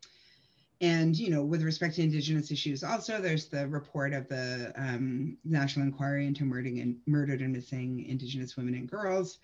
and 0.80 1.18
you 1.18 1.28
know 1.28 1.42
with 1.42 1.62
respect 1.62 1.96
to 1.96 2.02
indigenous 2.02 2.50
issues 2.50 2.82
also 2.82 3.20
there's 3.20 3.48
the 3.48 3.68
report 3.68 4.14
of 4.14 4.26
the 4.28 4.72
um, 4.76 5.36
national 5.44 5.84
inquiry 5.84 6.26
into 6.26 6.44
murdering 6.44 6.80
and 6.80 6.96
murdered 7.06 7.42
and 7.42 7.52
missing 7.52 8.06
indigenous 8.06 8.56
women 8.56 8.74
and 8.74 8.88
girls 8.88 9.40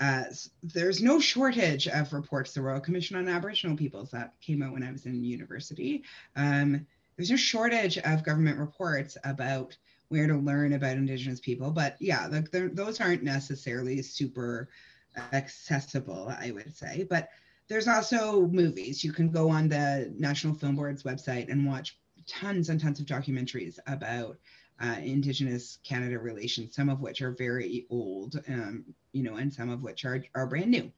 uh, 0.00 0.24
there's 0.62 1.02
no 1.02 1.20
shortage 1.20 1.86
of 1.88 2.12
reports. 2.12 2.52
The 2.52 2.62
royal 2.62 2.80
commission 2.80 3.16
on 3.16 3.28
aboriginal 3.28 3.76
peoples 3.76 4.10
that 4.10 4.34
came 4.40 4.62
out 4.62 4.72
when 4.72 4.82
i 4.82 4.90
was 4.90 5.06
in 5.06 5.22
university. 5.22 6.04
Um, 6.36 6.86
there's 7.16 7.30
no 7.30 7.36
shortage 7.36 7.98
of 7.98 8.24
government 8.24 8.58
reports 8.58 9.16
about 9.24 9.76
where 10.08 10.26
to 10.26 10.34
learn 10.36 10.74
about 10.74 10.96
indigenous 10.96 11.40
people 11.40 11.70
but 11.70 11.96
yeah 11.98 12.28
the, 12.28 12.70
those 12.74 13.00
aren't 13.00 13.22
necessarily 13.22 14.02
super 14.02 14.68
accessible 15.32 16.34
i 16.38 16.50
would 16.50 16.74
say. 16.74 17.06
But 17.08 17.30
there's 17.68 17.88
also 17.88 18.46
movies. 18.48 19.02
You 19.02 19.12
can 19.12 19.30
go 19.30 19.48
on 19.48 19.68
the 19.68 20.12
National 20.18 20.54
Film 20.54 20.76
Board's 20.76 21.04
website 21.04 21.50
and 21.50 21.66
watch 21.66 21.98
tons 22.26 22.68
and 22.68 22.80
tons 22.80 23.00
of 23.00 23.06
documentaries 23.06 23.78
about 23.86 24.36
uh, 24.80 24.96
Indigenous 25.02 25.78
Canada 25.84 26.18
relations, 26.18 26.74
some 26.74 26.88
of 26.88 27.00
which 27.00 27.22
are 27.22 27.32
very 27.32 27.86
old, 27.90 28.42
um, 28.48 28.84
you 29.12 29.22
know, 29.22 29.36
and 29.36 29.52
some 29.52 29.70
of 29.70 29.82
which 29.82 30.04
are, 30.04 30.24
are 30.34 30.46
brand 30.46 30.70
new. 30.70 30.90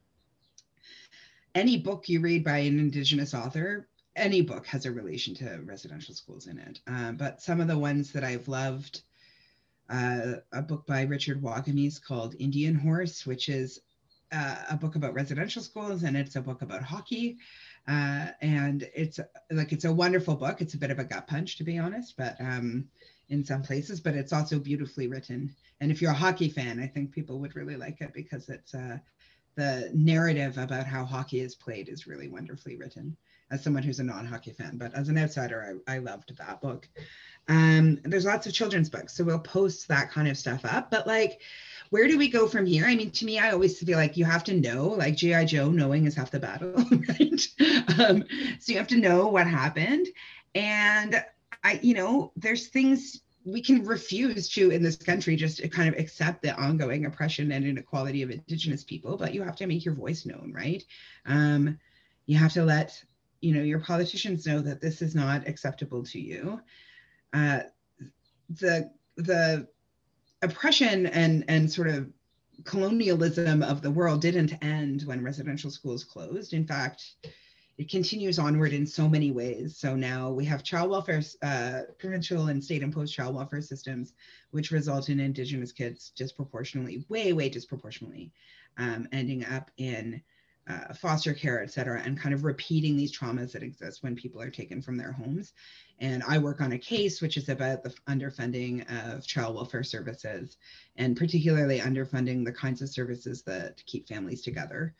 Any 1.55 1.79
book 1.79 2.09
you 2.09 2.21
read 2.21 2.45
by 2.45 2.59
an 2.59 2.79
Indigenous 2.79 3.35
author, 3.35 3.89
any 4.17 4.43
book 4.43 4.67
has 4.67 4.87
a 4.87 4.93
relation 4.93 5.35
to 5.37 5.61
residential 5.65 6.15
schools 6.15 6.47
in 6.47 6.59
it. 6.59 6.81
Um, 6.87 7.17
but 7.17 7.43
some 7.43 7.61
of 7.61 7.69
the 7.69 7.79
ones 7.79 8.13
that 8.13 8.25
I've 8.25 8.49
loved, 8.49 9.03
uh, 9.91 10.35
a 10.53 10.63
book 10.63 10.87
by 10.87 11.03
Richard 11.03 11.43
Wagamese 11.43 12.03
called 12.03 12.35
Indian 12.39 12.75
Horse, 12.75 13.27
which 13.27 13.49
is 13.49 13.81
uh, 14.33 14.57
a 14.71 14.77
book 14.77 14.97
about 14.97 15.15
residential 15.15 15.63
schools 15.63 16.03
and 16.03 16.17
it's 16.17 16.37
a 16.37 16.41
book 16.41 16.63
about 16.63 16.83
hockey. 16.83 17.39
Uh, 17.87 18.29
and 18.41 18.89
it's 18.95 19.21
like 19.51 19.73
it's 19.73 19.85
a 19.85 19.93
wonderful 19.93 20.35
book. 20.35 20.61
It's 20.61 20.75
a 20.75 20.79
bit 20.79 20.91
of 20.91 20.99
a 20.99 21.05
gut 21.05 21.27
punch, 21.27 21.57
to 21.59 21.65
be 21.65 21.79
honest, 21.79 22.17
but 22.17 22.37
um, 22.41 22.89
in 23.29 23.45
some 23.45 23.63
places, 23.63 24.01
but 24.01 24.15
it's 24.15 24.33
also 24.33 24.59
beautifully 24.59 25.07
written. 25.07 25.55
And 25.81 25.91
if 25.91 26.01
you're 26.01 26.11
a 26.11 26.15
hockey 26.15 26.49
fan, 26.49 26.81
I 26.81 26.87
think 26.87 27.13
people 27.13 27.39
would 27.41 27.57
really 27.57 27.77
like 27.77 28.01
it 28.01 28.13
because 28.13 28.49
it's 28.49 28.75
uh, 28.75 28.99
the 29.57 29.91
narrative 29.95 30.59
about 30.59 30.87
how 30.87 31.05
hockey 31.05 31.41
is 31.41 31.55
played 31.55 31.89
is 31.89 32.07
really 32.07 32.29
wonderfully 32.29 32.77
written. 32.77 33.17
As 33.51 33.63
someone 33.63 33.83
who's 33.83 34.01
a 34.01 34.05
non-hockey 34.05 34.53
fan, 34.53 34.79
but 34.79 34.95
as 34.95 35.09
an 35.11 35.19
outsider, 35.19 35.79
I, 35.87 35.97
I 35.97 35.99
loved 35.99 36.37
that 36.39 36.63
book. 36.63 36.89
Um, 37.47 38.01
there's 38.03 38.25
lots 38.25 38.47
of 38.47 38.55
children's 38.55 38.89
books, 38.89 39.15
so 39.15 39.23
we'll 39.23 39.39
post 39.39 39.87
that 39.89 40.11
kind 40.11 40.29
of 40.29 40.39
stuff 40.39 40.65
up. 40.65 40.91
But 40.91 41.07
like, 41.07 41.41
where 41.91 42.09
do 42.09 42.17
we 42.17 42.29
go 42.29 42.49
from 42.49 42.65
here? 42.65 42.87
I 42.87 42.97
mean, 42.97 43.11
to 43.11 43.25
me, 43.27 43.39
I 43.39 43.51
always 43.51 43.79
feel 43.79 43.99
like 43.99 44.17
you 44.17 44.25
have 44.25 44.45
to 44.45 44.55
know, 44.55 44.89
like 44.89 45.17
G.I. 45.17 45.45
Joe, 45.45 45.71
knowing 45.71 46.07
is 46.07 46.15
half 46.15 46.31
the 46.31 46.41
battle, 46.41 46.73
right? 47.09 48.01
Um, 48.01 48.25
so 48.59 48.73
you 48.73 48.79
have 48.79 48.89
to 48.89 48.97
know 48.97 49.29
what 49.29 49.47
happened. 49.47 50.09
And 50.55 51.23
I, 51.65 51.81
you 51.83 51.95
know, 51.95 52.33
there's 52.37 52.69
things 52.69 53.23
we 53.45 53.61
can 53.61 53.85
refuse 53.85 54.49
to 54.51 54.71
in 54.71 54.83
this 54.83 54.97
country 54.97 55.37
just 55.37 55.59
to 55.59 55.69
kind 55.69 55.93
of 55.93 56.01
accept 56.01 56.43
the 56.43 56.55
ongoing 56.55 57.07
oppression 57.07 57.53
and 57.53 57.67
inequality 57.67 58.23
of 58.23 58.31
indigenous 58.31 58.83
people 58.83 59.19
but 59.19 59.35
you 59.35 59.43
have 59.43 59.55
to 59.55 59.67
make 59.67 59.85
your 59.85 59.93
voice 59.93 60.25
known 60.25 60.51
right 60.55 60.83
um, 61.27 61.79
you 62.25 62.39
have 62.39 62.55
to 62.55 62.65
let 62.65 63.05
you 63.43 63.53
know 63.53 63.63
your 63.63 63.81
politicians 63.81 64.47
know 64.47 64.61
that 64.61 64.81
this 64.81 65.03
is 65.03 65.15
not 65.15 65.47
acceptable 65.47 66.03
to 66.03 66.19
you 66.19 66.59
uh, 67.35 67.61
the 68.49 68.91
the 69.17 69.69
oppression 70.41 71.07
and 71.07 71.45
and 71.49 71.71
sort 71.71 71.89
of 71.89 72.09
colonialism 72.65 73.63
of 73.63 73.83
the 73.83 73.91
world 73.91 74.21
didn't 74.21 74.53
end 74.63 75.03
when 75.03 75.25
residential 75.25 75.71
schools 75.71 76.05
closed. 76.05 76.53
In 76.53 76.67
fact, 76.67 77.05
it 77.77 77.91
continues 77.91 78.39
onward 78.39 78.73
in 78.73 78.87
so 78.87 79.09
many 79.09 79.31
ways. 79.31 79.77
So 79.77 79.97
now 79.97 80.31
we 80.31 80.45
have 80.45 80.63
child 80.63 80.91
welfare, 80.91 81.23
uh, 81.43 81.83
provincial 81.99 82.47
and 82.47 82.63
state 82.63 82.83
imposed 82.83 83.15
child 83.15 83.35
welfare 83.35 83.63
systems, 83.63 84.13
which 84.53 84.71
result 84.71 85.09
in 85.09 85.19
Indigenous 85.19 85.73
kids 85.73 86.13
disproportionately, 86.15 87.05
way, 87.09 87.33
way 87.33 87.49
disproportionately, 87.49 88.33
um, 88.79 89.09
ending 89.13 89.45
up 89.45 89.71
in 89.77 90.23
uh, 90.67 90.95
foster 90.95 91.35
care, 91.35 91.63
et 91.63 91.71
cetera, 91.71 92.01
and 92.01 92.19
kind 92.19 92.35
of 92.35 92.45
repeating 92.45 92.97
these 92.97 93.17
traumas 93.17 93.53
that 93.53 93.63
exist 93.63 94.03
when 94.03 94.17
people 94.17 94.41
are 94.41 94.51
taken 94.51 94.81
from 94.81 94.97
their 94.97 95.13
homes. 95.13 95.53
And 95.99 96.23
I 96.27 96.39
work 96.39 96.61
on 96.61 96.73
a 96.73 96.79
case 96.79 97.21
which 97.21 97.37
is 97.37 97.49
about 97.49 97.83
the 97.83 97.95
underfunding 98.09 98.85
of 99.15 99.27
child 99.27 99.57
welfare 99.57 99.83
services 99.85 100.57
and 100.97 101.17
particularly 101.17 101.81
underfunding 101.81 102.45
the 102.45 102.53
kinds 102.53 102.81
of 102.81 102.89
services 102.89 103.43
that 103.43 103.85
keep 103.85 104.09
families 104.09 104.43
together, 104.43 104.95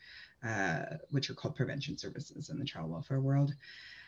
uh, 0.45 0.97
which 1.09 1.29
are 1.29 1.33
called 1.33 1.55
prevention 1.55 1.97
services 1.97 2.49
in 2.49 2.59
the 2.59 2.65
child 2.65 2.89
welfare 2.89 3.19
world. 3.19 3.53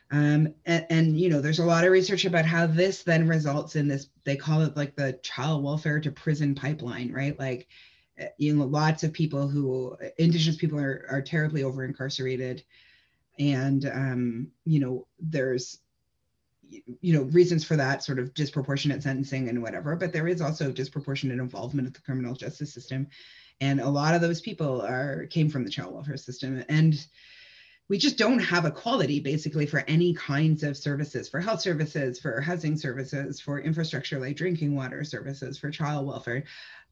Um, 0.09 0.53
and, 0.65 0.85
and, 0.89 1.19
you 1.19 1.29
know, 1.29 1.41
there's 1.41 1.59
a 1.59 1.65
lot 1.65 1.83
of 1.83 1.91
research 1.91 2.23
about 2.23 2.45
how 2.45 2.65
this 2.65 3.03
then 3.03 3.27
results 3.27 3.75
in 3.75 3.87
this, 3.87 4.07
they 4.23 4.37
call 4.37 4.61
it 4.61 4.77
like 4.77 4.95
the 4.95 5.19
child 5.21 5.63
welfare 5.63 5.99
to 5.99 6.11
prison 6.11 6.55
pipeline, 6.55 7.11
right? 7.11 7.37
Like 7.37 7.67
you 8.37 8.55
know 8.55 8.65
lots 8.65 9.03
of 9.03 9.13
people 9.13 9.47
who 9.47 9.95
indigenous 10.17 10.57
people 10.57 10.79
are, 10.79 11.05
are 11.09 11.21
terribly 11.21 11.63
over 11.63 11.83
incarcerated 11.83 12.63
and 13.39 13.85
um, 13.93 14.47
you 14.65 14.79
know 14.79 15.07
there's 15.19 15.79
you 16.69 17.13
know 17.13 17.23
reasons 17.23 17.63
for 17.63 17.75
that 17.77 18.03
sort 18.03 18.19
of 18.19 18.33
disproportionate 18.33 19.01
sentencing 19.01 19.47
and 19.47 19.61
whatever 19.61 19.95
but 19.95 20.11
there 20.11 20.27
is 20.27 20.41
also 20.41 20.71
disproportionate 20.71 21.39
involvement 21.39 21.87
of 21.87 21.93
the 21.93 22.01
criminal 22.01 22.33
justice 22.33 22.73
system 22.73 23.07
and 23.61 23.79
a 23.79 23.89
lot 23.89 24.13
of 24.13 24.21
those 24.21 24.41
people 24.41 24.81
are 24.81 25.25
came 25.27 25.49
from 25.49 25.63
the 25.63 25.69
child 25.69 25.93
welfare 25.93 26.17
system 26.17 26.63
and 26.69 27.07
we 27.89 27.97
just 27.97 28.17
don't 28.17 28.39
have 28.39 28.65
equality 28.65 29.21
basically 29.21 29.65
for 29.65 29.83
any 29.87 30.13
kinds 30.13 30.63
of 30.63 30.75
services 30.75 31.29
for 31.29 31.39
health 31.39 31.61
services 31.61 32.19
for 32.19 32.41
housing 32.41 32.77
services 32.77 33.39
for 33.39 33.59
infrastructure 33.59 34.19
like 34.19 34.35
drinking 34.35 34.75
water 34.75 35.03
services 35.03 35.57
for 35.57 35.69
child 35.71 36.05
welfare 36.05 36.43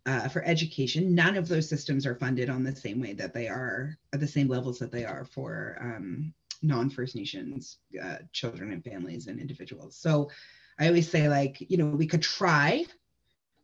uh, 0.06 0.28
for 0.28 0.44
education, 0.44 1.16
none 1.16 1.36
of 1.36 1.48
those 1.48 1.68
systems 1.68 2.06
are 2.06 2.16
funded 2.16 2.50
on 2.50 2.64
the 2.64 2.76
same 2.76 3.02
way 3.02 3.14
that 3.14 3.34
they 3.34 3.48
are 3.48 3.98
at 4.14 4.20
the 4.20 4.28
same 4.28 4.48
levels 4.48 4.78
that 4.80 4.92
they 4.92 5.04
are 5.04 5.26
for 5.26 5.78
um, 5.82 6.34
non-First 6.62 7.16
Nations 7.16 7.80
uh, 8.02 8.18
children 8.32 8.72
and 8.72 8.84
families 8.84 9.28
and 9.28 9.40
individuals. 9.40 9.98
So 9.98 10.30
I 10.80 10.88
always 10.88 11.10
say, 11.10 11.28
like, 11.28 11.58
you 11.60 11.78
know, 11.78 11.88
we 11.88 12.06
could 12.06 12.22
try 12.22 12.86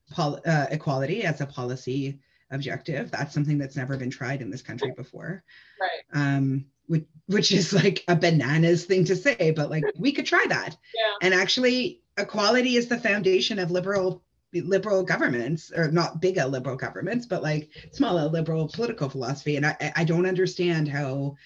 pol- 0.09 0.41
uh, 0.45 0.67
equality 0.71 1.23
as 1.23 1.41
a 1.41 1.45
policy 1.45 2.19
objective. 2.51 3.11
That's 3.11 3.33
something 3.33 3.57
that's 3.57 3.75
never 3.75 3.97
been 3.97 4.09
tried 4.09 4.41
in 4.41 4.49
this 4.49 4.61
country 4.61 4.91
before. 4.91 5.43
Right. 5.79 6.01
Um, 6.13 6.65
which, 6.87 7.05
which 7.27 7.51
is 7.51 7.73
like 7.73 8.03
a 8.07 8.15
bananas 8.15 8.85
thing 8.85 9.05
to 9.05 9.15
say, 9.15 9.51
but 9.55 9.69
like 9.69 9.83
we 9.97 10.11
could 10.11 10.25
try 10.25 10.45
that. 10.49 10.77
Yeah. 10.93 11.13
And 11.21 11.33
actually, 11.33 12.01
equality 12.17 12.75
is 12.75 12.87
the 12.87 12.99
foundation 12.99 13.59
of 13.59 13.71
liberal 13.71 14.23
liberal 14.53 15.03
governments 15.03 15.71
or 15.73 15.89
not 15.89 16.19
big 16.19 16.37
L 16.37 16.49
liberal 16.49 16.75
governments 16.75 17.25
but 17.25 17.41
like 17.41 17.69
smaller 17.93 18.27
liberal 18.27 18.67
political 18.67 19.07
philosophy 19.07 19.55
and 19.55 19.65
I, 19.65 19.93
I 19.95 20.03
don't 20.03 20.25
understand 20.25 20.89
how 20.89 21.37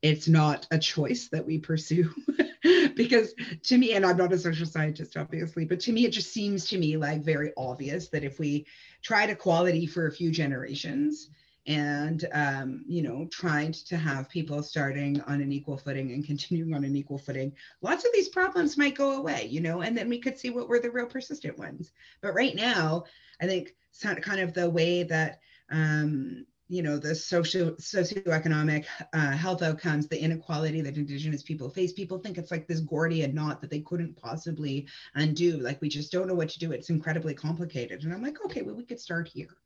it's 0.00 0.26
not 0.26 0.66
a 0.70 0.78
choice 0.78 1.28
that 1.28 1.46
we 1.46 1.58
pursue 1.58 2.10
because 3.02 3.34
to 3.62 3.78
me 3.78 3.94
and 3.94 4.04
i'm 4.04 4.16
not 4.16 4.32
a 4.32 4.38
social 4.38 4.66
scientist 4.66 5.16
obviously 5.16 5.64
but 5.64 5.80
to 5.80 5.92
me 5.92 6.04
it 6.04 6.10
just 6.10 6.32
seems 6.32 6.66
to 6.66 6.78
me 6.78 6.96
like 6.96 7.22
very 7.22 7.52
obvious 7.56 8.08
that 8.08 8.24
if 8.24 8.38
we 8.38 8.66
tried 9.02 9.30
equality 9.30 9.86
for 9.86 10.06
a 10.06 10.12
few 10.12 10.30
generations 10.30 11.30
and 11.66 12.26
um, 12.32 12.82
you 12.86 13.02
know 13.02 13.26
trying 13.30 13.72
to 13.72 13.96
have 13.96 14.28
people 14.28 14.62
starting 14.62 15.20
on 15.22 15.40
an 15.40 15.52
equal 15.52 15.76
footing 15.76 16.12
and 16.12 16.26
continuing 16.26 16.74
on 16.74 16.84
an 16.84 16.96
equal 16.96 17.18
footing 17.18 17.52
lots 17.82 18.04
of 18.04 18.10
these 18.14 18.28
problems 18.28 18.78
might 18.78 18.94
go 18.94 19.18
away 19.18 19.46
you 19.50 19.60
know 19.60 19.80
and 19.82 19.96
then 19.96 20.08
we 20.08 20.18
could 20.18 20.38
see 20.38 20.50
what 20.50 20.68
were 20.68 20.80
the 20.80 20.90
real 20.90 21.06
persistent 21.06 21.58
ones. 21.58 21.92
But 22.20 22.34
right 22.34 22.54
now 22.54 23.04
i 23.40 23.46
think 23.46 23.74
kind 24.02 24.40
of 24.40 24.54
the 24.54 24.68
way 24.68 25.02
that 25.04 25.40
um, 25.70 26.46
you 26.70 26.82
know 26.82 26.96
the 26.96 27.14
social 27.14 27.72
socioeconomic 27.72 28.84
uh, 29.12 29.32
health 29.32 29.60
outcomes 29.60 30.06
the 30.06 30.22
inequality 30.22 30.80
that 30.80 30.96
indigenous 30.96 31.42
people 31.42 31.68
face. 31.68 31.92
People 31.92 32.18
think 32.18 32.38
it's 32.38 32.52
like 32.52 32.68
this 32.68 32.78
gordian 32.80 33.34
knot 33.34 33.60
that 33.60 33.70
they 33.70 33.80
couldn't 33.80 34.16
possibly 34.16 34.86
undo. 35.16 35.58
Like 35.58 35.80
we 35.82 35.88
just 35.88 36.12
don't 36.12 36.28
know 36.28 36.34
what 36.34 36.48
to 36.50 36.60
do. 36.60 36.70
It's 36.70 36.88
incredibly 36.88 37.34
complicated. 37.34 38.04
And 38.04 38.14
i'm 38.14 38.22
like 38.22 38.42
okay 38.44 38.62
well 38.62 38.76
we 38.76 38.84
could 38.84 39.00
start 39.00 39.28
here. 39.28 39.56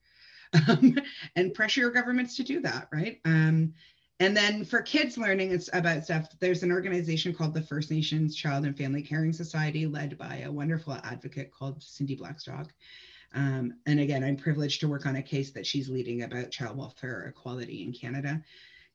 Um, 0.66 0.96
and 1.36 1.52
pressure 1.52 1.82
your 1.82 1.90
governments 1.90 2.36
to 2.36 2.42
do 2.42 2.60
that, 2.62 2.88
right? 2.90 3.20
Um, 3.26 3.74
and 4.20 4.34
then 4.34 4.64
for 4.64 4.80
kids 4.80 5.18
learning 5.18 5.50
it's 5.50 5.68
about 5.74 6.04
stuff, 6.04 6.28
there's 6.40 6.62
an 6.62 6.72
organization 6.72 7.34
called 7.34 7.52
the 7.52 7.60
First 7.60 7.90
Nations 7.90 8.34
Child 8.34 8.64
and 8.64 8.78
Family 8.78 9.02
Caring 9.02 9.32
Society, 9.32 9.86
led 9.86 10.16
by 10.16 10.38
a 10.38 10.52
wonderful 10.52 10.94
advocate 11.04 11.50
called 11.52 11.82
Cindy 11.82 12.14
Blackstock. 12.14 12.72
Um, 13.34 13.74
and 13.86 14.00
again, 14.00 14.22
I'm 14.22 14.36
privileged 14.36 14.80
to 14.80 14.88
work 14.88 15.06
on 15.06 15.16
a 15.16 15.22
case 15.22 15.50
that 15.52 15.66
she's 15.66 15.88
leading 15.88 16.22
about 16.22 16.50
child 16.50 16.76
welfare 16.76 17.26
equality 17.26 17.82
in 17.82 17.92
Canada. 17.92 18.42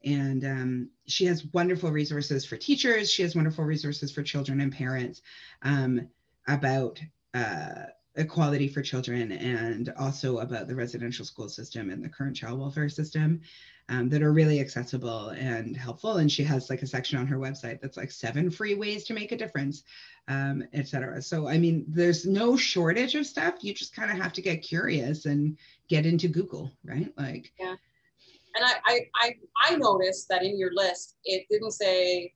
And 0.06 0.46
um, 0.46 0.90
she 1.08 1.26
has 1.26 1.46
wonderful 1.54 1.92
resources 1.92 2.46
for 2.46 2.56
teachers. 2.56 3.12
She 3.12 3.22
has 3.24 3.36
wonderful 3.36 3.66
resources 3.66 4.12
for 4.12 4.24
children 4.24 4.62
and 4.62 4.72
parents 4.72 5.22
um, 5.62 6.08
about 6.48 7.02
uh, 7.34 7.88
equality 8.20 8.68
for 8.68 8.82
children 8.82 9.32
and 9.32 9.94
also 9.98 10.40
about 10.40 10.68
the 10.68 10.76
residential 10.76 11.26
school 11.26 11.50
system 11.50 11.90
and 11.90 12.04
the 12.04 12.10
current 12.10 12.36
child 12.36 12.60
welfare 12.60 12.90
system 12.90 13.42
um, 13.88 14.10
that 14.10 14.22
are 14.22 14.34
really 14.34 14.60
accessible 14.60 15.30
and 15.30 15.76
helpful. 15.76 16.18
And 16.18 16.32
she 16.32 16.44
has 16.44 16.70
like 16.70 16.82
a 16.82 16.88
section 16.88 17.18
on 17.18 17.26
her 17.28 17.38
website 17.38 17.82
that's 17.82 17.98
like 17.98 18.12
seven 18.12 18.52
free 18.52 18.76
ways 18.76 19.06
to 19.06 19.14
make 19.14 19.32
a 19.32 19.38
difference, 19.38 19.84
um, 20.28 20.64
etc. 20.74 21.22
So, 21.22 21.48
I 21.48 21.58
mean, 21.58 21.86
there's 21.88 22.26
no 22.26 22.56
shortage 22.56 23.16
of 23.16 23.26
stuff. 23.26 23.56
You 23.62 23.74
just 23.74 23.96
kind 23.96 24.12
of 24.12 24.18
have 24.18 24.34
to 24.34 24.42
get 24.42 24.58
curious 24.58 25.26
and 25.26 25.58
get 25.88 26.06
into 26.06 26.28
Google, 26.28 26.72
right? 26.84 27.12
Like, 27.18 27.52
yeah. 27.60 27.76
And 28.56 28.66
I, 28.66 28.74
I, 28.86 29.00
I, 29.16 29.36
I 29.70 29.76
noticed 29.78 30.28
that 30.30 30.44
in 30.44 30.58
your 30.58 30.72
list, 30.74 31.16
it 31.24 31.46
didn't 31.50 31.72
say 31.72 32.34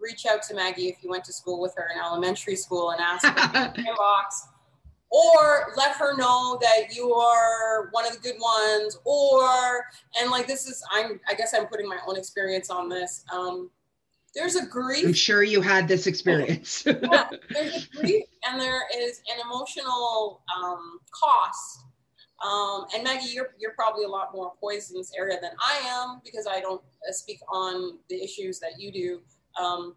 reach 0.00 0.26
out 0.26 0.42
to 0.44 0.54
Maggie 0.54 0.88
if 0.88 1.02
you 1.02 1.10
went 1.10 1.24
to 1.24 1.32
school 1.32 1.60
with 1.60 1.74
her 1.76 1.88
in 1.94 2.00
elementary 2.00 2.56
school 2.56 2.90
and 2.90 3.00
ask 3.00 3.26
her 3.26 3.72
inbox, 3.72 4.48
or 5.10 5.72
let 5.76 5.96
her 5.96 6.16
know 6.16 6.58
that 6.60 6.94
you 6.94 7.12
are 7.12 7.88
one 7.92 8.06
of 8.06 8.12
the 8.12 8.20
good 8.20 8.38
ones, 8.40 8.98
or 9.04 9.84
and 10.20 10.30
like 10.30 10.46
this 10.46 10.66
is 10.66 10.82
I'm 10.92 11.20
I 11.28 11.34
guess 11.34 11.54
I'm 11.54 11.66
putting 11.66 11.88
my 11.88 11.98
own 12.06 12.16
experience 12.16 12.70
on 12.70 12.88
this. 12.88 13.24
Um, 13.32 13.70
there's 14.34 14.56
a 14.56 14.66
grief. 14.66 15.06
I'm 15.06 15.12
sure 15.12 15.42
you 15.42 15.60
had 15.60 15.88
this 15.88 16.06
experience. 16.06 16.84
yeah, 16.86 17.28
there's 17.50 17.88
a 17.92 17.96
grief 17.96 18.24
and 18.48 18.60
there 18.60 18.82
is 18.94 19.20
an 19.34 19.40
emotional 19.44 20.42
um, 20.56 21.00
cost. 21.10 21.84
Um, 22.44 22.86
and 22.94 23.02
Maggie, 23.02 23.30
you're, 23.30 23.54
you're 23.58 23.72
probably 23.72 24.04
a 24.04 24.08
lot 24.08 24.32
more 24.32 24.52
poised 24.60 24.92
in 24.92 24.98
this 24.98 25.12
area 25.16 25.38
than 25.40 25.50
I 25.60 25.80
am 25.88 26.20
because 26.24 26.46
I 26.46 26.60
don't 26.60 26.80
uh, 27.08 27.12
speak 27.12 27.40
on 27.52 27.98
the 28.08 28.22
issues 28.22 28.60
that 28.60 28.78
you 28.78 28.92
do. 28.92 29.20
Um, 29.58 29.94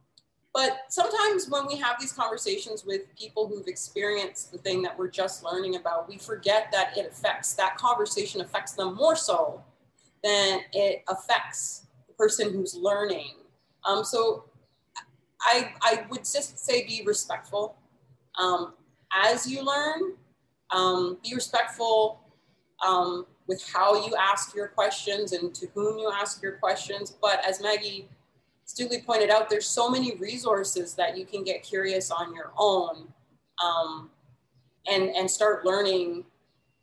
but 0.54 0.80
sometimes 0.90 1.50
when 1.50 1.66
we 1.66 1.78
have 1.78 1.96
these 2.00 2.12
conversations 2.12 2.84
with 2.86 3.02
people 3.18 3.48
who've 3.48 3.68
experienced 3.68 4.52
the 4.52 4.58
thing 4.58 4.82
that 4.82 4.98
we're 4.98 5.10
just 5.10 5.44
learning 5.44 5.78
about, 5.78 6.10
we 6.10 6.18
forget 6.18 6.68
that 6.74 6.98
it 6.98 7.10
affects, 7.10 7.54
that 7.54 7.78
conversation 7.78 8.42
affects 8.42 8.74
them 8.74 8.96
more 8.96 9.16
so 9.16 9.64
than 10.24 10.62
it 10.74 11.04
affects 11.08 11.88
the 12.08 12.14
person 12.14 12.52
who's 12.52 12.76
learning. 12.76 13.36
Um, 13.86 14.04
so 14.04 14.46
I, 15.42 15.72
I 15.82 16.06
would 16.10 16.20
just 16.20 16.60
say 16.60 16.86
be 16.86 17.02
respectful 17.06 17.78
um, 18.38 18.74
as 19.14 19.50
you 19.50 19.64
learn. 19.64 20.16
Um, 20.72 21.18
be 21.24 21.34
respectful 21.36 22.22
um, 22.86 23.26
with 23.48 23.66
how 23.74 24.06
you 24.06 24.16
ask 24.16 24.56
your 24.56 24.68
questions 24.68 25.34
and 25.34 25.54
to 25.56 25.68
whom 25.74 25.98
you 25.98 26.12
ask 26.14 26.42
your 26.42 26.54
questions. 26.54 27.18
But 27.22 27.42
as 27.48 27.62
Maggie 27.62 28.08
Stugly 28.72 29.06
pointed 29.06 29.30
out, 29.30 29.50
there's 29.50 29.68
so 29.68 29.90
many 29.90 30.16
resources 30.16 30.94
that 30.94 31.18
you 31.18 31.26
can 31.26 31.44
get 31.44 31.64
curious 31.64 32.10
on 32.12 32.34
your 32.34 32.52
own 32.58 33.08
um, 33.64 34.10
and, 34.88 35.10
and 35.10 35.30
start 35.30 35.66
learning 35.66 36.24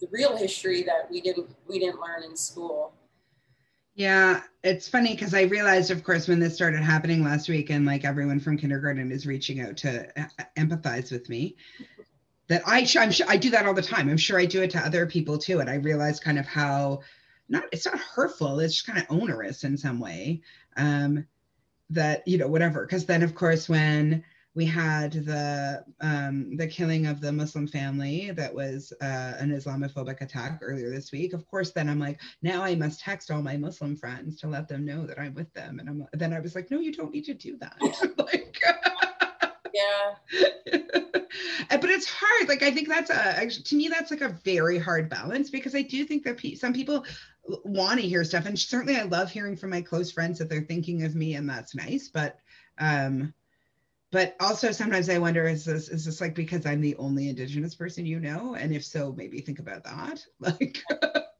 the 0.00 0.08
real 0.10 0.36
history 0.36 0.82
that 0.82 1.10
we 1.10 1.20
didn't, 1.20 1.48
we 1.66 1.78
didn't 1.78 2.00
learn 2.00 2.24
in 2.24 2.36
school. 2.36 2.92
Yeah, 3.94 4.42
it's 4.62 4.88
funny 4.88 5.14
because 5.14 5.34
I 5.34 5.42
realized, 5.42 5.90
of 5.90 6.04
course, 6.04 6.28
when 6.28 6.38
this 6.38 6.54
started 6.54 6.82
happening 6.82 7.24
last 7.24 7.48
week, 7.48 7.70
and 7.70 7.84
like 7.84 8.04
everyone 8.04 8.38
from 8.38 8.56
kindergarten 8.56 9.10
is 9.10 9.26
reaching 9.26 9.60
out 9.60 9.76
to 9.78 10.06
empathize 10.56 11.10
with 11.10 11.28
me, 11.28 11.56
that 12.46 12.62
I 12.64 12.86
I'm 12.96 13.10
I 13.26 13.36
do 13.36 13.50
that 13.50 13.66
all 13.66 13.74
the 13.74 13.82
time. 13.82 14.08
I'm 14.08 14.16
sure 14.16 14.38
I 14.38 14.46
do 14.46 14.62
it 14.62 14.70
to 14.70 14.78
other 14.78 15.04
people 15.06 15.36
too, 15.36 15.58
and 15.58 15.68
I 15.68 15.74
realized 15.76 16.22
kind 16.22 16.38
of 16.38 16.46
how 16.46 17.00
not 17.48 17.64
it's 17.72 17.86
not 17.86 17.98
hurtful, 17.98 18.60
it's 18.60 18.74
just 18.74 18.86
kind 18.86 18.98
of 19.00 19.06
onerous 19.10 19.64
in 19.64 19.76
some 19.76 19.98
way. 19.98 20.42
Um, 20.76 21.26
that 21.90 22.26
you 22.26 22.38
know 22.38 22.48
whatever 22.48 22.84
because 22.84 23.06
then 23.06 23.22
of 23.22 23.34
course 23.34 23.68
when 23.68 24.22
we 24.58 24.64
had 24.64 25.12
the 25.12 25.84
um, 26.00 26.56
the 26.56 26.66
killing 26.66 27.06
of 27.06 27.20
the 27.20 27.30
Muslim 27.30 27.68
family 27.68 28.32
that 28.32 28.52
was 28.52 28.92
uh, 29.00 29.34
an 29.38 29.56
Islamophobic 29.56 30.20
attack 30.20 30.58
earlier 30.62 30.90
this 30.90 31.12
week. 31.12 31.32
Of 31.32 31.46
course, 31.46 31.70
then 31.70 31.88
I'm 31.88 32.00
like, 32.00 32.20
now 32.42 32.64
I 32.64 32.74
must 32.74 32.98
text 32.98 33.30
all 33.30 33.40
my 33.40 33.56
Muslim 33.56 33.94
friends 33.94 34.40
to 34.40 34.48
let 34.48 34.66
them 34.66 34.84
know 34.84 35.06
that 35.06 35.16
I'm 35.16 35.34
with 35.34 35.52
them. 35.54 35.78
And 35.78 35.88
I'm 35.88 36.06
then 36.12 36.32
I 36.32 36.40
was 36.40 36.56
like, 36.56 36.72
no, 36.72 36.80
you 36.80 36.92
don't 36.92 37.12
need 37.12 37.26
to 37.26 37.34
do 37.34 37.56
that. 37.58 37.76
like, 38.18 38.60
yeah. 39.72 40.14
but 41.70 41.90
it's 41.90 42.08
hard. 42.10 42.48
Like 42.48 42.64
I 42.64 42.72
think 42.72 42.88
that's 42.88 43.10
a 43.10 43.62
to 43.62 43.76
me 43.76 43.86
that's 43.86 44.10
like 44.10 44.22
a 44.22 44.40
very 44.44 44.78
hard 44.78 45.08
balance 45.08 45.50
because 45.50 45.76
I 45.76 45.82
do 45.82 46.04
think 46.04 46.24
that 46.24 46.40
some 46.58 46.72
people 46.72 47.04
want 47.64 48.00
to 48.00 48.06
hear 48.06 48.24
stuff. 48.24 48.46
And 48.46 48.58
certainly 48.58 48.96
i 48.96 49.02
love 49.02 49.30
hearing 49.30 49.56
from 49.56 49.70
my 49.70 49.80
close 49.80 50.10
friends 50.10 50.38
that 50.38 50.48
they're 50.48 50.62
thinking 50.62 51.04
of 51.04 51.14
me 51.14 51.34
and 51.34 51.48
that's 51.48 51.74
nice 51.74 52.08
but 52.08 52.38
um 52.78 53.32
but 54.10 54.36
also 54.40 54.70
sometimes 54.70 55.08
i 55.08 55.18
wonder 55.18 55.46
is 55.46 55.64
this 55.64 55.88
is 55.88 56.04
this 56.04 56.20
like 56.20 56.34
because 56.34 56.66
i'm 56.66 56.80
the 56.80 56.96
only 56.96 57.28
indigenous 57.28 57.74
person 57.74 58.06
you 58.06 58.20
know? 58.20 58.54
And 58.54 58.74
if 58.74 58.84
so 58.84 59.14
maybe 59.16 59.40
think 59.40 59.58
about 59.58 59.84
that 59.84 60.24
like 60.40 60.78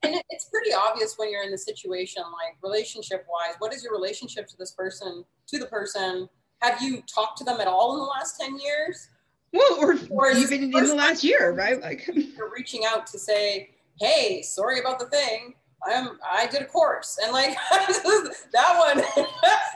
and 0.03 0.23
it's 0.31 0.49
pretty 0.51 0.73
obvious 0.73 1.15
when 1.17 1.31
you're 1.31 1.43
in 1.43 1.51
the 1.51 1.59
situation 1.59 2.23
like 2.23 2.57
relationship 2.63 3.27
wise 3.31 3.57
what 3.59 3.75
is 3.75 3.83
your 3.83 3.93
relationship 3.93 4.47
to 4.49 4.57
this 4.57 4.73
person 4.73 5.25
to 5.49 5.59
the 5.59 5.67
person? 5.67 6.29
Have 6.61 6.83
you 6.83 7.03
talked 7.03 7.39
to 7.39 7.45
them 7.45 7.61
at 7.61 7.69
all 7.69 7.95
in 7.95 8.01
the 8.01 8.07
last 8.07 8.41
10 8.41 8.59
years? 8.59 9.09
Well 9.53 9.79
or, 9.81 9.97
or 10.11 10.31
even 10.33 10.65
in 10.65 10.71
the 10.71 10.95
last 10.95 11.25
year 11.25 11.53
right? 11.53 11.81
Like 11.81 12.07
you're 12.13 12.53
reaching 12.55 12.85
out 12.87 13.07
to 13.09 13.19
say 13.19 13.71
hey 14.01 14.43
sorry 14.43 14.81
about 14.81 14.99
the 14.99 15.07
thing 15.07 15.55
I'm 15.87 16.19
I 16.25 16.47
did 16.47 16.63
a 16.63 16.67
course 16.67 17.19
and 17.23 17.33
like 17.33 17.57
that 17.71 18.75
one 18.79 19.27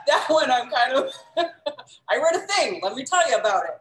that 0.07 0.25
one 0.29 0.51
I'm 0.51 0.71
kind 0.71 0.95
of 0.95 1.13
I 2.11 2.17
read 2.17 2.35
a 2.37 2.47
thing. 2.47 2.81
Let 2.83 2.95
me 2.95 3.05
tell 3.05 3.29
you 3.29 3.37
about 3.37 3.65
it. 3.65 3.81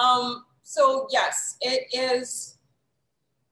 Um, 0.00 0.44
so 0.62 1.06
yes, 1.10 1.56
it 1.60 1.88
is 1.92 2.58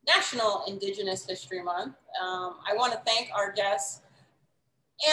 National 0.07 0.65
Indigenous 0.67 1.27
History 1.27 1.63
Month. 1.63 1.95
Um, 2.21 2.57
I 2.69 2.75
want 2.75 2.93
to 2.93 3.01
thank 3.07 3.31
our 3.35 3.53
guests 3.53 4.03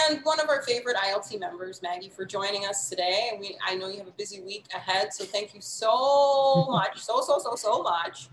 and 0.09 0.19
one 0.23 0.39
of 0.39 0.49
our 0.49 0.61
favorite 0.63 0.97
ILT 0.97 1.39
members, 1.39 1.81
Maggie, 1.81 2.09
for 2.09 2.25
joining 2.25 2.65
us 2.65 2.89
today. 2.89 3.29
And 3.31 3.39
we 3.39 3.57
I 3.65 3.75
know 3.75 3.87
you 3.87 3.97
have 3.99 4.07
a 4.07 4.11
busy 4.11 4.41
week 4.41 4.65
ahead, 4.75 5.13
so 5.13 5.23
thank 5.23 5.53
you 5.53 5.61
so 5.61 6.65
much, 6.69 6.99
so 6.99 7.21
so 7.21 7.39
so 7.39 7.55
so 7.55 7.81
much. 7.81 8.29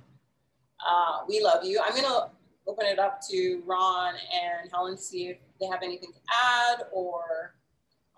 Uh, 0.85 1.21
we 1.29 1.41
love 1.41 1.65
you. 1.65 1.81
I'm 1.85 1.95
gonna 1.95 2.31
open 2.67 2.87
it 2.87 2.99
up 2.99 3.21
to 3.31 3.63
Ron 3.67 4.15
and 4.15 4.71
Helen 4.73 4.97
to 4.97 5.03
see 5.03 5.29
if 5.29 5.39
they 5.61 5.67
have 5.67 5.83
anything 5.83 6.13
to 6.13 6.21
add 6.33 6.85
or 6.93 7.55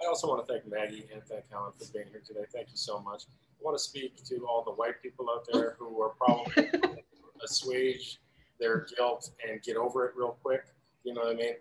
I 0.03 0.07
also 0.07 0.29
want 0.29 0.47
to 0.47 0.53
thank 0.53 0.67
Maggie 0.71 1.07
and 1.13 1.23
thank 1.25 1.45
Helen 1.51 1.73
for 1.79 1.91
being 1.93 2.07
here 2.11 2.23
today. 2.25 2.45
Thank 2.53 2.69
you 2.71 2.77
so 2.77 3.01
much. 3.01 3.25
I 3.25 3.63
want 3.63 3.79
to 3.79 3.83
speak 3.83 4.23
to 4.25 4.47
all 4.47 4.63
the 4.63 4.73
white 4.73 5.01
people 5.03 5.29
out 5.31 5.47
there 5.51 5.77
who 5.79 6.03
are 6.03 6.11
probably 6.11 6.69
assuage 7.45 8.21
their 8.61 8.87
guilt 8.97 9.31
and 9.49 9.63
get 9.63 9.77
over 9.77 10.07
it 10.07 10.13
real 10.17 10.37
quick. 10.43 10.65
You 11.05 11.15
know 11.15 11.23
what 11.23 11.35
I 11.35 11.37
mean? 11.37 11.55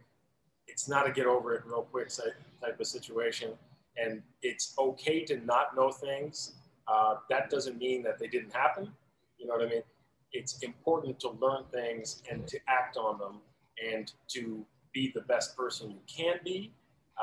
It's 0.68 0.90
not 0.90 1.08
a 1.08 1.12
get 1.12 1.28
over 1.28 1.54
it 1.54 1.64
real 1.66 1.84
quick 1.84 2.10
type 2.10 2.80
of 2.80 2.88
situation. 2.88 3.52
And 3.98 4.22
it's 4.42 4.74
okay 4.78 5.24
to 5.26 5.38
not 5.46 5.76
know 5.76 5.92
things. 5.92 6.56
Uh, 6.88 7.16
that 7.30 7.50
doesn't 7.50 7.78
mean 7.78 8.04
that 8.04 8.20
they 8.20 8.28
didn't 8.28 8.54
happen. 8.54 8.92
You 9.38 9.48
know 9.48 9.54
what 9.54 9.66
I 9.66 9.70
mean? 9.70 9.84
It's 10.36 10.62
important 10.64 11.18
to 11.22 11.30
learn 11.30 11.64
things 11.72 12.22
and 12.30 12.46
to 12.48 12.60
act 12.68 12.98
on 12.98 13.18
them 13.18 13.36
and 13.94 14.12
to 14.30 14.66
be 14.94 15.12
the 15.16 15.22
best 15.22 15.56
person 15.56 15.90
you 15.90 16.02
can 16.08 16.36
be 16.44 16.74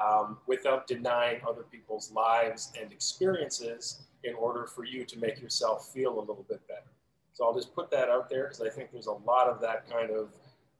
um, 0.02 0.38
without 0.46 0.86
denying 0.86 1.40
other 1.46 1.64
people's 1.70 2.10
lives 2.12 2.72
and 2.80 2.90
experiences 2.90 4.04
in 4.24 4.34
order 4.34 4.66
for 4.66 4.84
you 4.84 5.04
to 5.04 5.18
make 5.18 5.42
yourself 5.42 5.92
feel 5.92 6.18
a 6.18 6.20
little 6.20 6.46
bit 6.48 6.66
better. 6.68 6.90
So 7.34 7.44
I'll 7.44 7.54
just 7.54 7.74
put 7.74 7.90
that 7.90 8.08
out 8.08 8.30
there 8.30 8.44
because 8.44 8.62
I 8.62 8.70
think 8.70 8.90
there's 8.92 9.06
a 9.06 9.12
lot 9.12 9.46
of 9.48 9.60
that 9.60 9.88
kind 9.90 10.10
of 10.10 10.28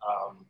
um, 0.06 0.46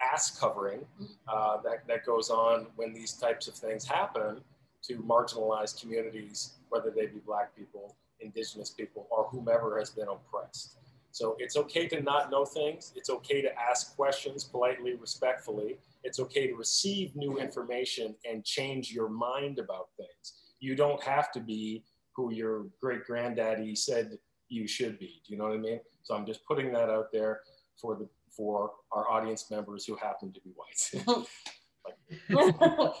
ass 0.00 0.36
covering 0.38 0.80
uh, 1.28 1.58
that, 1.62 1.86
that 1.86 2.04
goes 2.04 2.30
on 2.30 2.66
when 2.74 2.92
these 2.92 3.12
types 3.12 3.46
of 3.46 3.54
things 3.54 3.84
happen 3.84 4.40
to 4.88 4.98
marginalized 4.98 5.80
communities, 5.80 6.54
whether 6.68 6.90
they 6.90 7.06
be 7.06 7.20
Black 7.24 7.56
people, 7.56 7.94
Indigenous 8.20 8.70
people, 8.70 9.06
or 9.10 9.28
whomever 9.30 9.78
has 9.78 9.90
been 9.90 10.08
oppressed. 10.08 10.78
So 11.12 11.36
it's 11.38 11.56
okay 11.56 11.86
to 11.88 12.02
not 12.02 12.30
know 12.30 12.44
things. 12.44 12.92
It's 12.96 13.10
okay 13.10 13.42
to 13.42 13.50
ask 13.58 13.94
questions 13.94 14.44
politely, 14.44 14.94
respectfully. 14.94 15.78
It's 16.02 16.18
okay 16.20 16.48
to 16.48 16.54
receive 16.54 17.14
new 17.14 17.38
information 17.38 18.14
and 18.28 18.44
change 18.44 18.90
your 18.90 19.08
mind 19.08 19.58
about 19.58 19.88
things. 19.96 20.32
You 20.58 20.74
don't 20.74 21.02
have 21.02 21.30
to 21.32 21.40
be 21.40 21.84
who 22.16 22.32
your 22.32 22.66
great 22.80 23.04
granddaddy 23.04 23.74
said 23.74 24.18
you 24.48 24.66
should 24.66 24.98
be. 24.98 25.22
Do 25.26 25.32
you 25.32 25.38
know 25.38 25.44
what 25.44 25.54
I 25.54 25.58
mean? 25.58 25.80
So 26.02 26.14
I'm 26.14 26.26
just 26.26 26.44
putting 26.46 26.72
that 26.72 26.90
out 26.90 27.12
there 27.12 27.40
for 27.80 27.94
the 27.96 28.08
for 28.34 28.72
our 28.90 29.10
audience 29.10 29.50
members 29.50 29.84
who 29.84 29.94
happen 29.96 30.32
to 30.32 30.40
be 30.40 30.52
white. 30.54 31.26
well, 32.30 32.94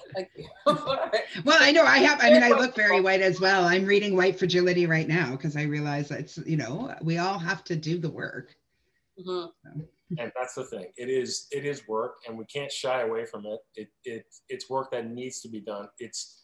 I 1.60 1.72
know 1.72 1.84
I 1.84 1.98
have. 1.98 2.18
I 2.20 2.30
mean, 2.30 2.42
I 2.42 2.48
look 2.48 2.74
very 2.74 3.00
white 3.00 3.20
as 3.20 3.40
well. 3.40 3.64
I'm 3.64 3.84
reading 3.84 4.16
White 4.16 4.38
Fragility 4.38 4.86
right 4.86 5.08
now 5.08 5.32
because 5.32 5.56
I 5.56 5.62
realize 5.62 6.10
it's 6.10 6.38
you 6.46 6.56
know 6.56 6.94
we 7.02 7.18
all 7.18 7.38
have 7.38 7.64
to 7.64 7.76
do 7.76 7.98
the 7.98 8.10
work. 8.10 8.54
Mm-hmm. 9.18 9.46
So. 9.78 9.88
And 10.18 10.32
that's 10.38 10.54
the 10.54 10.64
thing. 10.64 10.86
It 10.96 11.08
is 11.08 11.46
it 11.50 11.64
is 11.64 11.86
work, 11.88 12.16
and 12.26 12.36
we 12.36 12.44
can't 12.46 12.70
shy 12.70 13.02
away 13.02 13.24
from 13.24 13.46
it. 13.46 13.60
It 13.76 13.88
it 14.04 14.26
it's 14.48 14.68
work 14.68 14.90
that 14.92 15.06
needs 15.06 15.40
to 15.42 15.48
be 15.48 15.60
done. 15.60 15.88
It's 15.98 16.42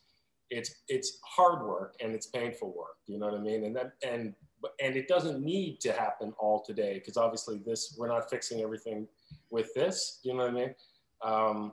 it's 0.51 0.83
it's 0.89 1.19
hard 1.25 1.67
work 1.67 1.95
and 2.01 2.15
it's 2.15 2.27
painful 2.27 2.75
work. 2.77 2.97
You 3.07 3.19
know 3.19 3.27
what 3.27 3.35
I 3.35 3.43
mean? 3.43 3.65
And 3.65 3.77
that 3.77 3.93
and 4.03 4.35
and 4.83 4.97
it 4.97 5.09
doesn't 5.09 5.45
need 5.45 5.81
to 5.81 5.93
happen 5.93 6.33
all 6.39 6.63
today 6.67 6.95
because 6.95 7.17
obviously 7.17 7.61
this 7.65 7.95
we're 7.99 8.09
not 8.09 8.31
fixing 8.31 8.63
everything 8.63 9.07
with 9.51 9.73
this. 9.75 10.21
You 10.23 10.35
know 10.35 10.45
what 10.45 10.51
I 10.51 10.53
mean? 10.53 10.75
Um, 11.23 11.73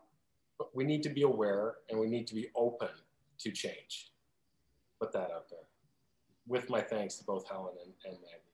but 0.57 0.75
we 0.75 0.83
need 0.83 1.03
to 1.03 1.09
be 1.09 1.23
aware 1.23 1.75
and 1.89 1.99
we 1.99 2.07
need 2.07 2.27
to 2.27 2.35
be 2.35 2.49
open 2.55 2.89
to 3.39 3.51
change. 3.51 4.11
Put 4.99 5.11
that 5.13 5.31
out 5.31 5.49
there. 5.49 5.59
With 6.47 6.69
my 6.69 6.81
thanks 6.81 7.15
to 7.15 7.23
both 7.25 7.47
Helen 7.47 7.73
and, 7.83 7.93
and 8.05 8.21
Maggie. 8.21 8.45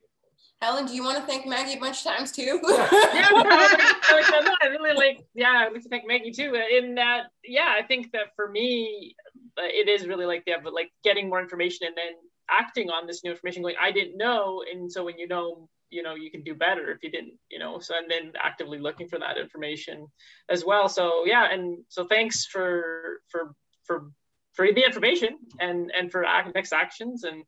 Helen, 0.62 0.86
do 0.86 0.94
you 0.94 1.04
want 1.04 1.18
to 1.18 1.24
thank 1.24 1.48
Maggie 1.48 1.74
a 1.74 1.80
bunch 1.80 1.98
of 1.98 2.04
times 2.04 2.32
too? 2.32 2.60
yeah, 2.64 2.88
I 2.92 4.68
really 4.70 4.96
like. 4.96 5.26
Yeah, 5.34 5.66
I'd 5.66 5.74
like 5.74 5.82
to 5.82 5.90
thank 5.90 6.08
Maggie 6.08 6.32
too. 6.32 6.54
In 6.54 6.96
that, 6.96 7.24
yeah, 7.44 7.74
I 7.76 7.82
think 7.82 8.12
that 8.12 8.36
for 8.36 8.48
me, 8.48 9.16
uh, 9.58 9.64
it 9.64 9.90
is 9.90 10.08
really 10.08 10.26
like 10.26 10.46
the 10.46 10.54
like 10.70 10.92
getting 11.04 11.30
more 11.30 11.42
information 11.42 11.88
and 11.88 11.98
then 11.98 12.14
acting 12.50 12.92
on 12.92 13.08
this 13.08 13.24
new 13.24 13.32
information. 13.32 13.64
Going, 13.64 13.76
I 13.82 13.92
didn't 13.92 14.18
know, 14.18 14.64
and 14.72 14.92
so 14.92 15.04
when 15.04 15.18
you 15.18 15.28
know 15.28 15.68
you 15.92 16.04
know 16.04 16.16
you 16.16 16.32
can 16.32 16.44
do 16.44 16.56
better 16.56 16.92
if 16.92 17.04
you 17.04 17.12
didn't 17.12 17.34
you 17.50 17.60
know 17.60 17.80
so 17.80 17.96
and 17.96 18.10
then 18.10 18.32
actively 18.42 18.80
looking 18.80 19.08
for 19.08 19.20
that 19.20 19.38
information 19.38 20.08
as 20.50 20.66
well. 20.66 20.90
So 20.90 21.26
yeah 21.26 21.52
and 21.52 21.84
so 21.90 22.06
thanks 22.06 22.46
for 22.46 23.22
for 23.30 23.54
for 23.84 24.12
for 24.54 24.68
the 24.72 24.86
information 24.86 25.38
and 25.60 25.92
and 25.96 26.12
for 26.12 26.26
next 26.54 26.74
actions. 26.74 27.24
And 27.24 27.44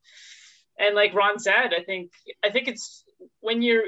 and 0.80 0.96
like 0.96 1.14
ron 1.14 1.40
said 1.40 1.74
i 1.78 1.84
think 1.84 2.12
i 2.44 2.50
think 2.50 2.68
it's 2.68 3.04
when 3.40 3.62
you're 3.62 3.84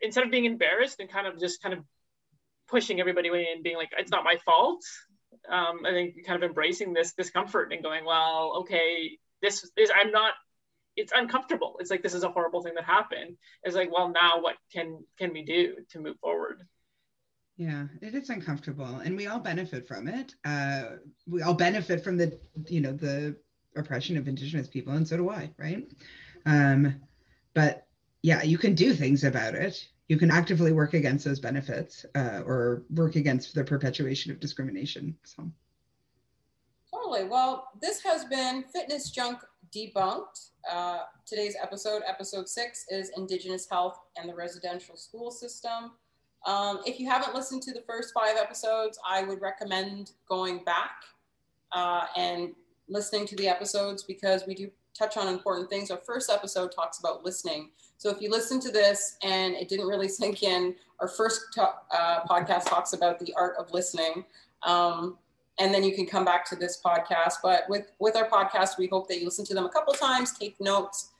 instead 0.00 0.24
of 0.24 0.30
being 0.30 0.44
embarrassed 0.44 1.00
and 1.00 1.10
kind 1.10 1.26
of 1.26 1.38
just 1.38 1.62
kind 1.62 1.74
of 1.74 1.80
pushing 2.68 3.00
everybody 3.00 3.28
away 3.28 3.48
and 3.52 3.62
being 3.62 3.76
like 3.76 3.90
it's 3.98 4.10
not 4.10 4.24
my 4.24 4.36
fault 4.44 4.82
um, 5.48 5.80
i 5.86 5.90
think 5.90 6.14
kind 6.26 6.42
of 6.42 6.48
embracing 6.48 6.92
this 6.92 7.14
discomfort 7.14 7.72
and 7.72 7.82
going 7.82 8.04
well 8.04 8.58
okay 8.60 9.18
this 9.42 9.64
is 9.76 9.90
i'm 9.94 10.10
not 10.10 10.32
it's 10.96 11.12
uncomfortable. 11.14 11.76
It's 11.78 11.90
like 11.90 12.02
this 12.02 12.14
is 12.14 12.24
a 12.24 12.30
horrible 12.30 12.62
thing 12.62 12.74
that 12.74 12.84
happened. 12.84 13.36
It's 13.62 13.76
like, 13.76 13.92
well, 13.92 14.08
now 14.08 14.40
what 14.40 14.56
can 14.72 15.04
can 15.18 15.32
we 15.32 15.42
do 15.44 15.76
to 15.90 16.00
move 16.00 16.16
forward? 16.20 16.62
Yeah, 17.56 17.86
it 18.02 18.14
is 18.14 18.28
uncomfortable, 18.28 18.96
and 18.96 19.16
we 19.16 19.28
all 19.28 19.38
benefit 19.38 19.88
from 19.88 20.08
it. 20.08 20.34
Uh, 20.44 20.96
we 21.26 21.42
all 21.42 21.54
benefit 21.54 22.04
from 22.04 22.18
the, 22.18 22.38
you 22.68 22.82
know, 22.82 22.92
the 22.92 23.36
oppression 23.76 24.18
of 24.18 24.28
Indigenous 24.28 24.68
people, 24.68 24.92
and 24.92 25.08
so 25.08 25.16
do 25.16 25.30
I, 25.30 25.50
right? 25.58 25.90
Um, 26.44 27.00
but 27.54 27.86
yeah, 28.22 28.42
you 28.42 28.58
can 28.58 28.74
do 28.74 28.92
things 28.92 29.24
about 29.24 29.54
it. 29.54 29.88
You 30.08 30.18
can 30.18 30.30
actively 30.30 30.72
work 30.72 30.92
against 30.92 31.24
those 31.24 31.40
benefits, 31.40 32.04
uh, 32.14 32.42
or 32.44 32.84
work 32.90 33.16
against 33.16 33.54
the 33.54 33.64
perpetuation 33.64 34.32
of 34.32 34.40
discrimination. 34.40 35.16
So. 35.24 35.50
Totally. 37.06 37.28
Well, 37.28 37.68
this 37.80 38.02
has 38.02 38.24
been 38.24 38.64
Fitness 38.64 39.10
Junk 39.10 39.38
Debunked. 39.72 40.48
Uh, 40.68 41.02
today's 41.24 41.54
episode, 41.62 42.02
episode 42.04 42.48
six, 42.48 42.84
is 42.90 43.12
Indigenous 43.16 43.68
Health 43.70 44.00
and 44.16 44.28
the 44.28 44.34
Residential 44.34 44.96
School 44.96 45.30
System. 45.30 45.92
Um, 46.46 46.80
if 46.84 46.98
you 46.98 47.08
haven't 47.08 47.32
listened 47.32 47.62
to 47.62 47.72
the 47.72 47.82
first 47.86 48.12
five 48.12 48.36
episodes, 48.36 48.98
I 49.08 49.22
would 49.22 49.40
recommend 49.40 50.10
going 50.28 50.64
back 50.64 51.04
uh, 51.70 52.06
and 52.16 52.54
listening 52.88 53.24
to 53.28 53.36
the 53.36 53.46
episodes 53.46 54.02
because 54.02 54.42
we 54.44 54.56
do 54.56 54.68
touch 54.92 55.16
on 55.16 55.28
important 55.28 55.70
things. 55.70 55.92
Our 55.92 55.98
first 55.98 56.28
episode 56.28 56.72
talks 56.72 56.98
about 56.98 57.24
listening. 57.24 57.70
So 57.98 58.10
if 58.10 58.20
you 58.20 58.30
listen 58.30 58.58
to 58.62 58.72
this 58.72 59.16
and 59.22 59.54
it 59.54 59.68
didn't 59.68 59.86
really 59.86 60.08
sink 60.18 60.42
in, 60.42 60.74
our 60.98 61.06
first 61.06 61.56
uh, 61.56 62.24
podcast 62.28 62.64
talks 62.64 62.94
about 62.94 63.20
the 63.20 63.32
art 63.36 63.54
of 63.60 63.70
listening. 63.70 64.24
Um, 64.64 65.18
and 65.58 65.72
then 65.72 65.82
you 65.82 65.94
can 65.94 66.06
come 66.06 66.24
back 66.24 66.48
to 66.50 66.56
this 66.56 66.80
podcast. 66.84 67.34
But 67.42 67.64
with 67.68 67.92
with 67.98 68.16
our 68.16 68.28
podcast, 68.28 68.78
we 68.78 68.86
hope 68.86 69.08
that 69.08 69.18
you 69.18 69.24
listen 69.24 69.44
to 69.46 69.54
them 69.54 69.66
a 69.66 69.70
couple 69.70 69.92
times, 69.94 70.36
take 70.38 70.60
notes, 70.60 71.10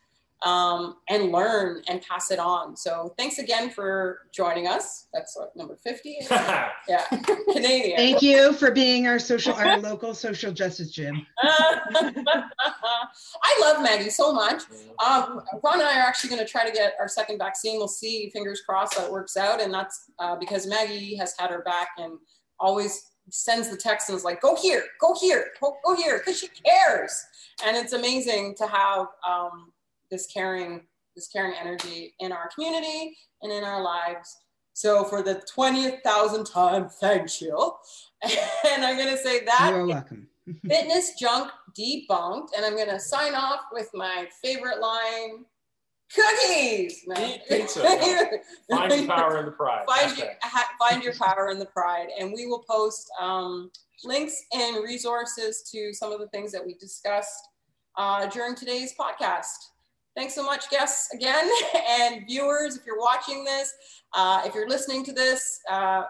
um, 0.42 0.96
and 1.08 1.32
learn 1.32 1.82
and 1.88 2.02
pass 2.02 2.30
it 2.30 2.38
on. 2.38 2.76
So 2.76 3.14
thanks 3.16 3.38
again 3.38 3.70
for 3.70 4.20
joining 4.32 4.66
us. 4.66 5.06
That's 5.12 5.36
what, 5.36 5.56
number 5.56 5.76
fifty. 5.76 6.18
yeah, 6.30 7.04
Canadian. 7.52 7.96
Thank 7.96 8.22
you 8.22 8.52
for 8.52 8.70
being 8.70 9.06
our 9.06 9.18
social, 9.18 9.54
our 9.54 9.78
local 9.78 10.12
social 10.14 10.52
justice 10.52 10.90
gym. 10.90 11.26
I 11.42 12.28
love 13.60 13.82
Maggie 13.82 14.10
so 14.10 14.32
much. 14.32 14.62
Um, 15.04 15.40
Ron 15.62 15.80
and 15.80 15.82
I 15.82 15.98
are 15.98 16.06
actually 16.06 16.30
going 16.30 16.44
to 16.44 16.50
try 16.50 16.66
to 16.66 16.72
get 16.72 16.94
our 17.00 17.08
second 17.08 17.38
vaccine. 17.38 17.78
We'll 17.78 17.88
see. 17.88 18.28
Fingers 18.30 18.60
crossed 18.60 18.96
that 18.96 19.10
works 19.10 19.36
out, 19.36 19.62
and 19.62 19.72
that's 19.72 20.10
uh, 20.18 20.36
because 20.36 20.66
Maggie 20.66 21.16
has 21.16 21.34
had 21.38 21.50
her 21.50 21.62
back 21.62 21.88
and 21.96 22.18
always 22.58 23.10
sends 23.30 23.70
the 23.70 23.76
text 23.76 24.08
and 24.08 24.16
is 24.16 24.24
like, 24.24 24.40
go 24.40 24.56
here, 24.56 24.84
go 25.00 25.14
here, 25.20 25.48
go, 25.60 25.76
go 25.84 25.94
here, 25.94 26.18
because 26.18 26.38
she 26.38 26.48
cares. 26.48 27.24
And 27.64 27.76
it's 27.76 27.92
amazing 27.92 28.54
to 28.56 28.66
have 28.66 29.06
um, 29.26 29.72
this 30.10 30.26
caring, 30.26 30.82
this 31.14 31.28
caring 31.28 31.54
energy 31.58 32.14
in 32.20 32.32
our 32.32 32.48
community 32.54 33.16
and 33.42 33.52
in 33.52 33.64
our 33.64 33.82
lives. 33.82 34.36
So 34.72 35.04
for 35.04 35.22
the 35.22 35.42
20th 35.56 36.02
thousand 36.02 36.44
time, 36.44 36.88
thank 36.88 37.40
you. 37.40 37.72
And 38.70 38.84
I'm 38.84 38.96
gonna 38.96 39.16
say 39.16 39.44
that 39.44 39.70
you're 39.72 39.86
welcome. 39.86 40.28
fitness 40.68 41.14
junk 41.18 41.50
debunked. 41.78 42.48
And 42.56 42.64
I'm 42.64 42.76
gonna 42.76 43.00
sign 43.00 43.34
off 43.34 43.60
with 43.72 43.88
my 43.94 44.26
favorite 44.42 44.80
line 44.80 45.44
Cookies. 46.14 47.02
No. 47.06 47.14
Eat 47.26 47.42
pizza. 47.48 47.80
find 48.70 48.92
your 48.92 49.06
power 49.06 49.38
in 49.38 49.46
the 49.46 49.52
pride. 49.52 49.84
Find 49.86 50.16
your, 50.16 50.28
find 50.78 51.02
your 51.02 51.14
power 51.14 51.50
in 51.50 51.58
the 51.58 51.66
pride. 51.66 52.08
And 52.18 52.32
we 52.32 52.46
will 52.46 52.64
post 52.68 53.10
um, 53.20 53.70
links 54.04 54.44
and 54.52 54.84
resources 54.84 55.68
to 55.72 55.92
some 55.92 56.12
of 56.12 56.20
the 56.20 56.28
things 56.28 56.52
that 56.52 56.64
we 56.64 56.74
discussed 56.74 57.48
uh, 57.96 58.26
during 58.26 58.54
today's 58.54 58.94
podcast. 58.98 59.70
Thanks 60.16 60.34
so 60.34 60.42
much, 60.42 60.70
guests, 60.70 61.12
again, 61.12 61.48
and 62.00 62.26
viewers. 62.26 62.76
If 62.76 62.86
you're 62.86 62.98
watching 62.98 63.44
this, 63.44 63.72
uh, 64.14 64.42
if 64.46 64.54
you're 64.54 64.68
listening 64.68 65.04
to 65.04 65.12
this, 65.12 65.60
uh, 65.70 66.04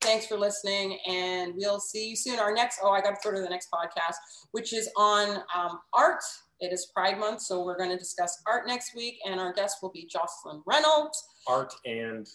thanks 0.00 0.26
for 0.26 0.36
listening, 0.36 0.98
and 1.06 1.54
we'll 1.56 1.78
see 1.78 2.08
you 2.08 2.16
soon. 2.16 2.40
Our 2.40 2.52
next, 2.52 2.80
oh, 2.82 2.90
I 2.90 3.00
got 3.00 3.10
to 3.10 3.20
go 3.22 3.32
to 3.32 3.40
the 3.40 3.48
next 3.48 3.68
podcast, 3.72 4.16
which 4.50 4.72
is 4.72 4.90
on 4.96 5.42
um, 5.54 5.78
art 5.92 6.22
it 6.62 6.72
is 6.72 6.86
Pride 6.94 7.18
Month, 7.18 7.42
so 7.42 7.64
we're 7.64 7.76
going 7.76 7.90
to 7.90 7.98
discuss 7.98 8.40
art 8.46 8.66
next 8.66 8.94
week, 8.94 9.18
and 9.26 9.40
our 9.40 9.52
guest 9.52 9.78
will 9.82 9.90
be 9.90 10.06
Jocelyn 10.10 10.62
Reynolds. 10.64 11.22
Art 11.48 11.74
and 11.84 12.26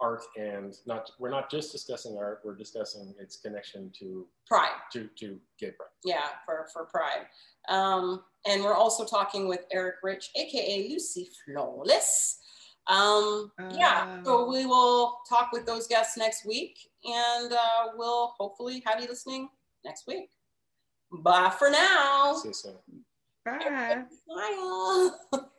art 0.00 0.24
and 0.36 0.74
not 0.86 1.08
we're 1.20 1.30
not 1.30 1.48
just 1.48 1.70
discussing 1.70 2.16
art 2.18 2.40
we're 2.44 2.56
discussing 2.56 3.14
its 3.20 3.36
connection 3.36 3.92
to 3.96 4.26
Pride. 4.44 4.68
to 4.92 5.08
to 5.20 5.38
gay 5.60 5.70
pride 5.70 5.88
Yeah, 6.04 6.24
for, 6.44 6.66
for 6.72 6.86
Pride. 6.86 7.26
Um, 7.68 8.24
and 8.44 8.62
we're 8.64 8.74
also 8.74 9.04
talking 9.04 9.46
with 9.46 9.60
Eric 9.72 9.96
Rich, 10.02 10.30
aka 10.34 10.88
Lucy 10.90 11.30
Flawless. 11.46 12.40
Um, 12.88 13.52
yeah, 13.70 14.20
so 14.24 14.40
Oh. 14.44 14.50
we 14.50 14.66
will 14.66 15.20
talk 15.28 15.50
with 15.52 15.64
those 15.64 15.86
guests 15.86 16.16
next 16.18 16.44
week 16.44 16.76
and 17.04 17.52
uh, 17.52 17.92
we'll 17.96 18.34
hopefully 18.36 18.82
have 18.84 19.00
you 19.00 19.06
listening 19.08 19.48
next 19.84 20.08
week. 20.08 20.28
Bye 21.22 21.52
for 21.58 21.70
now. 21.70 22.34
see 22.34 22.48
you 22.48 22.54
soon 22.54 22.74
Bye. 23.44 24.04
Bye. 24.28 25.38